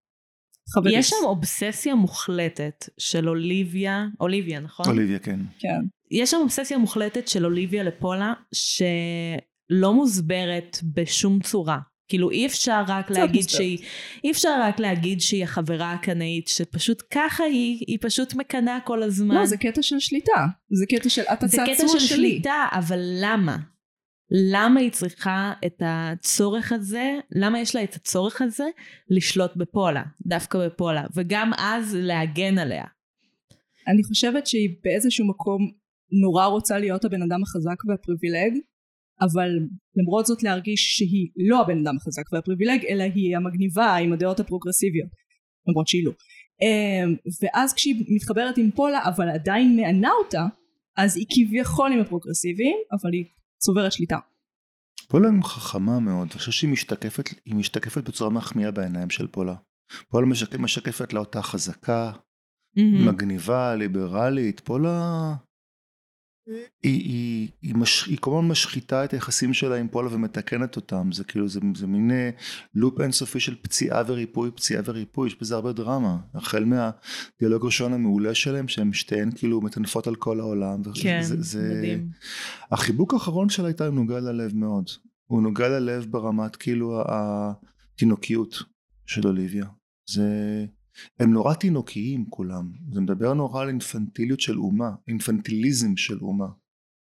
חברית. 0.74 0.98
יש 0.98 1.08
שם 1.08 1.16
אובססיה 1.24 1.94
מוחלטת 1.94 2.88
של 2.98 3.28
אוליביה, 3.28 4.06
אוליביה 4.20 4.60
נכון? 4.60 4.86
אוליביה, 4.88 5.18
כן. 5.18 5.40
כן. 5.58 5.80
יש 6.10 6.30
שם 6.30 6.36
אובססיה 6.36 6.78
מוחלטת 6.78 7.28
של 7.28 7.44
אוליביה 7.44 7.82
לפולה 7.82 8.32
שלא 8.52 9.94
מוסברת 9.94 10.78
בשום 10.94 11.40
צורה. 11.40 11.78
כאילו 12.08 12.30
אי 12.30 12.46
אפשר 12.46 12.82
רק 12.88 13.04
קצת 13.04 13.14
להגיד 13.14 13.42
מוסברת. 13.42 13.56
שהיא, 13.56 13.78
אי 14.24 14.30
אפשר 14.30 14.60
רק 14.62 14.80
להגיד 14.80 15.20
שהיא 15.20 15.44
החברה 15.44 15.92
הקנאית 15.92 16.48
שפשוט 16.48 17.02
ככה 17.10 17.44
היא, 17.44 17.84
היא 17.86 17.98
פשוט 18.00 18.34
מקנאה 18.34 18.78
כל 18.84 19.02
הזמן. 19.02 19.34
לא, 19.34 19.46
זה 19.46 19.56
קטע 19.56 19.82
של 19.82 19.98
שליטה. 19.98 20.46
זה 20.70 20.86
קטע 20.88 21.08
של 21.08 21.22
את 21.32 21.40
זה 21.40 21.62
הצעצוע 21.62 21.74
קטע 21.74 21.88
של 21.88 21.98
שלי. 21.98 22.16
שליטה, 22.16 22.66
אבל 22.72 23.00
למה? 23.20 23.56
למה 24.34 24.80
היא 24.80 24.90
צריכה 24.90 25.52
את 25.66 25.82
הצורך 25.84 26.72
הזה, 26.72 27.18
למה 27.30 27.60
יש 27.60 27.74
לה 27.74 27.84
את 27.84 27.94
הצורך 27.94 28.42
הזה 28.42 28.64
לשלוט 29.10 29.56
בפולה, 29.56 30.02
דווקא 30.26 30.66
בפולה, 30.66 31.04
וגם 31.14 31.50
אז 31.58 31.96
להגן 32.00 32.58
עליה. 32.58 32.84
אני 33.88 34.02
חושבת 34.04 34.46
שהיא 34.46 34.76
באיזשהו 34.84 35.26
מקום 35.26 35.70
נורא 36.22 36.46
רוצה 36.46 36.78
להיות 36.78 37.04
הבן 37.04 37.22
אדם 37.22 37.42
החזק 37.42 37.84
והפריבילג, 37.88 38.58
אבל 39.20 39.50
למרות 39.96 40.26
זאת 40.26 40.42
להרגיש 40.42 40.96
שהיא 40.96 41.28
לא 41.36 41.60
הבן 41.60 41.78
אדם 41.78 41.96
החזק 41.96 42.32
והפריבילג, 42.32 42.84
אלא 42.88 43.02
היא 43.02 43.36
המגניבה 43.36 43.96
עם 43.96 44.12
הדעות 44.12 44.40
הפרוגרסיביות, 44.40 45.08
למרות 45.68 45.88
שהיא 45.88 46.04
לא. 46.04 46.12
אמ, 46.62 47.16
ואז 47.42 47.74
כשהיא 47.74 48.04
מתחברת 48.08 48.58
עם 48.58 48.70
פולה, 48.70 49.00
אבל 49.04 49.28
עדיין 49.28 49.76
מענה 49.76 50.10
אותה, 50.24 50.46
אז 50.96 51.16
היא 51.16 51.26
כביכול 51.30 51.92
עם 51.92 52.00
הפרוגרסיביים, 52.00 52.76
אבל 52.92 53.12
היא 53.12 53.24
צוברת 53.64 53.92
שליטה. 53.92 54.18
פולה 55.08 55.30
היא 55.30 55.42
חכמה 55.42 56.00
מאוד, 56.00 56.28
אני 56.30 56.38
חושב 56.38 56.52
שהיא 56.52 56.70
משתקפת, 56.70 57.28
היא 57.44 57.54
משתקפת 57.54 58.04
בצורה 58.08 58.30
מחמיאה 58.30 58.70
בעיניים 58.70 59.10
של 59.10 59.26
פולה. 59.26 59.54
פולה 60.08 60.26
משק, 60.26 60.54
משקפת 60.54 61.12
לה 61.12 61.20
אותה 61.20 61.42
חזקה, 61.42 62.12
מהמם. 62.76 63.08
מגניבה, 63.08 63.74
ליברלית, 63.74 64.60
פולה... 64.60 65.34
היא, 66.82 67.00
היא, 67.00 67.48
היא, 67.62 67.74
מש, 67.74 68.06
היא 68.06 68.18
כל 68.20 68.30
הזמן 68.36 68.48
משחיתה 68.48 69.04
את 69.04 69.12
היחסים 69.12 69.54
שלה 69.54 69.76
עם 69.76 69.88
פולה 69.88 70.14
ומתקנת 70.14 70.76
אותם, 70.76 71.12
זה 71.12 71.24
כאילו, 71.24 71.48
זה, 71.48 71.60
זה 71.76 71.86
מין 71.86 72.10
אה, 72.10 72.30
לופ 72.74 73.00
אינסופי 73.00 73.40
של 73.40 73.54
פציעה 73.62 74.02
וריפוי, 74.06 74.50
פציעה 74.50 74.82
וריפוי, 74.84 75.28
יש 75.28 75.36
בזה 75.40 75.54
הרבה 75.54 75.72
דרמה, 75.72 76.16
החל 76.34 76.64
מהדיאלוג 76.64 77.62
הראשון 77.62 77.92
המעולה 77.92 78.34
שלהם, 78.34 78.68
שהם 78.68 78.92
שתיהן 78.92 79.30
כאילו 79.34 79.60
מטנפות 79.60 80.06
על 80.06 80.14
כל 80.14 80.40
העולם, 80.40 80.82
כן, 81.02 81.22
זה, 81.22 81.42
זה, 81.42 81.74
מדהים. 81.78 82.08
החיבוק 82.70 83.14
האחרון 83.14 83.48
שלה 83.48 83.70
הוא 83.78 83.94
נוגע 83.94 84.20
ללב 84.20 84.56
מאוד. 84.56 84.90
הוא 85.26 85.42
נוגע 85.42 85.68
ללב 85.68 86.06
ברמת 86.10 86.56
כאילו 86.56 87.02
התינוקיות 87.08 88.62
של 89.06 89.28
אוליביה. 89.28 89.66
זה... 90.10 90.26
הם 91.20 91.32
נורא 91.32 91.54
תינוקיים 91.54 92.26
כולם. 92.30 92.72
זה 92.92 93.00
מדבר 93.00 93.34
נורא 93.34 93.62
על 93.62 93.68
אינפנטיליות 93.68 94.40
של 94.40 94.58
אומה, 94.58 94.90
אינפנטיליזם 95.08 95.96
של 95.96 96.18
אומה. 96.20 96.46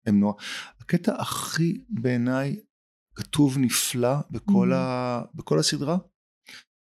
הם 0.06 0.20
נורא... 0.20 0.34
הקטע 0.80 1.22
הכי 1.22 1.84
בעיניי 1.90 2.60
כתוב 3.16 3.58
נפלא 3.58 4.16
בכל, 4.32 4.72
Mhm. 4.72 4.76
ה... 4.76 5.22
בכל 5.36 5.60
הסדרה, 5.60 5.98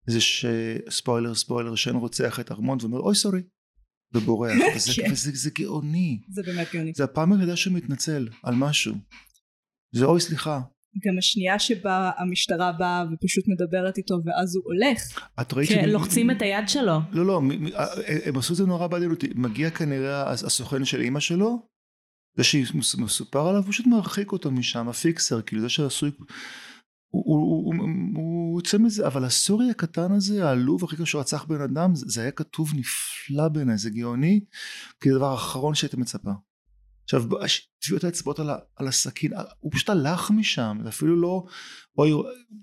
זה 0.07 0.19
שספוילר 0.21 1.35
ספוילר 1.35 1.75
שן 1.75 1.95
רוצח 1.95 2.39
את 2.39 2.51
ארמון 2.51 2.77
ואומר 2.81 2.99
אוי 2.99 3.15
סורי 3.15 3.41
ובורח 4.13 4.51
וזה, 4.75 4.91
כן. 4.95 5.11
וזה 5.11 5.31
זה 5.33 5.49
גאוני 5.49 6.21
זה 6.29 6.43
באמת 6.43 6.67
גאוני. 6.73 6.91
זה 6.95 7.03
הפעם 7.03 7.33
היחידה 7.33 7.55
שהוא 7.55 7.73
מתנצל 7.73 8.27
על 8.43 8.55
משהו. 8.55 8.95
זה 9.95 10.05
אוי 10.05 10.21
סליחה. 10.21 10.61
גם 11.07 11.17
השנייה 11.17 11.59
שבה 11.59 12.11
המשטרה 12.17 12.71
באה 12.71 13.03
ופשוט 13.13 13.43
מדברת 13.47 13.97
איתו 13.97 14.15
ואז 14.25 14.55
הוא 14.55 14.63
הולך. 14.65 15.29
את 15.41 15.53
ראית 15.53 15.69
כן, 15.69 15.81
שמ- 15.85 15.89
לוחצים 15.89 16.31
את 16.31 16.41
היד 16.41 16.69
שלו. 16.69 16.99
לא 17.11 17.25
לא, 17.25 17.41
מ- 17.41 17.67
אה, 17.67 17.85
הם 18.25 18.37
עשו 18.37 18.53
את 18.53 18.57
זה 18.57 18.65
נורא 18.65 18.87
בעדינות. 18.87 19.23
מגיע 19.35 19.69
כנראה 19.69 20.31
הס- 20.31 20.43
הסוכן 20.43 20.85
של 20.85 21.01
אימא 21.01 21.19
שלו, 21.19 21.67
זה 22.37 22.43
שמסופר 22.43 23.47
עליו, 23.47 23.61
הוא 23.63 23.71
פשוט 23.71 23.87
מרחיק 23.87 24.31
אותו 24.31 24.51
משם, 24.51 24.87
הפיקסר, 24.89 25.41
כאילו 25.41 25.61
זה 25.61 25.69
שעשוי... 25.69 26.11
הוא- 27.09 27.73
יוצא 28.57 28.77
מזה, 28.77 29.07
אבל 29.07 29.25
הסורי 29.25 29.69
הקטן 29.69 30.11
הזה, 30.11 30.45
העלוב 30.47 30.83
הכי 30.83 31.05
שהוא 31.05 31.21
רצח 31.21 31.43
בן 31.43 31.61
אדם, 31.61 31.95
זה 31.95 32.05
זה 32.07 32.21
היה 32.21 32.31
כתוב 32.31 32.71
נפלא 32.75 33.47
בעיניי, 33.47 33.77
זה 33.77 33.89
גאוני, 33.89 34.39
כי 35.01 35.09
זה 35.09 35.15
הדבר 35.15 35.31
האחרון 35.31 35.75
שהיית 35.75 35.95
מצפה. 35.95 36.31
עכשיו, 37.03 37.23
טביעות 37.83 38.03
האצבעות 38.03 38.39
על, 38.39 38.49
ה- 38.49 38.57
על 38.75 38.87
הסכין, 38.87 39.33
אה, 39.33 39.43
הוא 39.59 39.71
פשוט 39.71 39.89
הלך 39.89 40.31
משם, 40.31 40.77
זה 40.83 40.89
אפילו 40.89 41.21
לא, 41.21 41.45
אוי, 41.97 42.11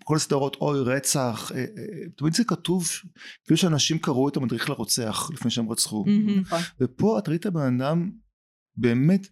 כל 0.05 0.17
הסדרות, 0.17 0.57
אוי, 0.57 0.81
רצח, 0.81 1.53
אה, 1.55 1.59
אה, 1.59 2.09
תמיד 2.17 2.35
זה 2.35 2.45
כתוב, 2.45 2.89
כאילו 3.45 3.57
שאנשים 3.57 3.99
קראו 3.99 4.29
את 4.29 4.37
המדריך 4.37 4.71
לרוצח 4.71 5.31
לפני 5.33 5.51
שהם 5.51 5.71
רצחו. 5.71 6.05
נכון. 6.41 6.61
ופה 6.81 7.19
את 7.19 7.29
ראית 7.29 7.47
בן 7.47 7.81
אדם 7.81 8.11
באמת 8.77 9.29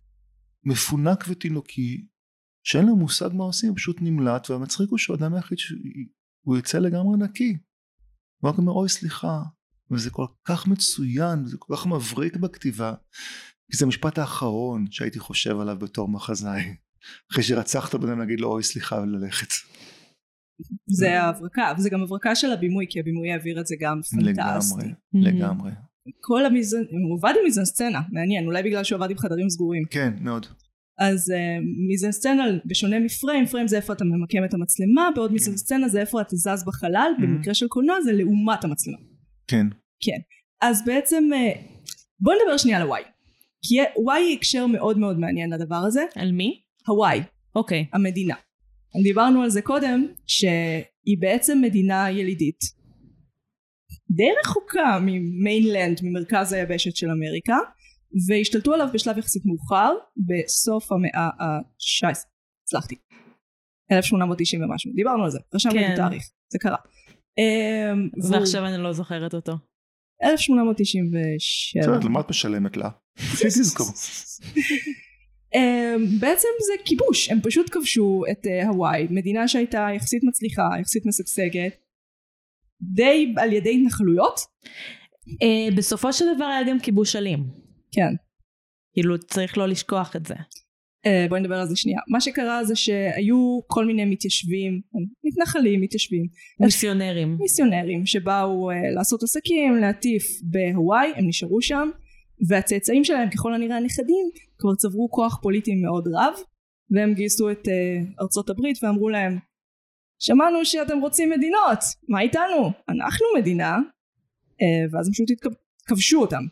מפונק 0.64 1.24
ותינוקי, 1.28 2.06
שאין 2.64 2.86
לו 2.86 2.96
מושג 2.96 3.28
מה 3.32 3.44
עושים, 3.44 3.68
הוא 3.68 3.76
פשוט 3.76 3.96
נמלט, 4.00 4.50
והמצחיק 4.50 4.90
הוא 4.90 4.98
שהוא 4.98 5.16
האדם 5.16 5.34
היחיד 5.34 5.58
שהוא 5.58 6.56
יוצא 6.56 6.78
לגמרי 6.78 7.18
נקי. 7.18 7.56
הוא 8.40 8.50
רק 8.50 8.58
אומר 8.58 8.72
אוי 8.72 8.88
סליחה, 8.88 9.42
וזה 9.90 10.10
כל 10.10 10.26
כך 10.44 10.66
מצוין, 10.66 11.44
וזה 11.44 11.56
כל 11.58 11.76
כך 11.76 11.86
מבריק 11.86 12.36
בכתיבה, 12.36 12.94
כי 13.70 13.76
זה 13.76 13.84
המשפט 13.84 14.18
האחרון 14.18 14.84
שהייתי 14.90 15.18
חושב 15.18 15.60
עליו 15.60 15.76
בתור 15.78 16.08
מחזאי. 16.08 16.62
אחרי 17.32 17.42
שרצחת 17.42 17.94
בן 17.94 18.08
אדם 18.08 18.18
להגיד 18.18 18.40
לו 18.40 18.48
אוי 18.48 18.62
סליחה 18.62 18.96
וללכת. 18.96 19.48
זה 20.86 21.20
ההברקה, 21.22 21.72
וזה 21.78 21.90
גם 21.90 22.02
הברקה 22.02 22.34
של 22.34 22.52
הבימוי, 22.52 22.86
כי 22.90 23.00
הבימוי 23.00 23.32
העביר 23.32 23.60
את 23.60 23.66
זה 23.66 23.74
גם 23.80 24.00
פנטסטי. 24.10 24.30
לגמרי, 24.30 24.84
Mhm. 24.84 25.18
לגמרי. 25.18 25.70
כל 26.20 26.46
המיזן, 26.46 26.78
הוא 26.78 27.18
עבד 27.18 27.32
עם 27.38 27.44
מיזן 27.44 27.64
סצנה, 27.64 28.00
מעניין, 28.12 28.46
אולי 28.46 28.62
בגלל 28.62 28.84
שהוא 28.84 28.96
עבד 28.96 29.10
עם 29.10 29.18
חדרים 29.18 29.50
סגורים. 29.50 29.82
כן, 29.90 30.12
מאוד. 30.20 30.46
אז 30.98 31.30
uh, 31.30 31.34
מיזנסצנה 31.88 32.42
בשונה 32.64 33.00
מפריים, 33.00 33.46
פריים 33.46 33.68
זה 33.68 33.76
איפה 33.76 33.92
אתה 33.92 34.04
ממקם 34.04 34.44
את 34.44 34.54
המצלמה, 34.54 35.08
בעוד 35.14 35.32
מיזנסצנה 35.32 35.88
זה 35.88 36.00
איפה 36.00 36.20
אתה 36.20 36.36
זז 36.36 36.64
בחלל, 36.66 37.10
במקרה 37.22 37.54
של 37.54 37.68
קולנוע 37.68 38.00
זה 38.00 38.12
לעומת 38.12 38.64
המצלמה. 38.64 38.98
כן. 39.48 39.66
כן. 40.00 40.18
אז 40.62 40.84
בעצם 40.86 41.24
uh, 41.32 41.58
בוא 42.20 42.32
נדבר 42.42 42.56
שנייה 42.56 42.76
על 42.78 42.82
הוואי. 42.82 43.02
כי 43.68 43.76
וואי 43.96 44.22
היא 44.22 44.36
הקשר 44.36 44.66
מאוד 44.66 44.98
מאוד 44.98 45.18
מעניין 45.18 45.50
לדבר 45.50 45.76
הזה. 45.76 46.04
על 46.14 46.32
מי? 46.32 46.62
הוואי, 46.86 47.20
אוקיי. 47.54 47.86
המדינה. 47.92 48.34
דיברנו 49.02 49.42
על 49.42 49.50
זה 49.50 49.62
קודם, 49.62 50.06
שהיא 50.26 51.18
בעצם 51.20 51.58
מדינה 51.62 52.10
ילידית. 52.10 52.60
די 54.10 54.28
רחוקה 54.44 54.98
ממיינלנד, 55.02 56.00
ממרכז 56.02 56.52
היבשת 56.52 56.96
של 56.96 57.10
אמריקה, 57.10 57.56
והשתלטו 58.28 58.74
עליו 58.74 58.88
בשלב 58.94 59.18
יחסית 59.18 59.42
מאוחר, 59.46 59.94
בסוף 60.16 60.92
המאה 60.92 61.28
ה-19. 61.40 62.26
הצלחתי. 62.62 62.94
1890 63.92 64.62
ומשהו. 64.62 64.92
דיברנו 64.94 65.24
על 65.24 65.30
זה, 65.30 65.38
רשמנו 65.54 65.74
כן. 65.74 65.92
את 65.92 65.98
התאריך, 65.98 66.24
זה 66.48 66.58
קרה. 66.58 66.76
אמ, 67.38 68.08
ועכשיו 68.30 68.66
אני 68.66 68.82
לא 68.82 68.92
זוכרת 68.92 69.34
אותו. 69.34 69.52
1897. 70.22 71.20
בסדר, 71.80 72.08
למה 72.08 72.20
את 72.20 72.30
משלמת 72.30 72.76
לה? 72.76 72.88
תזכור. 73.42 73.86
Um, 75.46 76.20
בעצם 76.20 76.48
זה 76.66 76.82
כיבוש, 76.84 77.30
הם 77.30 77.40
פשוט 77.42 77.70
כבשו 77.70 78.22
את 78.30 78.46
uh, 78.46 78.66
הוואי, 78.66 79.06
מדינה 79.10 79.48
שהייתה 79.48 79.86
יחסית 79.96 80.24
מצליחה, 80.24 80.62
יחסית 80.80 81.06
משגשגת, 81.06 81.76
די 82.82 83.34
על 83.36 83.52
ידי 83.52 83.76
התנחלויות, 83.80 84.40
אה, 85.42 85.76
בסופו 85.76 86.12
של 86.12 86.24
דבר 86.36 86.44
היה 86.44 86.68
גם 86.68 86.80
כיבוש 86.80 87.16
אלים. 87.16 87.44
כן. 87.92 88.14
כאילו 88.92 89.18
צריך 89.18 89.58
לא 89.58 89.68
לשכוח 89.68 90.16
את 90.16 90.26
זה. 90.26 90.34
Uh, 91.06 91.28
בואי 91.28 91.40
נדבר 91.40 91.54
על 91.54 91.66
זה 91.66 91.76
שנייה. 91.76 92.00
מה 92.08 92.20
שקרה 92.20 92.64
זה 92.64 92.76
שהיו 92.76 93.58
כל 93.66 93.84
מיני 93.84 94.04
מתיישבים, 94.04 94.80
מתנחלים, 95.24 95.80
מתיישבים, 95.80 96.26
מיסיונרים. 96.60 97.36
מיסיונרים 97.40 98.06
שבאו 98.06 98.70
uh, 98.70 98.74
לעשות 98.94 99.22
עסקים, 99.22 99.76
להטיף 99.76 100.24
בהוואי, 100.42 101.12
הם 101.16 101.28
נשארו 101.28 101.62
שם, 101.62 101.88
והצאצאים 102.48 103.04
שלהם, 103.04 103.30
ככל 103.30 103.54
הנראה 103.54 103.76
הנכדים, 103.76 104.26
כבר 104.58 104.74
צברו 104.74 105.10
כוח 105.10 105.38
פוליטי 105.42 105.74
מאוד 105.74 106.08
רב, 106.08 106.34
והם 106.90 107.14
גייסו 107.14 107.50
את 107.50 107.68
uh, 107.68 108.22
ארצות 108.22 108.50
הברית 108.50 108.78
ואמרו 108.82 109.08
להם, 109.08 109.38
שמענו 110.18 110.64
שאתם 110.64 110.98
רוצים 110.98 111.30
מדינות, 111.30 111.78
מה 112.08 112.20
איתנו? 112.20 112.70
אנחנו 112.88 113.26
מדינה, 113.38 113.78
ואז 114.92 115.08
הם 115.08 115.12
פשוט 115.12 115.28
כבשו 115.86 116.20
אותם. 116.20 116.42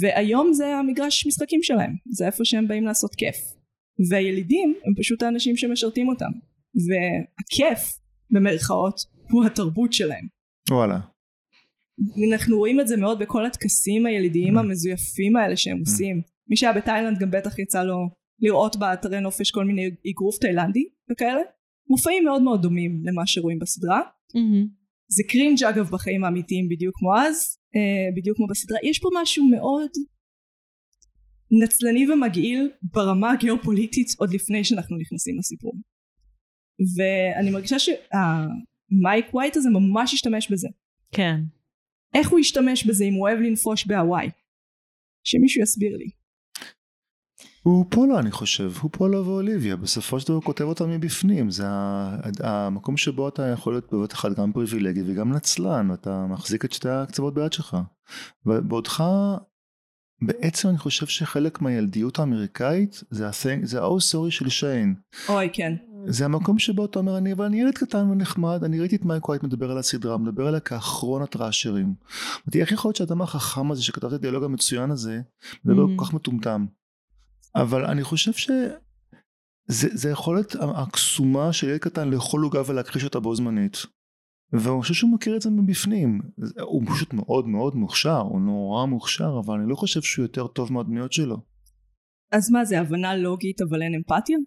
והיום 0.00 0.52
זה 0.52 0.66
המגרש 0.76 1.26
משחקים 1.26 1.62
שלהם, 1.62 1.94
זה 2.10 2.26
איפה 2.26 2.44
שהם 2.44 2.68
באים 2.68 2.84
לעשות 2.84 3.14
כיף. 3.14 3.59
והילידים 4.08 4.74
הם 4.84 4.94
פשוט 4.98 5.22
האנשים 5.22 5.56
שמשרתים 5.56 6.08
אותם. 6.08 6.30
והכיף, 6.74 7.98
במרכאות, 8.30 8.94
הוא 9.30 9.44
התרבות 9.44 9.92
שלהם. 9.92 10.26
וואלה. 10.70 11.00
אנחנו 12.30 12.58
רואים 12.58 12.80
את 12.80 12.88
זה 12.88 12.96
מאוד 12.96 13.18
בכל 13.18 13.46
הטקסים 13.46 14.06
הילידיים 14.06 14.58
המזויפים 14.58 15.36
האלה 15.36 15.56
שהם 15.56 15.78
עושים. 15.78 16.22
מי 16.48 16.56
שהיה 16.56 16.72
בתאילנד 16.72 17.18
גם 17.18 17.30
בטח 17.30 17.58
יצא 17.58 17.82
לו 17.82 17.96
לראות 18.40 18.76
באתרי 18.76 19.20
נופש 19.20 19.50
כל 19.50 19.64
מיני 19.64 19.90
אגרוף 20.10 20.38
תאילנדי 20.38 20.84
וכאלה. 21.12 21.40
מופעים 21.90 22.24
מאוד 22.24 22.42
מאוד 22.42 22.62
דומים 22.62 23.02
למה 23.04 23.26
שרואים 23.26 23.58
בסדרה. 23.58 24.00
מהמם. 24.34 24.66
זה 25.08 25.22
קרינג' 25.28 25.64
אגב 25.64 25.90
בחיים 25.90 26.24
האמיתיים 26.24 26.68
בדיוק 26.68 26.94
כמו 26.98 27.16
אז, 27.16 27.58
אה, 27.76 28.16
בדיוק 28.16 28.36
כמו 28.36 28.46
בסדרה. 28.46 28.78
יש 28.82 28.98
פה 28.98 29.08
משהו 29.22 29.44
מאוד 29.44 29.90
נצלני 31.50 32.10
ומגעיל 32.10 32.70
ברמה 32.82 33.32
הגיאופוליטית 33.32 34.06
עוד 34.18 34.34
לפני 34.34 34.64
שאנחנו 34.64 34.96
נכנסים 34.96 35.38
לסיפור. 35.38 35.74
ואני 36.96 37.50
מרגישה 37.50 37.76
שהמייק 37.78 39.34
ווייט 39.34 39.56
הזה 39.56 39.70
ממש 39.70 40.14
השתמש 40.14 40.52
בזה. 40.52 40.68
כן. 41.12 41.40
איך 42.14 42.30
הוא 42.30 42.38
ישתמש 42.38 42.86
בזה 42.86 43.04
אם 43.04 43.14
הוא 43.14 43.28
אוהב 43.28 43.38
לנפוש 43.38 43.86
בהוואי? 43.86 44.30
שמישהו 45.24 45.62
יסביר 45.62 45.96
לי. 45.96 46.10
הוא 47.62 47.86
פולו 47.90 48.18
אני 48.18 48.30
חושב, 48.30 48.72
הוא 48.80 48.90
פולו 48.92 49.26
ואוליביה, 49.26 49.76
בסופו 49.76 50.20
של 50.20 50.26
דבר 50.26 50.34
הוא 50.34 50.42
כותב 50.42 50.64
אותם 50.64 50.90
מבפנים, 50.90 51.50
זה 51.50 51.64
המקום 52.40 52.96
שבו 52.96 53.28
אתה 53.28 53.42
יכול 53.48 53.72
להיות 53.72 53.92
בבת 53.92 54.12
אחת 54.12 54.38
גם 54.38 54.52
פריבילגי 54.52 55.00
וגם 55.06 55.32
נצלן, 55.32 55.90
ואתה 55.90 56.26
מחזיק 56.26 56.64
את 56.64 56.72
שתי 56.72 56.88
הקצוות 56.88 57.34
ביד 57.34 57.52
שלך. 57.52 57.76
ובעודך, 58.46 59.04
בעצם 60.22 60.68
אני 60.68 60.78
חושב 60.78 61.06
שחלק 61.06 61.60
מהילדיות 61.60 62.18
האמריקאית 62.18 63.02
זה 63.10 63.26
ה-thing- 63.28 63.66
זה 63.66 63.82
ה-oh 63.82 63.98
sorry 63.98 64.30
של 64.30 64.48
שיין. 64.48 64.94
אוי 65.28 65.48
כן. 65.52 65.74
זה 66.06 66.24
המקום 66.24 66.58
שבו 66.58 66.84
אתה 66.84 66.98
אומר, 66.98 67.18
אני, 67.18 67.32
אבל 67.32 67.44
אני 67.44 67.60
ילד 67.60 67.74
קטן 67.74 68.10
ונחמד, 68.10 68.64
אני 68.64 68.80
ראיתי 68.80 68.96
את 68.96 69.04
מייק 69.04 69.28
ווייט 69.28 69.42
מדבר 69.42 69.70
על 69.70 69.78
הסדרה, 69.78 70.18
מדבר 70.18 70.46
עליה 70.46 70.60
כאחרון 70.60 71.22
הטראשרים. 71.22 71.94
אמרתי, 72.44 72.60
איך 72.60 72.72
יכול 72.72 72.88
להיות 72.88 72.96
שהאדם 72.96 73.22
החכם 73.22 73.72
הזה 73.72 73.82
שכתב 73.82 74.06
את 74.06 74.12
הדיאלוג 74.12 74.44
המצוין 74.44 74.90
הזה, 74.90 75.20
מדבר 75.64 75.84
Mhm. 75.84 75.98
כל 75.98 76.04
כך 76.04 76.14
מטומטם? 76.14 76.66
אבל 77.54 77.84
אני 77.84 78.04
חושב 78.04 78.32
ש... 78.32 78.50
זה, 79.66 79.88
זה 79.92 80.10
יכולת 80.10 80.56
הקסומה 80.76 81.52
של 81.52 81.68
ילד 81.68 81.78
קטן 81.80 82.08
לאכול 82.10 82.42
עוגה 82.42 82.62
ולהכחיש 82.66 83.04
אותה 83.04 83.20
בו 83.20 83.34
זמנית. 83.36 83.86
ואני 84.52 84.80
חושב 84.80 84.94
שהוא 84.94 85.14
מכיר 85.14 85.36
את 85.36 85.42
זה 85.42 85.50
מבפנים. 85.50 86.20
הוא 86.60 86.82
פשוט 86.86 87.12
מאוד 87.12 87.48
מאוד 87.48 87.74
מוכשר, 87.74 88.20
הוא 88.20 88.40
נורא 88.40 88.86
מוכשר, 88.86 89.40
אבל 89.44 89.60
אני 89.60 89.70
לא 89.70 89.74
חושב 89.74 90.02
שהוא 90.02 90.22
יותר 90.24 90.46
טוב 90.46 90.72
מהדמויות 90.72 91.12
שלו. 91.12 91.36
אז 92.32 92.50
מה 92.50 92.64
זה 92.64 92.80
הבנה 92.80 93.16
לוגית 93.16 93.60
אבל 93.60 93.82
אין 93.82 93.94
אמפתיה? 93.94 94.38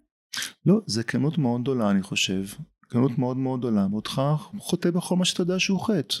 לא, 0.66 0.80
זה 0.86 1.02
כנות 1.02 1.38
מאוד 1.38 1.62
גדולה 1.62 1.90
אני 1.90 2.02
חושב. 2.02 2.44
כנות 2.88 3.18
מאוד 3.18 3.36
מאוד 3.36 3.60
גדולה. 3.60 3.86
ואותך 3.90 4.22
חוטא 4.58 4.90
בכל 4.90 5.16
מה 5.16 5.24
שאתה 5.24 5.42
יודע 5.42 5.58
שהוא 5.58 5.80
חטא. 5.80 6.16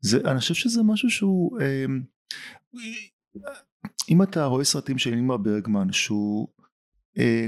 זה, 0.00 0.20
אני 0.24 0.38
חושב 0.38 0.54
שזה 0.54 0.82
משהו 0.82 1.10
שהוא... 1.10 1.60
אה, 1.60 1.84
אם 4.08 4.22
אתה 4.22 4.44
רואה 4.44 4.64
סרטים 4.64 4.98
של 4.98 5.10
נימר 5.14 5.36
ברגמן 5.36 5.92
שהוא 5.92 6.48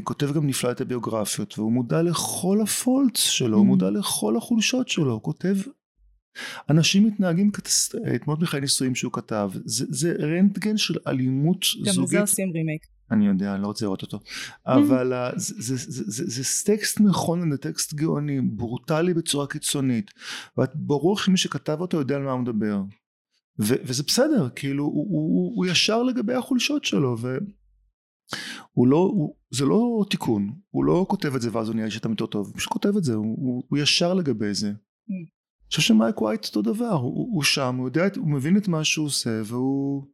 כותב 0.04 0.32
גם 0.32 0.46
נפלא 0.46 0.70
את 0.70 0.80
הביוגרפיות 0.80 1.58
והוא 1.58 1.72
מודע 1.72 2.02
לכל 2.02 2.60
הפולטס 2.62 3.20
שלו, 3.20 3.56
הוא 3.56 3.64
Mhm. 3.64 3.68
מודע 3.68 3.90
לכל 3.90 4.36
החולשות 4.36 4.88
שלו, 4.88 5.12
הוא 5.12 5.22
כותב 5.22 5.56
אנשים 6.70 7.06
מתנהגים 7.06 7.50
כתס... 7.50 7.94
אה, 7.94 8.16
מחיי 8.40 8.60
נישואים 8.60 8.94
שהוא 8.94 9.12
כתב, 9.12 9.50
זה, 9.64 9.84
זה 9.88 10.14
רנטגן 10.18 10.76
של 10.76 10.94
אלימות 11.06 11.66
גם 11.86 11.92
זוגית. 11.92 12.08
לזה 12.10 12.20
עושים 12.20 12.50
רימייק. 12.54 12.82
אני 13.10 13.26
יודע, 13.26 13.54
אני 13.54 13.62
לא 13.62 13.66
רוצה 13.66 13.84
לראות 13.84 14.02
אותו. 14.02 14.20
אבל 14.66 15.12
אה, 15.12 15.30
זה, 15.36 15.54
זה, 15.58 15.76
זה, 15.76 16.02
זה, 16.06 16.42
זה 16.42 16.64
טקסט 16.64 17.00
נכון, 17.00 17.50
זה 17.50 17.58
טקסט 17.58 17.94
גאוני, 17.94 18.40
ברוטלי 18.40 19.14
בצורה 19.14 19.46
קיצונית. 19.46 20.10
וברור 20.58 21.18
שמי 21.18 21.36
שכתב 21.36 21.76
אותו 21.80 21.96
יודע 21.96 22.16
על 22.16 22.22
מה 22.22 22.32
הוא 22.32 22.40
מדבר. 22.40 22.82
ו, 23.60 23.74
וזה 23.84 24.02
בסדר, 24.06 24.48
כאילו, 24.56 24.84
הוא, 24.84 24.92
הוא, 24.94 25.06
הוא, 25.10 25.52
הוא 25.56 25.66
ישר 25.66 26.02
לגבי 26.02 26.34
החולשות 26.34 26.84
שלו, 26.84 27.16
והוא 28.74 28.88
לא, 28.88 28.96
הוא, 28.96 29.36
זה 29.50 29.64
לא 29.64 30.04
תיקון, 30.10 30.52
הוא 30.70 30.84
לא 30.84 31.06
כותב 31.08 31.34
את 31.34 31.40
זה 31.42 31.48
ואז 31.52 31.68
הוא 31.68 31.74
נהיה 31.74 31.86
איש 31.86 31.96
אדם 31.98 32.10
יותר 32.10 32.26
טוב, 32.26 32.46
הוא 32.46 32.56
פשוט 32.56 32.72
כותב 32.72 32.96
את 32.96 33.04
זה, 33.04 33.14
הוא, 33.14 33.36
הוא, 33.38 33.64
הוא 33.68 33.78
ישר 33.78 34.14
לגבי 34.14 34.54
זה. 34.54 34.68
אני 34.68 35.72
חושב 35.74 35.82
שמייק 35.82 36.22
ווייט 36.22 36.46
אותו 36.46 36.62
דבר, 36.62 36.92
הוא, 36.92 37.02
הוא, 37.02 37.34
הוא 37.34 37.42
שם, 37.42 37.76
הוא 37.76 37.88
יודע, 37.88 38.02
הוא 38.16 38.30
מבין 38.30 38.56
את 38.56 38.68
מה 38.68 38.84
שהוא 38.84 39.06
עושה, 39.06 39.40
והוא 39.44 40.04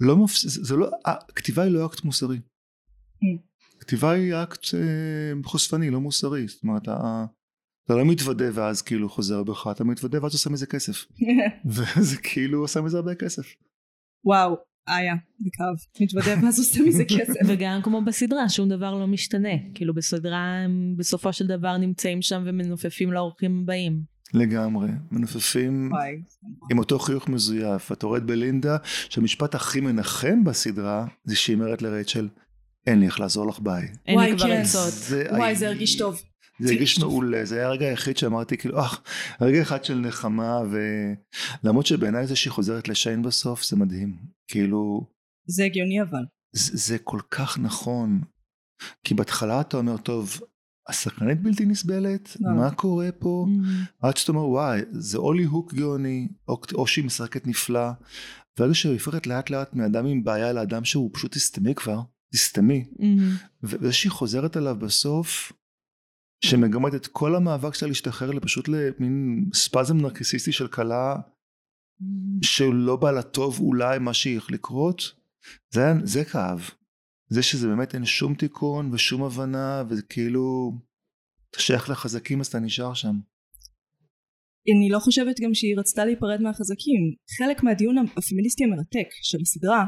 לא 0.00 0.16
מפסיק, 0.16 0.50
זה 0.50 0.76
לא, 0.76 0.90
הכתיבה 1.04 1.62
היא 1.62 1.72
לא 1.72 1.86
אקט 1.86 2.04
מוסרי. 2.04 2.38
כתיבה 3.80 4.10
היא 4.10 4.34
אקט 4.34 4.74
אה, 4.74 5.32
חושפני, 5.44 5.90
לא 5.90 6.00
מוסרי, 6.00 6.48
זאת 6.48 6.62
אומרת, 6.62 6.88
ה- 6.88 7.24
אתה 7.84 7.96
לא 7.96 8.04
מתוודה 8.04 8.44
ואז 8.54 8.82
כאילו 8.82 9.08
חוזר 9.08 9.42
בך, 9.42 9.68
אתה 9.70 9.84
מתוודה 9.84 10.22
ואז 10.22 10.32
עושה 10.32 10.50
מזה 10.50 10.66
כסף. 10.66 11.04
וזה 11.96 12.16
כאילו 12.22 12.60
עושה 12.60 12.80
מזה 12.80 12.96
הרבה 12.96 13.14
כסף. 13.14 13.46
וואו, 14.24 14.56
איה, 14.88 15.14
כאב. 15.52 15.76
מתוודה 16.00 16.34
ואז 16.42 16.58
עושה 16.58 16.82
מזה 16.82 17.04
כסף. 17.04 17.40
וגם 17.48 17.80
כמו 17.82 18.02
בסדרה, 18.02 18.48
שום 18.48 18.68
דבר 18.68 18.94
לא 18.94 19.06
משתנה. 19.06 19.48
כאילו 19.74 19.94
בסדרה 19.94 20.62
הם 20.64 20.94
בסופו 20.96 21.32
של 21.32 21.46
דבר 21.46 21.76
נמצאים 21.76 22.22
שם 22.22 22.42
ומנופפים 22.46 23.12
לאורחים 23.12 23.60
הבאים. 23.62 24.02
לגמרי. 24.34 24.88
מנופפים. 25.10 25.90
עם 26.70 26.78
אותו 26.78 26.98
חיוך 26.98 27.28
מזויף. 27.28 27.92
אתה 27.92 28.06
רואה 28.06 28.18
את 28.18 28.24
בלינדה 28.24 28.76
שהמשפט 29.08 29.54
הכי 29.54 29.80
מנחם 29.80 30.44
בסדרה 30.44 31.06
זה 31.24 31.36
שהיא 31.36 31.56
אומרת 31.56 31.82
לרייצ'ל, 31.82 32.28
אין 32.86 33.00
לי 33.00 33.06
איך 33.06 33.20
לעזור 33.20 33.46
לך 33.46 33.60
ביי. 33.60 33.88
אין 34.06 34.18
לי 34.18 34.36
כבר 34.36 34.46
כן. 34.46 34.60
עצות. 34.60 34.94
וואי, 35.30 35.56
זה 35.56 35.68
הרגיש 35.68 35.98
טוב. 35.98 36.22
זה 36.60 36.72
הרגיש 36.72 36.98
מעולה, 36.98 37.44
זה 37.44 37.56
היה 37.56 37.66
הרגע 37.66 37.86
היחיד 37.86 38.16
שאמרתי 38.16 38.56
כאילו, 38.56 38.78
אה, 38.78 38.88
רגע 39.40 39.62
אחד 39.62 39.84
של 39.84 39.98
נחמה, 39.98 40.60
ולמרות 41.62 41.86
שבעיניי 41.86 42.26
זה 42.26 42.36
שהיא 42.36 42.50
חוזרת 42.50 42.88
לשיין 42.88 43.22
בסוף 43.22 43.64
זה 43.64 43.76
מדהים, 43.76 44.16
כאילו, 44.48 45.06
זה 45.48 45.64
הגיוני 45.64 46.02
אבל. 46.02 46.24
זה, 46.52 46.76
זה 46.76 46.98
כל 46.98 47.20
כך 47.30 47.58
נכון, 47.58 48.20
כי 49.04 49.14
בהתחלה 49.14 49.60
אתה 49.60 49.76
אומר, 49.76 49.96
טוב, 49.96 50.40
הסקרנית 50.88 51.42
בלתי 51.42 51.66
נסבלת, 51.66 52.36
לא. 52.40 52.50
מה 52.56 52.70
קורה 52.70 53.12
פה? 53.18 53.46
מהמם. 53.48 53.84
עד 54.02 54.16
שאתה 54.16 54.32
אומר, 54.32 54.48
וואי, 54.48 54.80
זה 54.90 55.18
או 55.18 55.32
ליהוק 55.32 55.74
גאוני, 55.74 56.28
או, 56.48 56.60
או 56.74 56.86
שהיא 56.86 57.04
משחקת 57.04 57.46
נפלא, 57.46 57.90
ברגע 58.58 58.74
שהיא 58.74 58.92
הופכת 58.92 59.26
לאט 59.26 59.50
לאט 59.50 59.74
מאדם 59.74 60.06
עם 60.06 60.24
בעיה 60.24 60.52
לאדם 60.52 60.84
שהוא 60.84 61.10
פשוט 61.12 61.36
הסתמי 61.36 61.74
כבר, 61.74 62.00
תסתמי. 62.32 62.84
מהמם. 62.98 63.36
וזה 63.62 63.92
שהיא 63.92 64.12
חוזרת 64.12 64.56
אליו 64.56 64.76
בסוף, 64.76 65.52
שמגמד 66.44 66.94
את 66.94 67.06
כל 67.06 67.34
המאבק 67.34 67.74
שלה 67.74 67.88
להשתחרר 67.88 68.30
לפשוט 68.30 68.68
למין 68.68 69.44
ספזם 69.54 69.96
נרקסיסטי 69.96 70.52
של 70.52 70.68
כלה 70.68 71.16
שלא 72.42 72.96
בא 72.96 73.10
לה 73.10 73.22
טוב 73.22 73.60
אולי 73.60 73.98
מה 73.98 74.14
שהולך 74.14 74.50
לקרות, 74.50 75.02
זה, 75.74 75.82
זה 76.04 76.24
כאב. 76.24 76.70
זה 77.30 77.42
שזה 77.42 77.68
באמת 77.68 77.94
אין 77.94 78.04
שום 78.04 78.34
תיקון 78.34 78.94
ושום 78.94 79.22
הבנה 79.22 79.84
וזה 79.88 80.02
כאילו 80.02 80.72
אתה 81.50 81.60
שייך 81.60 81.90
לחזקים 81.90 82.40
אז 82.40 82.46
אתה 82.46 82.58
נשאר 82.58 82.94
שם. 82.94 83.16
אני 84.76 84.88
לא 84.90 84.98
חושבת 84.98 85.40
גם 85.40 85.54
שהיא 85.54 85.76
רצתה 85.78 86.04
להיפרד 86.04 86.40
מהחזקים. 86.40 87.14
חלק 87.38 87.62
מהדיון 87.62 87.96
הפמיניסטי 87.98 88.64
המרתק 88.64 89.08
של 89.22 89.38
הסדרה 89.42 89.84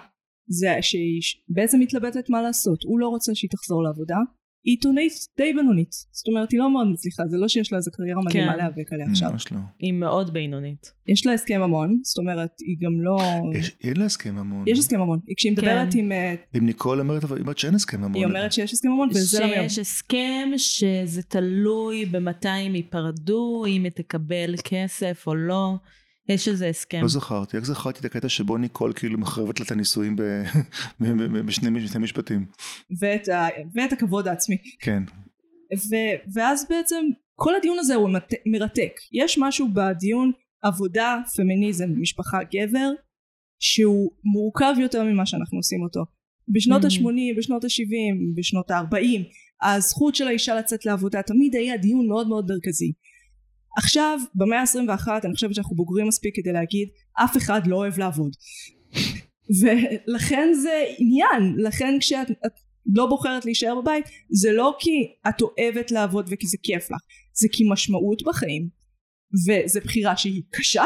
זה 0.48 0.68
שהיא 0.80 1.20
בעצם 1.48 1.80
מתלבטת 1.80 2.30
מה 2.30 2.42
לעשות. 2.42 2.82
הוא 2.84 3.00
לא 3.00 3.08
רוצה 3.08 3.34
שהיא 3.34 3.50
תחזור 3.50 3.82
לעבודה. 3.82 4.16
היא 4.64 4.72
עיתונאית 4.76 5.12
די 5.38 5.52
בינונית. 5.52 5.90
זאת 6.10 6.28
אומרת 6.28 6.50
היא 6.52 6.60
לא 6.60 6.72
מאוד 6.72 6.86
מצליחה. 6.92 7.22
זה 7.28 7.36
לא 7.36 7.48
שיש 7.48 7.72
לה 7.72 7.78
איזה 7.78 7.90
קריירה 7.90 8.20
מדהימה 8.26 8.52
כן. 8.52 8.58
להיאבק 8.58 8.92
עליה 8.92 9.06
עכשיו. 9.10 9.30
ממש 9.30 9.52
לא. 9.52 9.58
היא 9.78 9.92
מאוד 9.92 10.32
בינונית. 10.32 10.92
יש 11.06 11.26
לה 11.26 11.32
הסכם 11.32 11.60
ממון. 11.60 11.98
זאת 12.02 12.18
אומרת 12.18 12.50
היא 12.60 12.76
גם 12.80 13.00
לא... 13.00 13.18
יש- 13.58 13.76
אין 13.84 13.96
לה 13.96 14.04
הסכם 14.04 14.34
ממון. 14.34 14.64
יש 14.68 14.78
הסכם 14.78 14.96
ממון. 15.00 15.18
כשהיא 15.36 15.52
מדברת 15.52 15.92
כן. 15.92 15.98
עם... 15.98 16.12
אה, 16.12 16.34
עם 16.54 16.66
ניקול 16.66 17.00
אומרת 17.00 17.24
אבל 17.24 17.36
היא 17.36 17.42
אומרת 17.42 17.58
שאין 17.58 17.74
הסכם 17.74 17.98
ממון. 17.98 18.14
היא 18.14 18.24
אומרת 18.24 18.52
שיש 18.52 18.72
הסכם 18.72 18.88
ממון 18.88 19.08
וזה 19.10 19.40
לא 19.40 19.46
מיום. 19.46 19.68
שיש 19.68 19.78
הסכם 19.78 20.48
שזה 20.56 21.22
תלוי 21.22 22.04
במתי 22.06 22.48
הם 22.48 22.74
ייפרדו, 22.74 23.64
אם 23.68 23.84
היא 23.84 23.92
תקבל 23.92 24.54
כסף 24.64 25.24
או 25.26 25.34
לא. 25.34 25.74
יש 26.30 26.48
איזה 26.48 26.68
הסכם. 26.68 27.00
לא 27.02 27.08
זכרתי, 27.08 27.56
איך 27.56 27.66
זכרתי 27.66 28.00
את 28.00 28.04
הקטע 28.04 28.28
שבו 28.28 28.56
ניקול 28.56 28.92
כאילו 28.92 29.18
מחרבת 29.18 29.60
לה 29.60 29.66
את 29.66 29.72
הנישואים 29.72 30.16
בשני 31.46 31.70
משפטים. 32.00 32.46
ואת, 33.00 33.28
ה... 33.28 33.46
ואת 33.74 33.92
הכבוד 33.92 34.28
העצמי. 34.28 34.56
כן. 34.80 35.02
ו... 35.74 35.94
ואז 36.32 36.66
בעצם 36.70 37.04
כל 37.34 37.54
הדיון 37.54 37.78
הזה 37.78 37.94
הוא. 37.94 38.10
מרתק. 38.46 38.92
יש 39.12 39.38
משהו 39.38 39.68
בדיון 39.74 40.32
עבודה, 40.62 41.18
פמיניזם, 41.36 41.88
משפחה, 42.00 42.38
גבר, 42.42 42.90
שהוא 43.60 44.10
מורכב 44.24 44.74
יותר 44.80 45.04
ממה 45.04 45.26
שאנחנו 45.26 45.58
עושים 45.58 45.82
אותו. 45.82 46.04
בשנות 46.48 46.82
Mm. 46.82 46.86
ה-80, 46.86 47.38
בשנות 47.38 47.64
ה-70, 47.64 48.36
בשנות 48.36 48.70
ה-40, 48.70 49.22
הזכות 49.62 50.14
של 50.14 50.28
האישה 50.28 50.54
לצאת 50.54 50.86
לעבודה 50.86 51.22
תמיד 51.22 51.56
היה 51.56 51.76
דיון 51.76 52.08
מאוד 52.08 52.28
מאוד 52.28 52.46
מרכזי. 52.48 52.92
עכשיו, 53.76 54.18
במאה 54.34 54.60
ה-21, 54.60 55.08
אני 55.24 55.34
חושבת 55.34 55.54
שאנחנו 55.54 55.76
בוגרים 55.76 56.08
מספיק 56.08 56.36
כדי 56.36 56.52
להגיד, 56.52 56.88
אף 57.24 57.36
אחד 57.36 57.66
לא 57.66 57.76
אוהב 57.76 57.98
לעבוד. 57.98 58.36
ולכן 59.60 60.48
זה 60.62 60.84
עניין, 60.98 61.54
לכן 61.56 61.96
כשאת 62.00 62.30
את 62.30 62.52
לא 62.86 63.06
בוחרת 63.06 63.44
להישאר 63.44 63.80
בבית, 63.80 64.04
זה 64.30 64.52
לא 64.52 64.76
כי 64.78 65.14
את 65.28 65.42
אוהבת 65.42 65.90
לעבוד 65.90 66.28
וכי 66.30 66.46
זה 66.46 66.56
כיף 66.62 66.90
לך, 66.90 67.00
זה 67.32 67.48
כי 67.52 67.64
משמעות 67.70 68.22
בחיים, 68.22 68.68
וזה 69.48 69.80
בחירה 69.80 70.16
שהיא 70.16 70.42
קשה. 70.50 70.84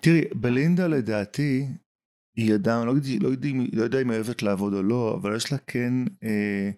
תראי, 0.00 0.20
בלינדה 0.34 0.86
לדעתי, 0.86 1.66
היא 2.36 2.54
אדם, 2.54 2.86
לא, 2.86 2.94
לא, 3.20 3.30
לא 3.72 3.82
יודע 3.82 4.02
אם 4.02 4.10
היא 4.10 4.18
אוהבת 4.18 4.42
לעבוד 4.42 4.74
או 4.74 4.82
לא, 4.82 5.18
אבל 5.22 5.36
יש 5.36 5.52
לה 5.52 5.58
כן 5.58 5.92
אה, 6.24 6.70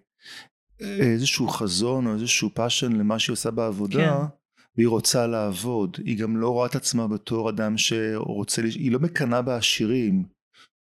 איזשהו 0.81 1.49
חזון 1.49 2.07
או 2.07 2.15
איזשהו 2.15 2.51
passion 2.55 2.93
למה 2.93 3.19
שהיא 3.19 3.33
עושה 3.33 3.51
בעבודה, 3.51 3.99
כן. 3.99 4.37
והיא 4.77 4.89
רוצה 4.89 5.27
לעבוד. 5.27 5.97
היא 6.05 6.19
גם 6.19 6.37
לא 6.37 6.49
רואה 6.49 6.67
את 6.67 6.75
עצמה 6.75 7.09
בתור 7.09 7.51
אדם 7.51 7.79
שרוצה, 7.79 8.63
היא 8.63 8.93
לא 8.93 8.99
מקנאה 8.99 9.43
בעשירים. 9.43 10.37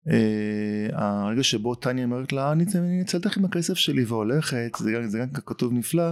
אה, 0.09 0.89
הרגע 0.93 1.43
שבו 1.43 1.75
טניה 1.75 2.05
אומרת 2.05 2.33
לה, 2.33 2.53
אני 2.53 2.65
אצלת 3.03 3.27
לך 3.27 3.37
עם 3.37 3.45
הכסף 3.45 3.75
שלי 3.75 4.05
והולכת, 4.05 4.77
זה 4.79 4.93
גם, 4.93 5.07
זה 5.07 5.19
גם 5.19 5.31
כתוב 5.31 5.73
נפלא. 5.73 6.11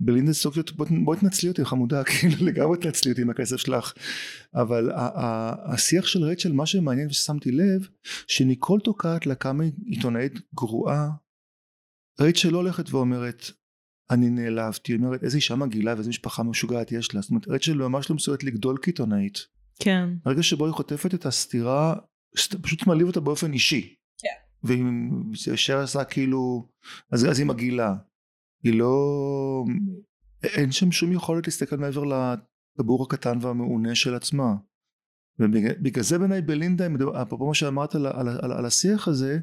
בלינדה 0.00 0.32
סוקיות, 0.32 0.72
בואי 1.04 1.18
תנצלי 1.18 1.48
אותי 1.48 1.64
חמודה, 1.64 2.04
כאילו 2.10 2.46
לגמרי 2.46 2.78
תנצלי 2.78 3.10
אותי 3.10 3.22
עם 3.22 3.30
הכסף 3.30 3.56
שלך. 3.56 3.92
אבל 4.54 4.90
השיח 5.64 6.06
של 6.06 6.24
רייצ'ל, 6.24 6.52
מה 6.52 6.66
שמעניין 6.66 7.08
וששמתי 7.08 7.50
לב, 7.50 7.88
שניקול 8.26 8.80
תוקעת 8.80 9.26
לה 9.26 9.34
כמה 9.34 9.64
עיתונאית 9.86 10.32
גרועה, 10.54 11.10
רייצ'ל 12.20 12.48
לא 12.48 12.58
הולכת 12.58 12.90
ואומרת, 12.90 13.50
אני 14.10 14.30
נעלבתי, 14.30 14.92
היא 14.92 14.98
אומרת 14.98 15.22
איזה 15.22 15.36
אישה 15.36 15.56
מגעילה 15.56 15.94
ואיזה 15.94 16.08
משפחה 16.08 16.42
משוגעת 16.42 16.92
יש 16.92 17.14
לה, 17.14 17.20
זאת 17.20 17.30
אומרת 17.30 17.48
רייצ'ל 17.48 17.74
ממש 17.74 18.10
לא 18.10 18.16
מסוגלת 18.16 18.44
לגדול 18.44 18.78
כעיתונאית. 18.82 19.38
כן. 19.80 20.08
הרגע 20.24 20.42
שבו 20.42 20.66
היא 20.66 20.72
חוטפת 20.72 21.14
את 21.14 21.26
הסתירה, 21.26 21.94
פשוט 22.62 22.86
מעליב 22.86 23.06
אותה 23.06 23.20
באופן 23.20 23.52
אישי. 23.52 23.94
כן. 24.18 24.72
זה 25.36 25.52
ישר 25.52 25.78
עשה 25.78 26.04
כאילו, 26.04 26.68
אז, 27.12 27.26
אז 27.30 27.38
היא 27.38 27.46
מגעילה. 27.46 27.94
היא 28.64 28.78
לא, 28.78 29.64
אין 30.44 30.72
שם 30.72 30.92
שום 30.92 31.12
יכולת 31.12 31.46
להסתכל 31.46 31.76
מעבר 31.76 32.04
לטבור 32.04 33.02
הקטן 33.02 33.38
והמעונה 33.40 33.94
של 33.94 34.14
עצמה. 34.14 34.54
ובגלל 35.38 36.04
זה 36.04 36.18
בעיניי 36.18 36.42
בלינדה, 36.42 36.86
אפרופו 37.22 37.46
מה 37.46 37.54
שאמרת 37.54 37.94
על, 37.94 38.06
על, 38.06 38.28
על, 38.28 38.52
על 38.52 38.66
השיח 38.66 39.08
הזה, 39.08 39.38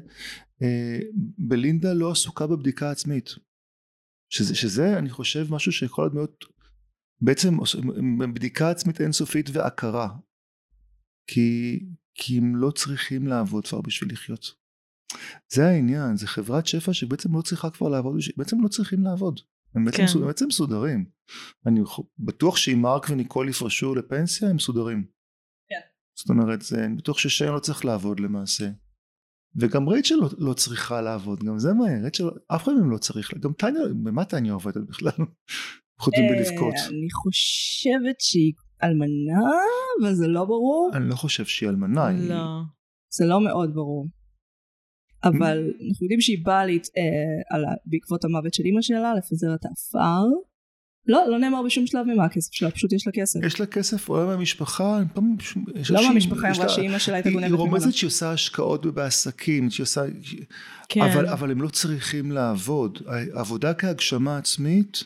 אה, 0.62 0.98
בלינדה 1.38 1.92
לא 1.92 2.10
עסוקה 2.10 2.46
בבדיקה 2.46 2.90
עצמית. 2.90 3.30
שזה, 4.32 4.54
שזה 4.54 4.98
אני 4.98 5.10
חושב 5.10 5.46
משהו 5.50 5.72
שיכול 5.72 6.04
להיות 6.04 6.14
מאוד, 6.14 6.30
בעצם 7.20 7.56
בדיקה 8.34 8.70
עצמית 8.70 9.00
אינסופית 9.00 9.50
והכרה. 9.52 10.08
כי, 11.26 11.80
כי 12.14 12.38
הם 12.38 12.56
לא 12.56 12.70
צריכים 12.70 13.26
לעבוד 13.26 13.66
כבר 13.66 13.80
בשביל 13.80 14.12
לחיות. 14.12 14.54
זה 15.52 15.66
העניין, 15.66 16.16
זה 16.16 16.26
חברת 16.26 16.66
שפע 16.66 16.92
שבעצם 16.92 17.36
לא 17.36 17.42
צריכה 17.42 17.70
כבר 17.70 17.88
לעבוד, 17.88 18.16
בעצם 18.36 18.62
לא 18.62 18.68
צריכים 18.68 19.04
לעבוד. 19.04 19.40
הם 19.74 19.84
בעצם, 19.84 19.96
כן. 19.96 20.06
כן. 20.12 20.26
בעצם 20.26 20.46
מסודרים. 20.46 21.04
אני 21.66 21.80
בטוח 22.18 22.56
שאם 22.56 22.82
מרק 22.82 23.10
וניקול 23.10 23.48
יפרשו 23.48 23.94
לפנסיה 23.94 24.48
הם 24.48 24.56
מסודרים. 24.56 25.06
כן. 25.68 25.80
זאת 26.18 26.30
אומרת, 26.30 26.62
זה, 26.62 26.84
אני 26.84 26.96
בטוח 26.96 27.18
ששיין 27.18 27.52
לא 27.52 27.58
צריך 27.58 27.84
לעבוד 27.84 28.20
למעשה. 28.20 28.70
וגם 29.56 29.88
רייצ'ל 29.88 30.14
לא, 30.14 30.28
לא 30.38 30.52
צריכה 30.54 31.00
לעבוד, 31.00 31.44
גם 31.44 31.58
זה 31.58 31.72
מהר, 31.72 32.02
רייצ'ל, 32.02 32.24
אף 32.48 32.62
אחד 32.64 32.72
מהם 32.72 32.90
לא 32.90 32.98
צריך, 32.98 33.34
גם 33.40 33.52
טניה, 33.52 33.82
במה 34.04 34.24
טניה 34.24 34.52
עובדת 34.52 34.88
בכלל? 34.88 35.10
חוץ 35.98 36.14
מלבכות. 36.18 36.74
אה, 36.74 36.86
אני 36.88 37.08
חושבת 37.10 38.20
שהיא 38.20 38.52
אלמנה, 38.82 39.40
אבל 40.02 40.14
זה 40.14 40.28
לא 40.28 40.44
ברור. 40.44 40.90
אני 40.94 41.08
לא 41.08 41.14
חושב 41.14 41.44
שהיא 41.44 41.68
אלמנה. 41.68 42.06
היא- 42.06 42.28
לא. 42.28 42.44
זה 43.12 43.24
לא 43.26 43.40
מאוד 43.44 43.74
ברור. 43.74 44.06
אבל 45.24 45.58
אנחנו 45.88 46.04
יודעים 46.04 46.20
שהיא 46.20 46.44
באה 46.44 46.66
להת... 46.66 46.86
אה. 46.96 47.74
בעקבות 47.86 48.24
המוות 48.24 48.54
של 48.54 48.62
אימא 48.64 48.80
שלה 48.82 49.14
לפזר 49.14 49.54
את 49.54 49.64
האפר. 49.64 50.24
לא, 51.06 51.24
לא 51.30 51.38
נאמר 51.38 51.62
בשום 51.62 51.86
שלב 51.86 52.06
ממה 52.06 52.24
הכסף 52.24 52.52
שלה, 52.52 52.70
פשוט 52.70 52.92
יש 52.92 53.06
לה 53.06 53.12
כסף. 53.12 53.40
יש 53.46 53.60
לה 53.60 53.66
כסף 53.66 54.08
עולה 54.08 54.26
מהמשפחה, 54.26 54.98
פעם... 55.14 55.36
לא 55.90 56.08
מהמשפחה, 56.08 56.48
היא 56.48 56.56
אמרה 56.56 56.68
שאימא 56.68 56.98
שלה 56.98 57.14
הייתה 57.14 57.28
היא- 57.28 57.34
גונבת 57.34 57.50
היא 57.50 57.58
ממנה. 57.58 57.70
רומזת 57.70 57.92
שהיא 57.94 58.08
עושה 58.08 58.32
השקעות 58.32 58.86
בעסקים, 58.86 59.70
שהיא 59.70 59.84
עושה... 59.84 60.02
כן. 60.88 61.00
אבל, 61.00 61.26
אבל 61.26 61.50
הם 61.50 61.62
לא 61.62 61.68
צריכים 61.68 62.32
לעבוד. 62.32 62.98
העבודה 63.34 63.74
כהגשמה 63.74 64.38
עצמית, 64.38 65.04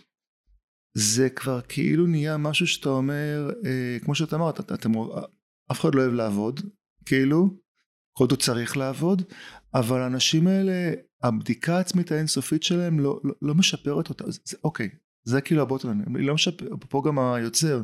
זה 0.94 1.28
כבר 1.30 1.60
כאילו 1.68 2.06
נהיה 2.06 2.36
משהו 2.36 2.66
שאתה 2.66 2.88
אומר, 2.88 3.50
אה, 3.66 3.98
כמו 4.04 4.14
שאתה 4.14 4.36
אמרת, 4.36 4.60
אתה- 4.60 4.74
אתם, 4.74 4.92
אף 5.72 5.80
אחד 5.80 5.94
לא 5.94 6.00
אוהב 6.02 6.12
לעבוד, 6.12 6.60
כאילו, 7.06 7.48
כל 8.12 8.26
זאת 8.30 8.42
צריך 8.42 8.76
לעבוד, 8.76 9.22
אבל 9.74 10.00
האנשים 10.02 10.46
האלה, 10.46 10.92
הבדיקה 11.22 11.76
העצמית 11.76 12.12
האינסופית 12.12 12.62
שלהם 12.62 13.00
לא, 13.00 13.20
לא, 13.24 13.34
לא 13.42 13.54
משפרת 13.54 14.08
אותה. 14.08 14.24
זה, 14.30 14.56
אוקיי, 14.64 14.88
זה 15.28 15.40
כאילו 15.40 15.62
הבוטון, 15.62 16.16
היא 16.18 16.26
לא 16.26 16.34
משפר, 16.34 16.66
פה 16.88 17.02
גם 17.06 17.18
היוצר, 17.18 17.82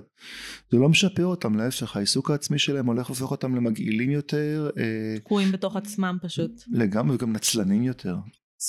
זה 0.70 0.78
לא 0.78 0.88
משפר 0.88 1.24
אותם, 1.26 1.54
להפך, 1.58 1.96
העיסוק 1.96 2.30
העצמי 2.30 2.58
שלהם 2.58 2.86
הולך 2.86 3.06
והופך 3.10 3.30
אותם 3.30 3.54
למגעילים 3.56 4.10
יותר, 4.10 4.70
אה, 4.78 5.18
תקועים 5.18 5.52
בתוך 5.52 5.76
עצמם 5.76 6.18
פשוט. 6.22 6.50
לגמרי 6.70 7.14
וגם 7.16 7.32
נצלנים 7.32 7.82
יותר. 7.82 8.16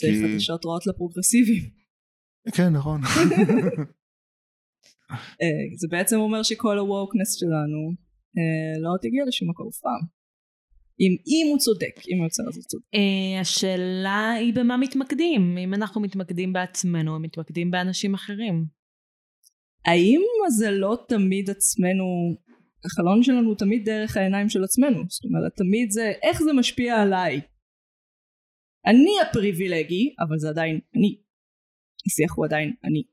זה 0.02 0.08
כי- 0.08 0.34
חדשות 0.34 0.66
רעות 0.66 0.88
לפרוגרסיביים. 0.88 1.64
כן, 2.54 2.70
נכון. 2.74 3.02
אה, 5.42 5.48
זה 5.78 5.88
בעצם 5.92 6.18
אומר 6.18 6.44
שכל 6.44 6.78
הווקנס 6.78 7.34
שלנו 7.40 7.92
אה, 8.38 8.82
לא 8.82 8.98
תגיע 9.02 9.24
לשום 9.28 9.50
מקום 9.50 9.68
אף 9.68 9.78
פעם. 9.82 10.23
אם, 11.00 11.16
אם 11.28 11.48
הוא 11.52 11.60
צודק, 11.60 12.02
אם 12.12 12.22
היוצר 12.22 12.44
הזה 12.48 12.62
צודק. 12.62 12.86
אה, 12.94 13.42
השאלה 13.42 14.32
היא 14.32 14.54
במה 14.54 14.78
מתמקדים. 14.78 15.58
אם 15.58 15.74
אנחנו 15.74 16.02
מתמקדים 16.02 16.54
בעצמנו, 16.54 17.14
או 17.14 17.20
מתמקדים 17.20 17.72
באנשים 17.72 18.14
אחרים. 18.14 18.66
האם 19.86 20.22
זה 20.58 20.72
לא 20.72 20.98
תמיד 21.08 21.50
עצמנו, 21.50 22.36
החלון 22.86 23.24
שלנו 23.24 23.48
הוא 23.48 23.58
תמיד 23.58 23.86
דרך 23.86 24.18
העיניים 24.18 24.50
של 24.50 24.64
עצמנו. 24.64 25.04
זאת 25.10 25.26
אומרת, 25.26 25.52
תמיד 25.56 25.92
זה, 25.92 26.12
איך 26.24 26.44
זה 26.44 26.54
משפיע 26.54 27.02
עליי? 27.02 27.42
אני 28.86 29.12
הפריבילגי, 29.22 30.16
אבל 30.20 30.38
זה 30.38 30.50
עדיין 30.50 30.80
אני. 30.96 31.18
השיח 32.08 32.36
הוא 32.36 32.46
עדיין 32.46 32.74
אני. 32.84 33.04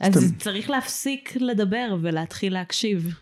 אז. 0.00 0.32
צריך 0.38 0.70
להפסיק 0.70 1.36
לדבר 1.36 1.96
ולהתחיל 2.02 2.52
להקשיב. 2.52 3.14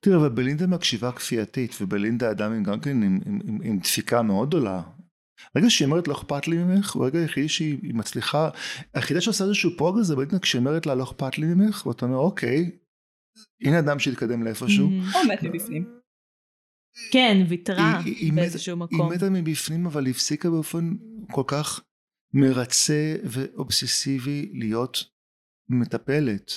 תראה, 0.00 0.16
אבל 0.16 0.28
בלינדה 0.28 0.66
מקשיבה 0.66 1.12
כפייתית, 1.12 1.74
ובלינדה 1.80 2.30
אדם 2.30 2.52
עם 2.52 2.62
גם 2.62 2.80
כן 2.80 3.02
עם, 3.02 3.18
עם, 3.26 3.40
עם, 3.48 3.58
עם 3.62 3.78
דפיקה 3.78 4.22
מאוד 4.22 4.48
גדולה. 4.48 4.82
ברגע 5.54 5.70
שהיא 5.70 5.86
אומרת 5.86 6.08
לא 6.08 6.12
אכפת 6.12 6.48
לי 6.48 6.56
ממך, 6.56 6.96
ברגע 6.96 7.18
היחידי 7.18 7.48
שהיא 7.48 7.78
היא 7.82 7.94
מצליחה, 7.94 8.50
היחידה 8.94 9.20
שעושה 9.20 9.44
איזשהו 9.44 9.70
progress 9.76 10.06
זה 10.06 10.16
בעצם 10.16 10.38
כשהיא 10.38 10.58
אומרת 10.58 10.86
לה 10.86 10.94
לא 10.94 11.04
אכפת 11.04 11.38
לי 11.38 11.46
ממך, 11.46 11.86
ואתה 11.86 12.06
אומר 12.06 12.16
אוקיי, 12.16 12.70
הנה 13.62 13.78
אדם 13.78 13.98
שהתקדם 13.98 14.42
לאיפשהו. 14.42 14.90
מהמם. 14.90 15.10
או 15.14 15.28
מת 15.28 15.42
מבפנים. 15.42 15.96
כן, 17.12 17.46
ויתרה 17.48 18.00
באיזשהו 18.34 18.76
מקום. 18.76 19.10
היא 19.10 19.16
מתה 19.16 19.30
מבפנים 19.30 19.86
אבל 19.86 20.06
היא 20.06 20.14
הפסיקה 20.14 20.50
באופן 20.50 20.94
כל 21.32 21.42
כך 21.46 21.80
מרצה 22.34 23.16
ואובססיבי 23.24 24.50
להיות 24.52 25.04
מטפלת. 25.68 26.52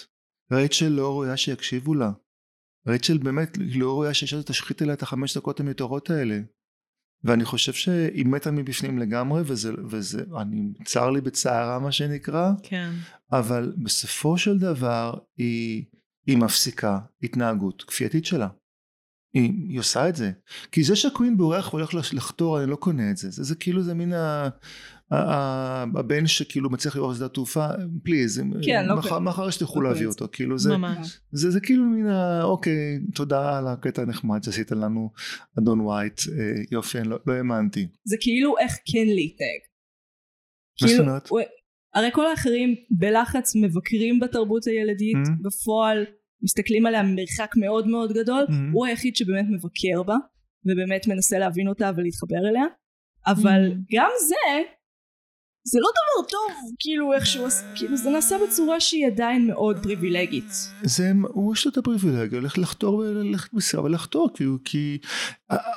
רייצ'ל 0.51 0.87
לא 0.87 1.07
ראויה 1.07 1.37
שיקשיבו 1.37 1.93
לה. 1.93 2.11
רייצ'ל 2.89 3.17
באמת 3.17 3.57
לא 3.61 3.85
ראויה 3.91 4.13
שיש 4.13 4.33
תשחית 4.33 4.81
אליה 4.81 4.93
את 4.93 5.01
החמש 5.01 5.37
דקות 5.37 5.59
המיותרות 5.59 6.09
האלה. 6.09 6.39
ואני 7.23 7.45
חושב 7.45 7.73
שהיא 7.73 8.25
מתה 8.25 8.51
מבפנים 8.51 8.99
לגמרי 8.99 9.41
וזה, 9.45 9.71
וזה 9.89 10.23
אני 10.41 10.73
צר 10.85 11.09
לי 11.09 11.21
בצערה 11.21 11.79
מה 11.79 11.91
שנקרא 11.91 12.51
כן. 12.63 12.91
אבל 13.31 13.73
בסופו 13.77 14.37
של 14.37 14.57
דבר 14.57 15.13
היא, 15.37 15.85
היא 16.27 16.37
מפסיקה 16.37 16.99
התנהגות 17.23 17.83
כפייתית 17.87 18.25
שלה. 18.25 18.47
היא, 19.33 19.51
היא 19.69 19.79
עושה 19.79 20.09
את 20.09 20.15
זה. 20.15 20.31
כי 20.71 20.83
זה 20.83 20.95
שהקווין 20.95 21.37
בורח 21.37 21.73
והולך 21.73 21.93
לח- 21.93 22.13
לחתור, 22.13 22.59
אני 22.61 22.69
לא 22.69 22.75
קונה 22.75 23.11
את 23.11 23.17
זה. 23.17 23.29
זה, 23.29 23.43
זה 23.43 23.55
כאילו 23.55 23.83
זה 23.83 23.93
מין 23.93 24.13
ה, 24.13 24.49
הבן 25.11 26.27
שכאילו 26.27 26.69
מצליח 26.69 26.95
לראות 26.95 27.15
שדה 27.15 27.25
התעופה, 27.25 27.67
פליז, 28.03 28.41
מחר, 29.21 29.49
שתלכו 29.49 29.81
להביא. 29.81 30.07
אותו. 30.07 30.27
כאילו 30.31 30.57
זה. 30.59 30.69
זה, 31.31 31.51
זה 31.51 31.59
כאילו 31.59 31.85
מין 31.85 32.07
ה... 32.07 32.43
אוקיי, 32.43 32.99
תודה 33.15 33.57
על 33.57 33.67
הקטע 33.67 34.01
הנחמד 34.01 34.43
שעשית 34.43 34.71
לנו, 34.71 35.11
אדון 35.59 35.81
וייט. 35.81 36.21
אה, 36.39 36.51
יופי, 36.71 36.97
לא, 37.05 37.17
לא 37.27 37.33
האמנתי. 37.33 37.87
זה 38.05 38.15
כאילו 38.21 38.57
איך 38.59 38.71
כן 38.71 39.05
להתנהג. 39.07 39.59
מה 40.81 40.87
זאת 40.87 40.97
כאילו, 40.97 41.09
אומרת? 41.09 41.29
הרי 41.95 42.09
כל 42.13 42.25
האחרים 42.27 42.75
בלחץ 42.91 43.55
מבקרים 43.55 44.19
בתרבות 44.19 44.67
הילדית, 44.67 45.15
Mhm. 45.27 45.43
בפועל 45.43 46.05
מסתכלים 46.43 46.85
עליה 46.85 47.03
ממרחק 47.03 47.51
מאוד 47.57 47.87
מאוד 47.87 48.11
גדול, 48.13 48.45
Mhm. 48.49 48.53
הוא 48.73 48.85
היחיד 48.85 49.15
שבאמת 49.15 49.45
מבקר 49.49 50.03
בה, 50.03 50.15
ובאמת 50.65 51.07
מנסה 51.07 51.39
להבין 51.39 51.67
אותה 51.67 51.91
ולהתחבר 51.97 52.49
אליה, 52.49 52.65
אבל 53.27 53.71
Mhm. 53.71 53.95
גם 53.95 54.09
זה, 54.27 54.61
זה 55.63 55.79
לא 55.81 55.89
דבר 55.89 56.29
טוב, 56.29 56.71
כאילו 56.79 57.13
איכשהו, 57.13 57.45
כאילו 57.75 57.97
זה 57.97 58.09
נעשה 58.09 58.35
בצורה 58.47 58.79
שהיא 58.79 59.07
עדיין 59.07 59.47
מאוד 59.47 59.83
פריבילגית. 59.83 60.51
זה, 60.83 61.11
הוא 61.27 61.53
יש 61.53 61.65
לו 61.65 61.71
את 61.71 61.77
הפריבילגיה, 61.77 62.39
ללכת 62.39 62.57
לחתור 62.57 62.95
וללכת 62.95 63.53
בסירה 63.53 63.83
ולחתור, 63.83 64.29
כאילו, 64.33 64.57
כי, 64.65 64.97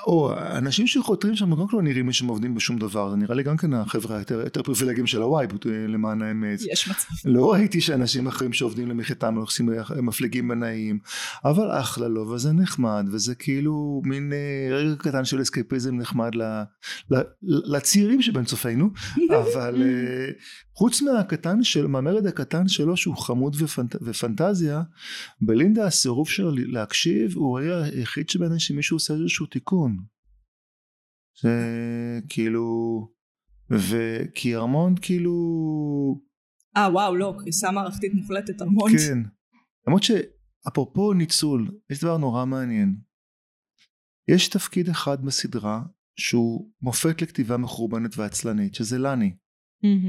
או, 0.06 0.32
האנשים 0.32 0.86
שחותרים 0.86 1.36
שם 1.36 1.54
גם 1.54 1.66
לא 1.72 1.82
נראים 1.82 2.06
לי 2.06 2.12
שהם 2.12 2.28
עובדים 2.28 2.54
בשום 2.54 2.78
דבר, 2.78 3.10
זה 3.10 3.16
נראה 3.16 3.34
לי 3.34 3.42
גם 3.42 3.56
כן 3.56 3.74
החבר'ה 3.74 4.16
היותר 4.16 4.40
יותר 4.44 4.62
פריבילגיים 4.62 5.06
של 5.06 5.22
הוואי, 5.22 5.46
למען 5.88 6.22
האמת. 6.22 6.58
יש 6.72 6.88
מצב. 6.88 7.08
לא 7.24 7.52
ראיתי 7.52 7.80
שאנשים 7.80 8.26
אחרים 8.26 8.52
שעובדים 8.52 8.88
למחייתם 8.88 9.34
עושים 9.34 9.68
מפליגים 10.02 10.48
בנאים, 10.48 10.98
אבל 11.44 11.70
אחלה 11.70 12.08
לו, 12.08 12.28
וזה 12.28 12.52
נחמד, 12.52 13.06
וזה 13.12 13.34
כאילו 13.34 14.02
מין 14.04 14.32
אה, 14.32 14.76
רגע 14.76 14.94
קטן 14.96 15.24
של 15.24 15.42
אסקייפיזם 15.42 15.96
נחמד 15.96 16.34
ל, 16.34 16.42
ל, 17.10 17.20
לצעירים 17.42 18.22
שבין 18.22 18.44
צופינו, 18.44 18.90
אבל 19.42 19.82
אה, 19.82 20.30
חוץ 20.74 21.02
מהקטן 21.02 21.62
של, 21.62 21.86
מהמרד 21.86 22.26
הקטן 22.26 22.68
שלו 22.68 22.96
שהוא 22.96 23.16
חמוד 23.16 23.56
ופנט, 23.58 23.96
ופנטזיה, 24.02 24.82
בלינדה 25.40 25.86
הסירוב 25.86 26.28
שלו 26.28 26.50
להקשיב 26.54 27.36
הוא 27.36 27.58
היה 27.58 27.82
היחיד 27.82 28.28
שבין 28.28 28.58
שמישהו 28.58 28.96
עושה 28.96 29.14
איזשהו 29.14 29.46
תיקון. 29.46 29.61
זה 31.42 31.50
כאילו, 32.28 33.08
וכי 33.70 34.56
ארמונד 34.56 34.98
כאילו, 34.98 35.32
אה 36.76 36.88
וואו 36.92 37.16
לא, 37.16 37.34
קריסה 37.38 37.70
מערכתית 37.70 38.14
מוחלטת 38.14 38.62
ארמונד. 38.62 38.96
כן. 38.98 39.18
למרות 39.86 40.02
שאפרופו 40.02 41.12
ניצול, 41.12 41.70
יש 41.90 42.00
דבר 42.00 42.16
נורא 42.16 42.44
מעניין. 42.44 42.96
יש 44.28 44.48
תפקיד 44.48 44.88
אחד 44.88 45.24
בסדרה 45.24 45.82
שהוא 46.16 46.70
מופת 46.82 47.22
לכתיבה 47.22 47.56
מחורבנת 47.56 48.18
ועצלנית, 48.18 48.74
שזה 48.74 48.98
לני. 48.98 49.36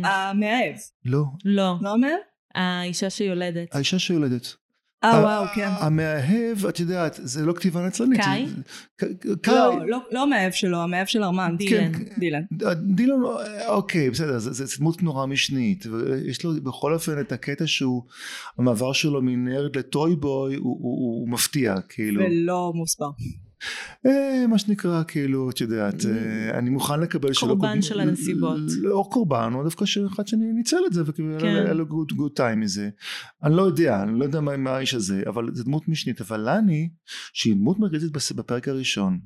המאהב, 0.03 0.75
לא, 1.05 1.23
לא, 1.45 1.75
לא 1.81 1.93
המאהב? 1.93 2.19
האישה 2.55 3.09
שיולדת. 3.09 3.75
האישה 3.75 3.99
שיולדת. 3.99 4.55
אה 5.03 5.19
וואו 5.21 5.45
כן. 5.55 5.69
המאהב, 5.79 6.65
את 6.69 6.79
יודעת, 6.79 7.19
זה 7.23 7.45
לא 7.45 7.53
כתיבה 7.53 7.87
נצלנית. 7.87 8.19
קאי? 8.21 8.47
ק- 8.97 9.03
קאי. 9.41 9.53
לא, 9.55 9.87
לא, 9.87 9.99
לא 10.11 10.23
המאהב 10.23 10.51
שלו, 10.51 10.77
המאהב 10.77 11.05
של 11.07 11.23
ארמנד. 11.23 11.57
דילן. 11.57 11.93
כן, 11.93 12.03
דילן. 12.17 12.41
דילן, 12.95 13.15
אוקיי, 13.67 14.09
בסדר, 14.09 14.39
זה 14.39 14.65
דמות 14.79 15.03
נורא 15.03 15.25
משנית, 15.25 15.85
ויש 15.85 16.43
לו 16.43 16.51
בכל 16.63 16.93
אופן 16.93 17.19
את 17.19 17.31
הקטע 17.31 17.63
שהוא, 17.67 18.03
המעבר 18.57 18.93
שלו 18.93 19.21
מנרד 19.21 19.75
לטוי 19.75 20.15
בוי 20.15 20.55
הוא 20.55 21.29
מפתיע, 21.29 21.75
כאילו. 21.89 22.23
ולא 22.23 22.71
מוסבר. 22.75 23.09
אה, 24.05 24.47
מה 24.47 24.57
שנקרא, 24.57 25.03
כאילו, 25.07 25.49
את 25.49 25.61
יודעת, 25.61 26.05
אה, 26.05 26.57
אני 26.59 26.69
מוכן 26.69 26.99
לקבל 26.99 27.33
שלא... 27.33 27.47
קורבן 27.47 27.81
של 27.81 27.99
הנסיבות. 27.99 28.61
לא 28.81 29.07
קורבן, 29.11 29.51
או 29.53 29.63
דווקא 29.63 29.85
שאחד 29.85 30.27
שאני 30.27 30.53
ניצל 30.53 30.77
את 30.87 30.93
זה, 30.93 31.01
וכאילו 31.05 31.39
כן. 31.39 31.45
היה 31.45 31.73
לו 31.73 31.85
גוד 31.87 32.31
טיים 32.35 32.59
מזה. 32.59 32.89
אני 33.43 33.55
לא 33.55 33.61
יודע, 33.61 34.03
אני 34.03 34.19
לא 34.19 34.23
יודע 34.23 34.41
מה, 34.41 34.71
האיש 34.71 34.93
הזה, 34.93 35.23
אבל 35.27 35.49
זה 35.53 35.63
דמות 35.63 35.87
משנית. 35.87 36.21
אבל 36.21 36.49
לני, 36.49 36.89
שהיא 37.33 37.55
דמות 37.55 37.79
מרכזית 37.79 38.11
בפרק 38.35 38.67
הראשון, 38.67 39.19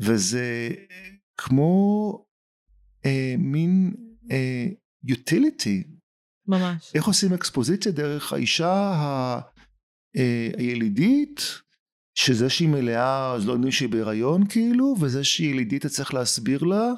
וזה 0.00 0.70
כמו 1.36 2.24
אה, 3.06 3.34
מין 3.38 3.94
אה, 4.30 4.66
utility, 5.06 5.88
ממש. 6.48 6.92
איך 6.94 7.04
עושים 7.04 7.32
אקספוזיציה 7.32 7.92
דרך 7.92 8.32
האישה 8.32 8.72
ה, 8.72 9.40
אה, 10.16 10.50
הילידית, 10.56 11.40
שזה 12.14 12.50
שהיא 12.50 12.68
מלאה, 12.68 13.32
אז 13.34 13.46
לא 13.46 13.52
יודעים 13.52 13.72
שהיא 13.72 13.88
בהיריון 13.88 14.46
כאילו, 14.46 14.94
וזה 15.00 15.24
שהיא 15.24 15.50
ילידית 15.50 15.80
אתה 15.80 15.94
צריך 15.94 16.14
להסביר 16.14 16.62
לה, 16.62 16.92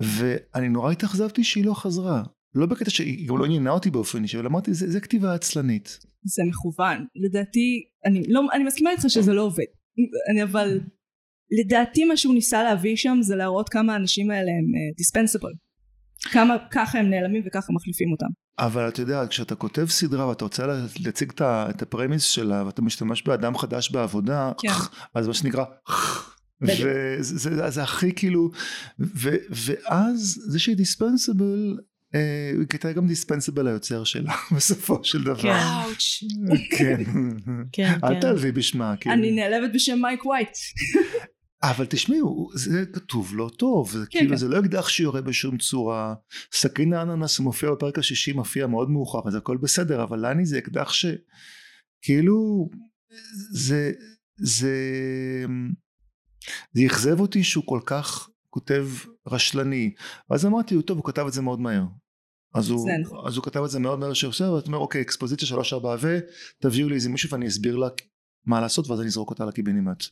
ואני 0.00 0.68
נורא 0.68 0.92
התאכזבתי 0.92 1.44
שהיא 1.44 1.64
לא 1.64 1.74
חזרה. 1.74 2.22
לא 2.54 2.66
בקטע 2.66 2.90
שהיא 2.90 3.28
גם 3.28 3.38
לא 3.38 3.44
עניינה 3.44 3.70
אותי 3.70 3.90
באופן 3.90 4.22
אישי, 4.22 4.36
אבל 4.36 4.46
אמרתי, 4.46 4.74
זה, 4.74 4.90
זה 4.90 5.00
כתיבה 5.00 5.34
עצלנית. 5.34 5.98
זה 6.24 6.42
מכוון. 6.48 7.06
לדעתי, 7.16 7.84
אני, 8.06 8.22
לא, 8.28 8.40
אני 8.52 8.64
מסכימה 8.64 8.90
איתך 8.90 9.04
שזה 9.08 9.32
לא 9.32 9.42
עובד. 9.42 9.64
אני 10.32 10.42
אבל, 10.42 10.80
לדעתי 11.60 12.04
מה 12.04 12.16
שהוא 12.16 12.34
ניסה 12.34 12.62
להביא 12.62 12.96
שם 12.96 13.18
זה 13.20 13.36
להראות 13.36 13.68
כמה 13.68 13.92
האנשים 13.92 14.30
האלה 14.30 14.50
הם 14.50 14.96
דיספנסיבל. 14.96 15.52
כמה 16.32 16.56
ככה 16.70 16.98
הם 16.98 17.10
נעלמים 17.10 17.42
וככה 17.46 17.72
מחליפים 17.72 18.12
אותם. 18.12 18.26
אבל 18.60 18.88
אתה 18.88 19.00
יודע, 19.00 19.26
כשאתה 19.30 19.54
כותב 19.54 19.86
סדרה 19.88 20.28
ואתה 20.28 20.44
רוצה 20.44 20.66
לה- 20.66 20.86
להציג 21.00 21.32
את 21.40 21.82
הפרמיס 21.82 22.22
שלה, 22.24 22.62
ואתה 22.66 22.82
משתמש 22.82 23.22
באדם 23.22 23.58
חדש 23.58 23.90
בעבודה, 23.90 24.52
כן. 24.58 24.68
אז 25.14 25.26
מה 25.28 25.34
שנקרא. 25.34 25.64
וזה 26.62 27.16
זה, 27.20 27.70
זה 27.70 27.82
הכי 27.82 28.12
כאילו, 28.14 28.50
ו, 29.00 29.30
ואז 29.50 30.40
זה 30.46 30.58
שהיא 30.58 30.76
דיספנסיבל, 30.76 31.76
היא 32.12 32.20
הייתה 32.72 32.92
גם 32.92 33.06
דיספנסיבל 33.06 33.66
היוצר 33.68 34.04
שלה 34.04 34.32
בסופו 34.56 35.00
של 35.02 35.24
דבר. 35.24 35.58
כן. 35.90 36.76
כן. 36.78 37.02
כן, 37.72 37.98
אל 38.04 38.14
כן. 38.14 38.20
תעלבי 38.20 38.52
בשמה. 38.52 38.94
כאילו. 39.00 39.14
אני 39.14 39.30
נעלבת 39.30 39.70
בשם 39.74 39.98
מייק 40.02 40.26
ווייט. 40.26 40.48
אבל 41.62 41.86
תשמעו, 41.86 42.50
זה 42.54 42.84
כתוב 42.92 43.36
לא 43.36 43.50
טוב, 43.56 43.90
זה 43.92 44.06
כאילו 44.10 44.30
כן. 44.30 44.36
זה 44.36 44.48
לא 44.48 44.60
אקדח 44.60 44.88
שיורה 44.88 45.20
בשום 45.20 45.58
צורה, 45.58 46.14
סכין 46.52 46.92
האננס 46.92 47.40
מופיע 47.40 47.70
בפרק 47.72 47.98
השישי, 47.98 48.32
מופיע 48.32 48.66
מאוד 48.66 48.90
מאוחר, 48.90 49.20
אז 49.26 49.34
הכל 49.34 49.56
בסדר, 49.56 50.02
אבל 50.02 50.28
לני 50.28 50.46
זה 50.46 50.58
אקדח 50.58 50.92
שכאילו, 50.92 52.70
זה, 53.52 53.92
זה, 54.36 54.74
זה 56.72 56.86
אכזב 56.86 57.20
אותי 57.20 57.44
שהוא 57.44 57.64
כל 57.66 57.80
כך 57.86 58.28
כותב 58.50 58.88
רשלני, 59.26 59.94
ואז 60.30 60.46
אמרתי, 60.46 60.82
טוב, 60.82 60.96
הוא 60.96 61.04
כתב 61.04 61.26
את 61.26 61.32
זה 61.32 61.42
מאוד 61.42 61.60
מהר. 61.60 61.84
אז 62.54 62.70
הוא, 62.70 62.90
נכון. 63.00 63.26
אז 63.26 63.36
הוא 63.36 63.44
כתב 63.44 63.62
את 63.64 63.70
זה 63.70 63.78
מאוד 63.78 63.98
מהר 63.98 64.12
שעושה, 64.12 64.44
ואתה 64.44 64.66
אומר, 64.66 64.78
אוקיי, 64.78 65.00
אקספוזיציה 65.00 65.48
שלוש 65.48 65.72
ארבע 65.72 65.96
ו, 66.00 66.18
תביאו 66.62 66.88
לי 66.88 66.94
איזה 66.94 67.08
מישהו 67.08 67.30
ואני 67.30 67.48
אסביר 67.48 67.76
לה 67.76 67.88
מה 68.46 68.60
לעשות, 68.60 68.90
ואז 68.90 69.00
אני 69.00 69.08
אזרוק 69.08 69.30
אותה 69.30 69.44
לקיבינימט. 69.44 70.04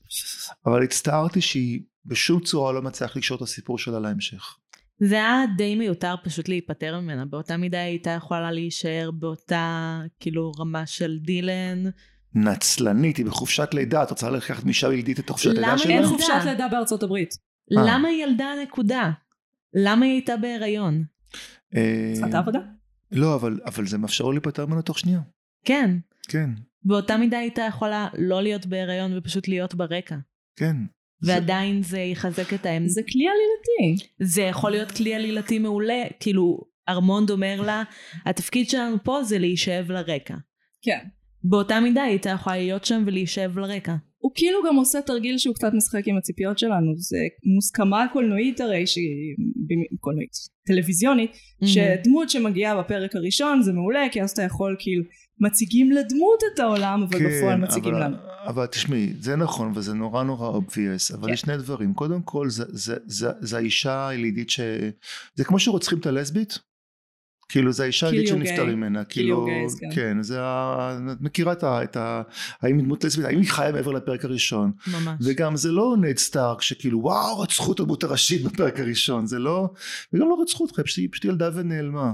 אבל 0.66 0.82
הצטערתי 0.82 1.40
שהיא 1.40 1.80
בשום 2.04 2.40
צורה 2.40 2.72
לא 2.72 2.82
מצליח 2.82 3.16
לקשור 3.16 3.36
את 3.36 3.42
הסיפור 3.42 3.78
שלה 3.78 4.00
להמשך. 4.00 4.56
זה 5.00 5.14
היה 5.14 5.44
די 5.56 5.74
מיותר 5.74 6.14
פשוט 6.24 6.48
להיפטר 6.48 7.00
ממנה. 7.00 7.24
באותה 7.24 7.56
מידה 7.56 7.78
היא 7.78 7.86
הייתה 7.86 8.10
יכולה 8.10 8.52
להישאר 8.52 9.10
באותה 9.10 10.00
כאילו 10.20 10.52
רמה 10.52 10.86
של 10.86 11.18
דילן. 11.18 11.84
נצלנית, 12.34 13.16
היא 13.16 13.26
בחופשת 13.26 13.68
לידה, 13.74 14.02
את 14.02 14.10
רוצה 14.10 14.30
לקחת 14.30 14.64
מאישה 14.64 14.86
ילידית 14.86 15.20
את 15.20 15.30
חופשת 15.30 15.50
למה 15.50 15.60
לידה 15.60 15.78
שלה? 15.78 15.92
אין 15.92 16.02
ילדה. 16.02 16.08
חופשת 16.08 16.44
לידה 16.44 16.68
בארצות 16.68 17.02
הברית. 17.02 17.34
אה. 17.78 17.82
למה 17.86 18.08
היא 18.08 18.24
ילדה 18.24 18.46
נקודה? 18.62 19.10
למה 19.74 20.04
היא 20.04 20.12
הייתה 20.12 20.36
בהיריון? 20.36 21.04
אה, 21.76 22.10
צריכה 22.12 22.28
את 22.28 22.34
העבודה. 22.34 22.58
לא, 23.12 23.34
אבל, 23.34 23.60
אבל 23.64 23.86
זה 23.86 23.98
מאפשר 23.98 24.24
לו 24.24 24.32
להיפטר 24.32 24.66
ממנו 24.66 24.82
תוך 24.82 24.98
שנייה. 24.98 25.20
כן. 25.64 25.98
כן, 26.28 26.50
באותה 26.88 27.16
מידה 27.16 27.38
הייתה 27.38 27.62
יכולה 27.62 28.08
לא 28.18 28.42
להיות 28.42 28.66
בהיריון 28.66 29.18
ופשוט 29.18 29.48
להיות 29.48 29.74
ברקע. 29.74 30.16
כן. 30.56 30.76
ועדיין 31.22 31.82
זה 31.82 31.98
יחזק 31.98 32.54
את 32.54 32.66
העמדה. 32.66 32.88
זה 32.88 33.00
כלי 33.12 33.24
עלילתי. 33.28 34.06
זה 34.20 34.42
יכול 34.42 34.70
להיות 34.70 34.92
כלי 34.92 35.14
עלילתי 35.14 35.58
מעולה, 35.58 36.02
כאילו 36.20 36.58
ארמונד 36.88 37.30
אומר 37.30 37.60
לה, 37.60 37.82
התפקיד 38.26 38.70
שלנו 38.70 38.96
פה 39.04 39.22
זה 39.22 39.38
להישאב 39.38 39.90
לרקע. 39.90 40.34
כן. 40.82 40.98
באותה 41.44 41.80
מידה 41.80 42.02
היא 42.02 42.10
הייתה 42.10 42.30
יכולה 42.30 42.56
להיות 42.56 42.84
שם 42.84 43.02
ולהישאב 43.06 43.58
לרקע. 43.58 43.94
הוא 44.18 44.32
כאילו 44.34 44.58
גם 44.68 44.76
עושה 44.76 45.02
תרגיל 45.02 45.38
שהוא 45.38 45.54
קצת 45.54 45.72
משחק 45.74 46.02
עם 46.06 46.16
הציפיות 46.16 46.58
שלנו. 46.58 46.92
זה 46.96 47.18
מוסכמה 47.54 48.06
קולנועית 48.12 48.60
הרי, 48.60 48.86
שהיא... 48.86 49.34
קולנועית, 50.00 50.30
טלוויזיונית, 50.66 51.30
שדמות 51.64 52.30
שמגיעה 52.30 52.78
בפרק 52.82 53.16
הראשון 53.16 53.62
זה 53.62 53.72
מעולה, 53.72 54.06
כי 54.12 54.22
אז 54.22 54.30
אתה 54.30 54.42
יכול 54.42 54.76
כאילו, 54.78 55.04
מציגים 55.40 55.92
לדמות 55.92 56.40
את 56.54 56.58
העולם, 56.58 57.02
אבל 57.02 57.18
בפועל 57.18 57.56
מציגים 57.56 57.94
כן, 57.94 57.96
אבל, 57.96 58.06
לנו. 58.06 58.16
אבל 58.46 58.66
תשמעי, 58.66 59.12
זה 59.20 59.36
נכון 59.36 59.72
וזה 59.74 59.94
נורא 59.94 60.22
נורא 60.22 60.58
obvious, 60.58 61.14
אבל 61.14 61.26
כן. 61.26 61.32
יש 61.32 61.40
שני 61.40 61.56
דברים. 61.56 61.94
קודם 61.94 62.22
כל, 62.22 62.50
זה, 62.50 62.64
זה, 62.68 62.96
זה, 63.06 63.28
זה 63.40 63.56
האישה 63.56 64.08
הילידית 64.08 64.50
ש... 64.50 64.60
זה 65.34 65.44
כמו 65.44 65.58
שרוצחים 65.58 65.98
את 65.98 66.06
הלסבית. 66.06 66.58
כאילו 67.48 67.72
זה 67.72 67.82
האישה 67.82 68.06
הילידית 68.06 68.28
your 68.28 68.32
שנפטר. 68.32 68.64
ממנה, 68.64 69.04
כאילו, 69.04 69.46
gays, 69.46 69.94
כן. 69.94 70.22
זה 70.22 70.42
ה... 70.42 70.98
את 71.12 71.20
מכירה 71.20 71.52
את 71.52 71.62
ה... 71.62 71.82
את 71.82 71.96
ה... 71.96 72.22
האם 72.62 72.76
היא 72.76 72.84
דמות 72.84 73.04
לסבית, 73.04 73.26
האם 73.26 73.38
היא 73.38 73.48
חיה 73.48 73.72
מעבר 73.72 73.92
לפרק 73.92 74.24
הראשון, 74.24 74.72
ממש. 74.86 75.18
וגם 75.24 75.56
זה 75.56 75.72
לא 75.72 75.96
נד 76.00 76.18
סטארק 76.18 76.62
שכאילו 76.62 77.00
וואו 77.02 77.40
רצחו 77.40 77.72
את 77.72 77.80
הדמות 77.80 78.04
הראשית 78.04 78.42
בפרק 78.42 78.80
הראשון, 78.80 79.26
זה 79.26 79.38
לא, 79.38 79.68
וגם 80.12 80.28
לא 80.28 80.38
רצחו 80.42 80.64
אותך, 80.64 80.78
היא 80.78 81.08
פשוט 81.12 81.24
ילדה 81.24 81.50
ונעלמה, 81.54 82.12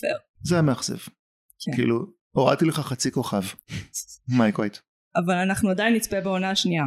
פייר. 0.00 0.16
זה 0.42 0.54
היה 0.54 0.62
מאכזב, 0.62 0.98
כן. 0.98 1.72
כאילו, 1.74 2.06
הורדתי 2.30 2.64
לך 2.64 2.80
חצי 2.80 3.10
כוכב, 3.10 3.42
מייק 4.28 4.58
ווייט, 4.58 4.76
אבל 5.16 5.34
אנחנו 5.34 5.70
עדיין 5.70 5.94
נצפה 5.94 6.20
בעונה 6.20 6.50
השנייה. 6.50 6.84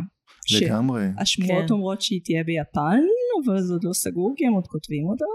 לגמרי. 0.62 1.08
שהשמועות 1.20 1.68
כן. 1.68 1.74
אומרות 1.74 2.02
שהיא 2.02 2.22
תהיה 2.24 2.44
ביפן, 2.44 3.00
אבל 3.46 3.62
זה 3.62 3.74
עוד 3.74 3.84
לא 3.84 3.94
סגור 3.94 4.34
כי 4.38 4.46
הם 4.48 4.54
עוד 4.54 4.68
כותבים 4.68 5.04
אותה. 5.06 5.26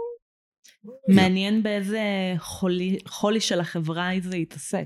מעניין 1.09 1.63
באיזה 1.63 2.03
חולי, 2.39 2.99
חולי 3.09 3.41
של 3.41 3.61
החברה 3.61 4.11
זה 4.23 4.37
יתעסק. 4.37 4.85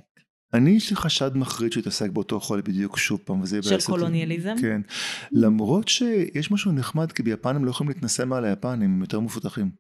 אני 0.55 0.71
יש 0.71 0.91
לי 0.91 0.97
חשד 0.97 1.37
מחריד 1.37 1.73
שהוא 1.73 1.81
יתעסק 1.81 2.11
באותו 2.11 2.41
חול 2.41 2.61
בדיוק 2.61 2.99
שוב 2.99 3.21
פעם 3.25 3.41
וזה 3.41 3.63
של 3.63 3.73
יבאס 3.73 3.89
אותי. 3.89 4.01
קולוניאליזם? 4.01 4.55
כן. 4.61 4.81
למרות 5.33 5.89
שיש 5.89 6.51
משהו 6.51 6.73
נחמד 6.73 7.13
כי 7.13 7.23
ביפן 7.23 7.57
הם 7.57 7.65
לא 7.65 7.71
יכולים 7.71 7.89
להתנסה 7.89 8.25
מעל 8.25 8.45
היפנים 8.45 8.91
הם 8.95 9.01
יותר 9.01 9.21
מפותחים. 9.21 9.71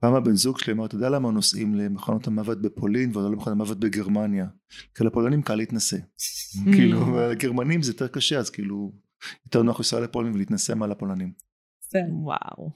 פעם 0.00 0.14
הבן 0.14 0.34
זוג 0.34 0.58
שלי 0.58 0.72
אמר 0.72 0.86
אתה 0.86 0.94
יודע 0.94 1.08
למה 1.08 1.30
נוסעים 1.30 1.74
למחנות 1.74 2.26
המוות 2.26 2.62
בפולין 2.62 3.16
ולא 3.16 3.30
למחנות 3.30 3.52
המוות 3.52 3.80
בגרמניה? 3.80 4.46
כי 4.94 5.04
לפולנים 5.04 5.42
קל 5.42 5.54
להתנסה. 5.54 5.96
Mm. 5.96 6.72
כאילו 6.72 7.20
הגרמנים 7.20 7.82
זה 7.82 7.90
יותר 7.92 8.08
קשה 8.08 8.38
אז 8.38 8.50
כאילו 8.50 8.92
יותר 9.46 9.62
נוח 9.62 9.78
לנסוע 9.78 10.00
לפולין 10.00 10.32
ולהתנסה 10.32 10.74
מעל 10.74 10.92
הפולנים. 10.92 11.32
וואו. 12.22 12.70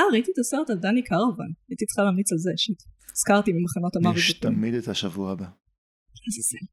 אה, 0.00 0.04
ראיתי 0.12 0.30
את 0.34 0.38
הסרט 0.38 0.70
על 0.70 0.76
דני 0.76 1.02
קרוון. 1.04 1.52
הייתי 1.68 1.86
צריכה 1.86 2.02
להמליץ 2.02 2.32
על 2.32 2.38
זה, 2.38 2.50
שיט. 2.56 2.82
הזכרתי 3.12 3.52
ממחנות 3.52 3.96
המוות. 3.96 4.16
יש. 4.16 4.32
תמיד 4.32 4.74
את 4.74 4.88
השבוע 4.88 5.32
הבא. 5.32 5.44
לעזאזל. 5.44 6.66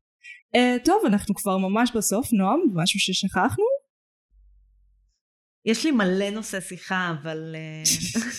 אה, 0.55 0.75
טוב, 0.85 1.01
אנחנו 1.05 1.35
כבר 1.35 1.57
ממש 1.57 1.91
בסוף, 1.95 2.33
נועם, 2.33 2.59
משהו 2.73 2.99
ששכחנו? 2.99 3.63
יש 5.65 5.85
לי 5.85 5.91
מלא 5.91 6.29
נושא 6.29 6.59
שיחה, 6.59 7.13
אבל... 7.21 7.55
אה, 7.55 7.83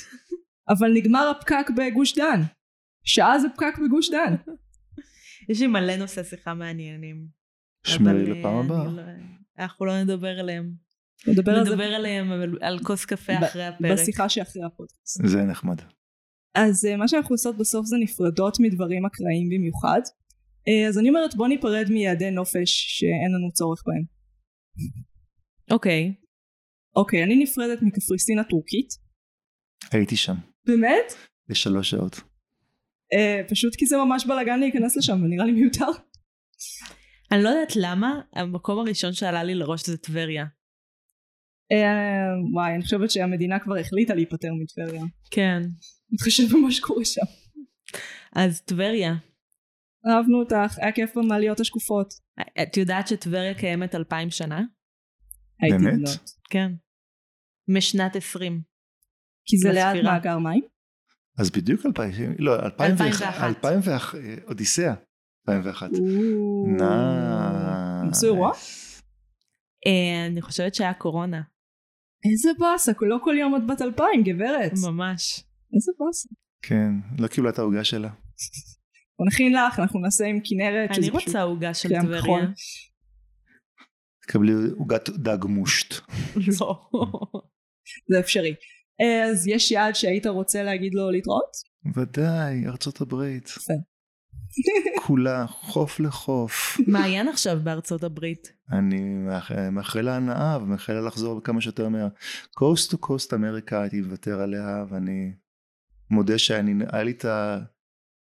אבל 0.79 0.93
נגמר 0.95 1.33
הפקק 1.37 1.67
בגוש 1.77 2.15
דן. 2.19 2.41
שעה 3.05 3.39
זה 3.39 3.49
פקק 3.57 3.79
בגוש 3.87 4.11
דן. 4.11 4.35
יש 5.51 5.61
לי 5.61 5.67
מלא 5.67 5.97
נושא 5.97 6.23
שיחה 6.23 6.55
מעניינים. 6.55 7.27
שמרי 7.87 8.23
אבל, 8.23 8.33
אה, 8.33 8.39
לפעם 8.39 8.55
הבאה. 8.57 8.85
לא- 8.85 9.03
אנחנו 9.59 9.87
לא 9.87 10.03
נדבר 10.03 10.39
עליהם. 10.39 10.88
נדבר 11.27 11.53
על 11.53 11.65
זה 11.65 11.71
נדבר 11.71 11.85
עליהם 11.95 12.33
אבל 12.33 12.59
על 12.61 12.79
כוס 12.79 13.05
קפה 13.05 13.33
ב- 13.41 13.45
אחרי 13.45 13.65
הפרק. 13.67 13.93
בשיחה 13.93 14.29
שאחרי 14.29 14.63
הפודקאסט. 14.65 15.27
זה 15.27 15.43
נחמד. 15.43 15.77
אז 16.55 16.85
אה, 16.85 16.97
מה 16.97 17.09
שאנחנו 17.09 17.35
עושות 17.35 17.57
בסוף 17.59 17.87
זה 17.87 17.97
נפרדות 18.01 18.57
מדברים 18.61 19.07
אקראיים 19.07 19.49
במיוחד. 19.49 20.01
אה, 20.69 20.89
אז 20.89 20.99
אני 20.99 21.09
אומרת 21.09 21.35
בוא 21.35 21.49
ניפרד 21.49 21.87
מיעדי 21.91 22.31
נופש 22.31 22.87
שאין 22.99 23.33
לנו 23.35 23.53
צורך 23.53 23.83
בהם. 23.87 24.05
אוקיי. 25.71 26.15
אוקיי, 26.97 27.25
אני 27.25 27.37
נפרדת 27.37 27.83
מקפריסין 27.83 28.39
הטורקית. 28.39 28.89
הייתי 29.93 30.17
שם 30.17 30.35
באמת? 30.67 31.13
לשלוש 31.49 31.91
שעות. 31.91 32.21
אה, 33.15 33.43
פשוט 33.49 33.77
כי 33.77 33.87
זה 33.87 33.97
ממש 33.97 34.27
בלאגן 34.27 34.61
להיכנס 34.61 34.97
לשם 34.97 35.23
ונראה 35.25 35.45
לי 35.47 35.53
מיותר. 35.53 35.91
אני 37.33 37.43
לא 37.43 37.49
יודעת 37.49 37.77
למה, 37.77 38.21
המקום 38.33 38.79
הראשון 38.79 39.13
שעלה 39.13 39.45
לי 39.45 39.55
לראש 39.55 39.87
זה 39.87 39.99
טבריה. 39.99 40.45
אה, 41.73 42.53
וואי, 42.53 42.75
אני 42.75 42.83
חושבת 42.83 43.11
שהמדינה 43.11 43.59
כבר 43.59 43.77
החליטה 43.77 44.15
להיפטר 44.15 44.49
מטבריה. 44.63 45.03
כן. 45.31 45.63
מתחשב 46.13 46.43
במה 46.53 46.71
שקורה 46.71 47.05
שם. 47.05 47.27
אז 48.33 48.61
טבריה. 48.61 49.15
אהבנו 50.07 50.39
אותך, 50.41 50.79
היה 50.79 50.93
כיף 50.93 51.17
במעליות 51.17 51.61
השקופות. 51.61 52.15
את 52.63 52.77
יודעת 52.77 53.09
שטבריה 53.09 53.55
קיימת 53.55 53.95
אלפיים 53.95 54.31
שנה? 54.31 54.63
הייתי 55.61 55.85
באמת? 55.85 55.95
בנות. 55.95 56.31
כן. 56.51 56.73
משנת 57.69 58.17
עשרים. 58.17 58.61
כי 59.45 59.57
זה 59.57 59.73
ליד. 59.73 60.05
מאגר 60.05 60.39
מים? 60.39 60.63
אז 61.39 61.51
בדיוק 61.51 61.87
2000, 61.87 62.35
לא, 62.39 62.57
2001. 62.63 63.45
2001, 63.45 64.19
אודיסאה, 64.49 64.95
2001. 65.49 65.91
הם 68.03 68.09
עשו 68.11 68.27
אירוע? 68.27 68.53
אה, 69.87 70.27
אני 70.27 70.43
חושבת 70.43 70.75
שהיה 70.75 70.95
קורונה. 70.95 71.43
איזה 72.25 72.51
באסה, 72.59 72.93
לא 73.01 73.17
כל 73.25 73.35
יום 73.39 73.57
את 73.57 73.67
בת 73.67 73.83
אלפיים, 73.83 74.23
גברת. 74.23 74.73
ממש. 74.87 75.45
איזה 75.75 75.93
באסה. 75.99 76.29
כן, 76.63 76.91
לא 77.19 77.29
קיבלה 77.29 77.51
את 77.51 77.59
העוגה 77.59 77.85
שלה. 77.85 78.09
בוא 79.19 79.27
נכין 79.27 79.53
לך, 79.53 79.79
אנחנו 79.79 80.01
נעשה 80.01 80.25
עם 80.25 80.39
כנרת. 80.45 80.99
אני 80.99 81.11
רוצה 81.11 81.43
עוגה 81.43 81.75
של 81.75 81.89
טבריה. 81.89 82.47
תקבלי 84.27 84.53
עוגת 84.79 85.09
דג 85.09 85.45
מושט. 85.45 85.95
לא. 86.37 86.89
זה 88.13 88.21
אפשרי. 88.21 88.55
אז 89.33 89.47
יש 89.47 89.71
יעד 89.71 89.95
שהיית 89.95 90.27
רוצה 90.27 90.63
להגיד 90.63 90.95
לו 90.95 91.11
להתראות? 91.11 91.51
ודאי, 91.97 92.67
ארצות 92.67 93.01
הברית. 93.01 93.47
יפה. 93.47 93.73
כולה, 95.07 95.47
חוף 95.47 96.01
לחוף. 96.01 96.81
מעיין 96.87 97.29
עכשיו 97.29 97.59
בארצות 97.63 98.05
הברית. 98.05 98.53
אני 98.73 99.01
מאח- 99.15 99.53
מאחל 99.73 100.01
לה 100.01 100.17
הנאה 100.17 100.59
ומאחל 100.63 100.93
לה 100.93 101.01
לחזור 101.01 101.41
כמה 101.45 101.61
שיותר 101.61 101.89
מהר. 101.89 102.09
coast 102.55 102.91
to 102.91 102.99
coast 102.99 103.35
אמריקה 103.35 103.81
הייתי 103.83 104.01
מוותר 104.01 104.41
עליה 104.41 104.85
ואני 104.91 105.33
מודה 106.11 106.39
שהיה 106.39 106.63
לי 107.03 107.11
את 107.11 107.25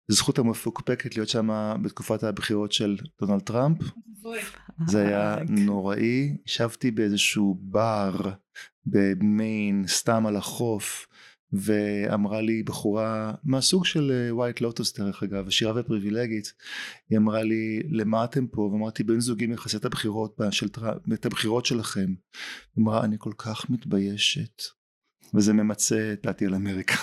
הזכות 0.10 0.40
המפוקפקת 0.40 1.16
להיות 1.16 1.30
שם 1.30 1.50
בתקופת 1.82 2.24
הבחירות 2.24 2.72
של 2.72 2.98
דונלד 3.22 3.42
טראמפ. 3.42 3.78
זה 4.88 5.08
היה. 5.08 5.36
נוראי, 5.50 6.38
ישבתי 6.46 6.92
באיזשהו 6.92 7.58
בר 7.62 8.16
במיין, 8.86 9.84
סתם 9.88 10.26
על 10.26 10.36
החוף, 10.36 11.08
ואמרה 11.54 12.42
לי 12.42 12.64
בחורה 12.64 13.34
מהסוג 13.44 13.86
של 13.86 14.30
ווייט 14.32 14.62
לוטוס 14.62 15.00
דרך 15.00 15.24
אגב, 15.24 15.48
עשירה 15.48 15.74
ופריבילגית, 15.76 16.54
היא 17.10 17.18
אמרה 17.18 17.44
לי 17.44 17.82
למה 17.90 18.24
אתם 18.24 18.48
פה? 18.48 18.62
ואמרתי 18.62 19.04
בן 19.04 19.20
זוגי 19.20 19.48
מכסה 19.48 19.78
את 19.78 19.86
הבחירות 19.86 20.38
של 20.52 20.68
את 21.14 21.26
הבחירות 21.26 21.66
שלכם. 21.66 22.08
היא 22.76 22.84
אמרה 22.84 23.04
אני 23.04 23.16
כל 23.20 23.34
כך 23.38 23.70
מתביישת. 23.70 24.62
וזה 25.34 25.54
ממצה 25.54 26.14
את 26.14 26.20
דעתי 26.24 26.46
על 26.46 26.56
אמריקה. 26.56 26.96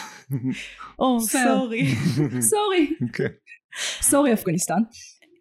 או. 0.99 1.21
סורי. 1.47 1.95
סורי. 2.51 2.93
כן. 3.13 3.29
סורי 4.01 4.33
אפגניסטן. 4.33 4.83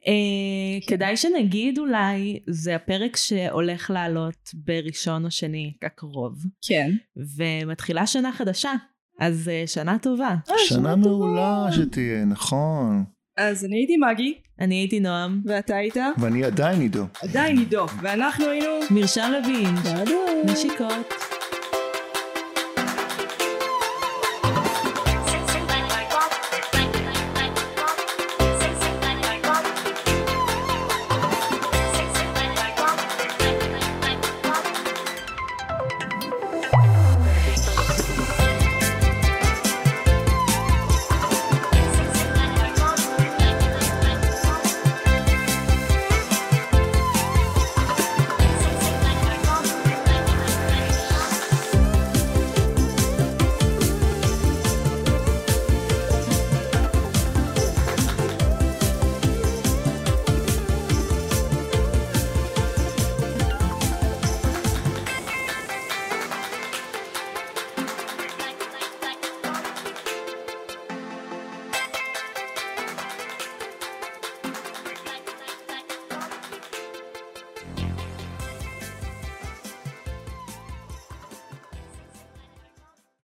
אה, 0.08 0.88
כדאי 0.88 1.18
שנגיד 1.18 1.80
אולי, 1.80 2.40
זה 2.50 2.76
הפרק 2.76 3.16
שהולך 3.16 3.90
לעלות 3.90 4.50
בראשון 4.54 5.26
או 5.26 5.32
שני 5.32 5.74
הקרוב, 5.82 6.44
כן. 6.68 6.92
ומתחילה 7.38 8.08
שנה 8.08 8.34
חדשה, 8.34 8.72
אז 9.20 9.50
אה, 9.50 9.64
שנה 9.68 9.98
טובה. 10.00 10.36
שנה 10.58 10.96
מעולה 10.96 11.68
שתהיה, 11.72 12.26
נכון. 12.26 13.04
אז 13.38 13.66
אני 13.66 13.76
הייתי 13.76 13.94
מגי, 13.98 14.34
אני 14.60 14.76
הייתי 14.76 15.00
נועם, 15.00 15.42
ואתה 15.46 15.76
היית 15.76 15.98
ואני 16.18 16.44
עדיין 16.44 16.82
עידו. 16.82 17.06
עדיין 17.24 17.58
עידו, 17.58 17.86
ואנחנו 18.02 18.46
היינו... 18.46 18.68
מרשם 18.92 19.32
לוין. 19.32 19.76
נשיקות. 20.46 21.33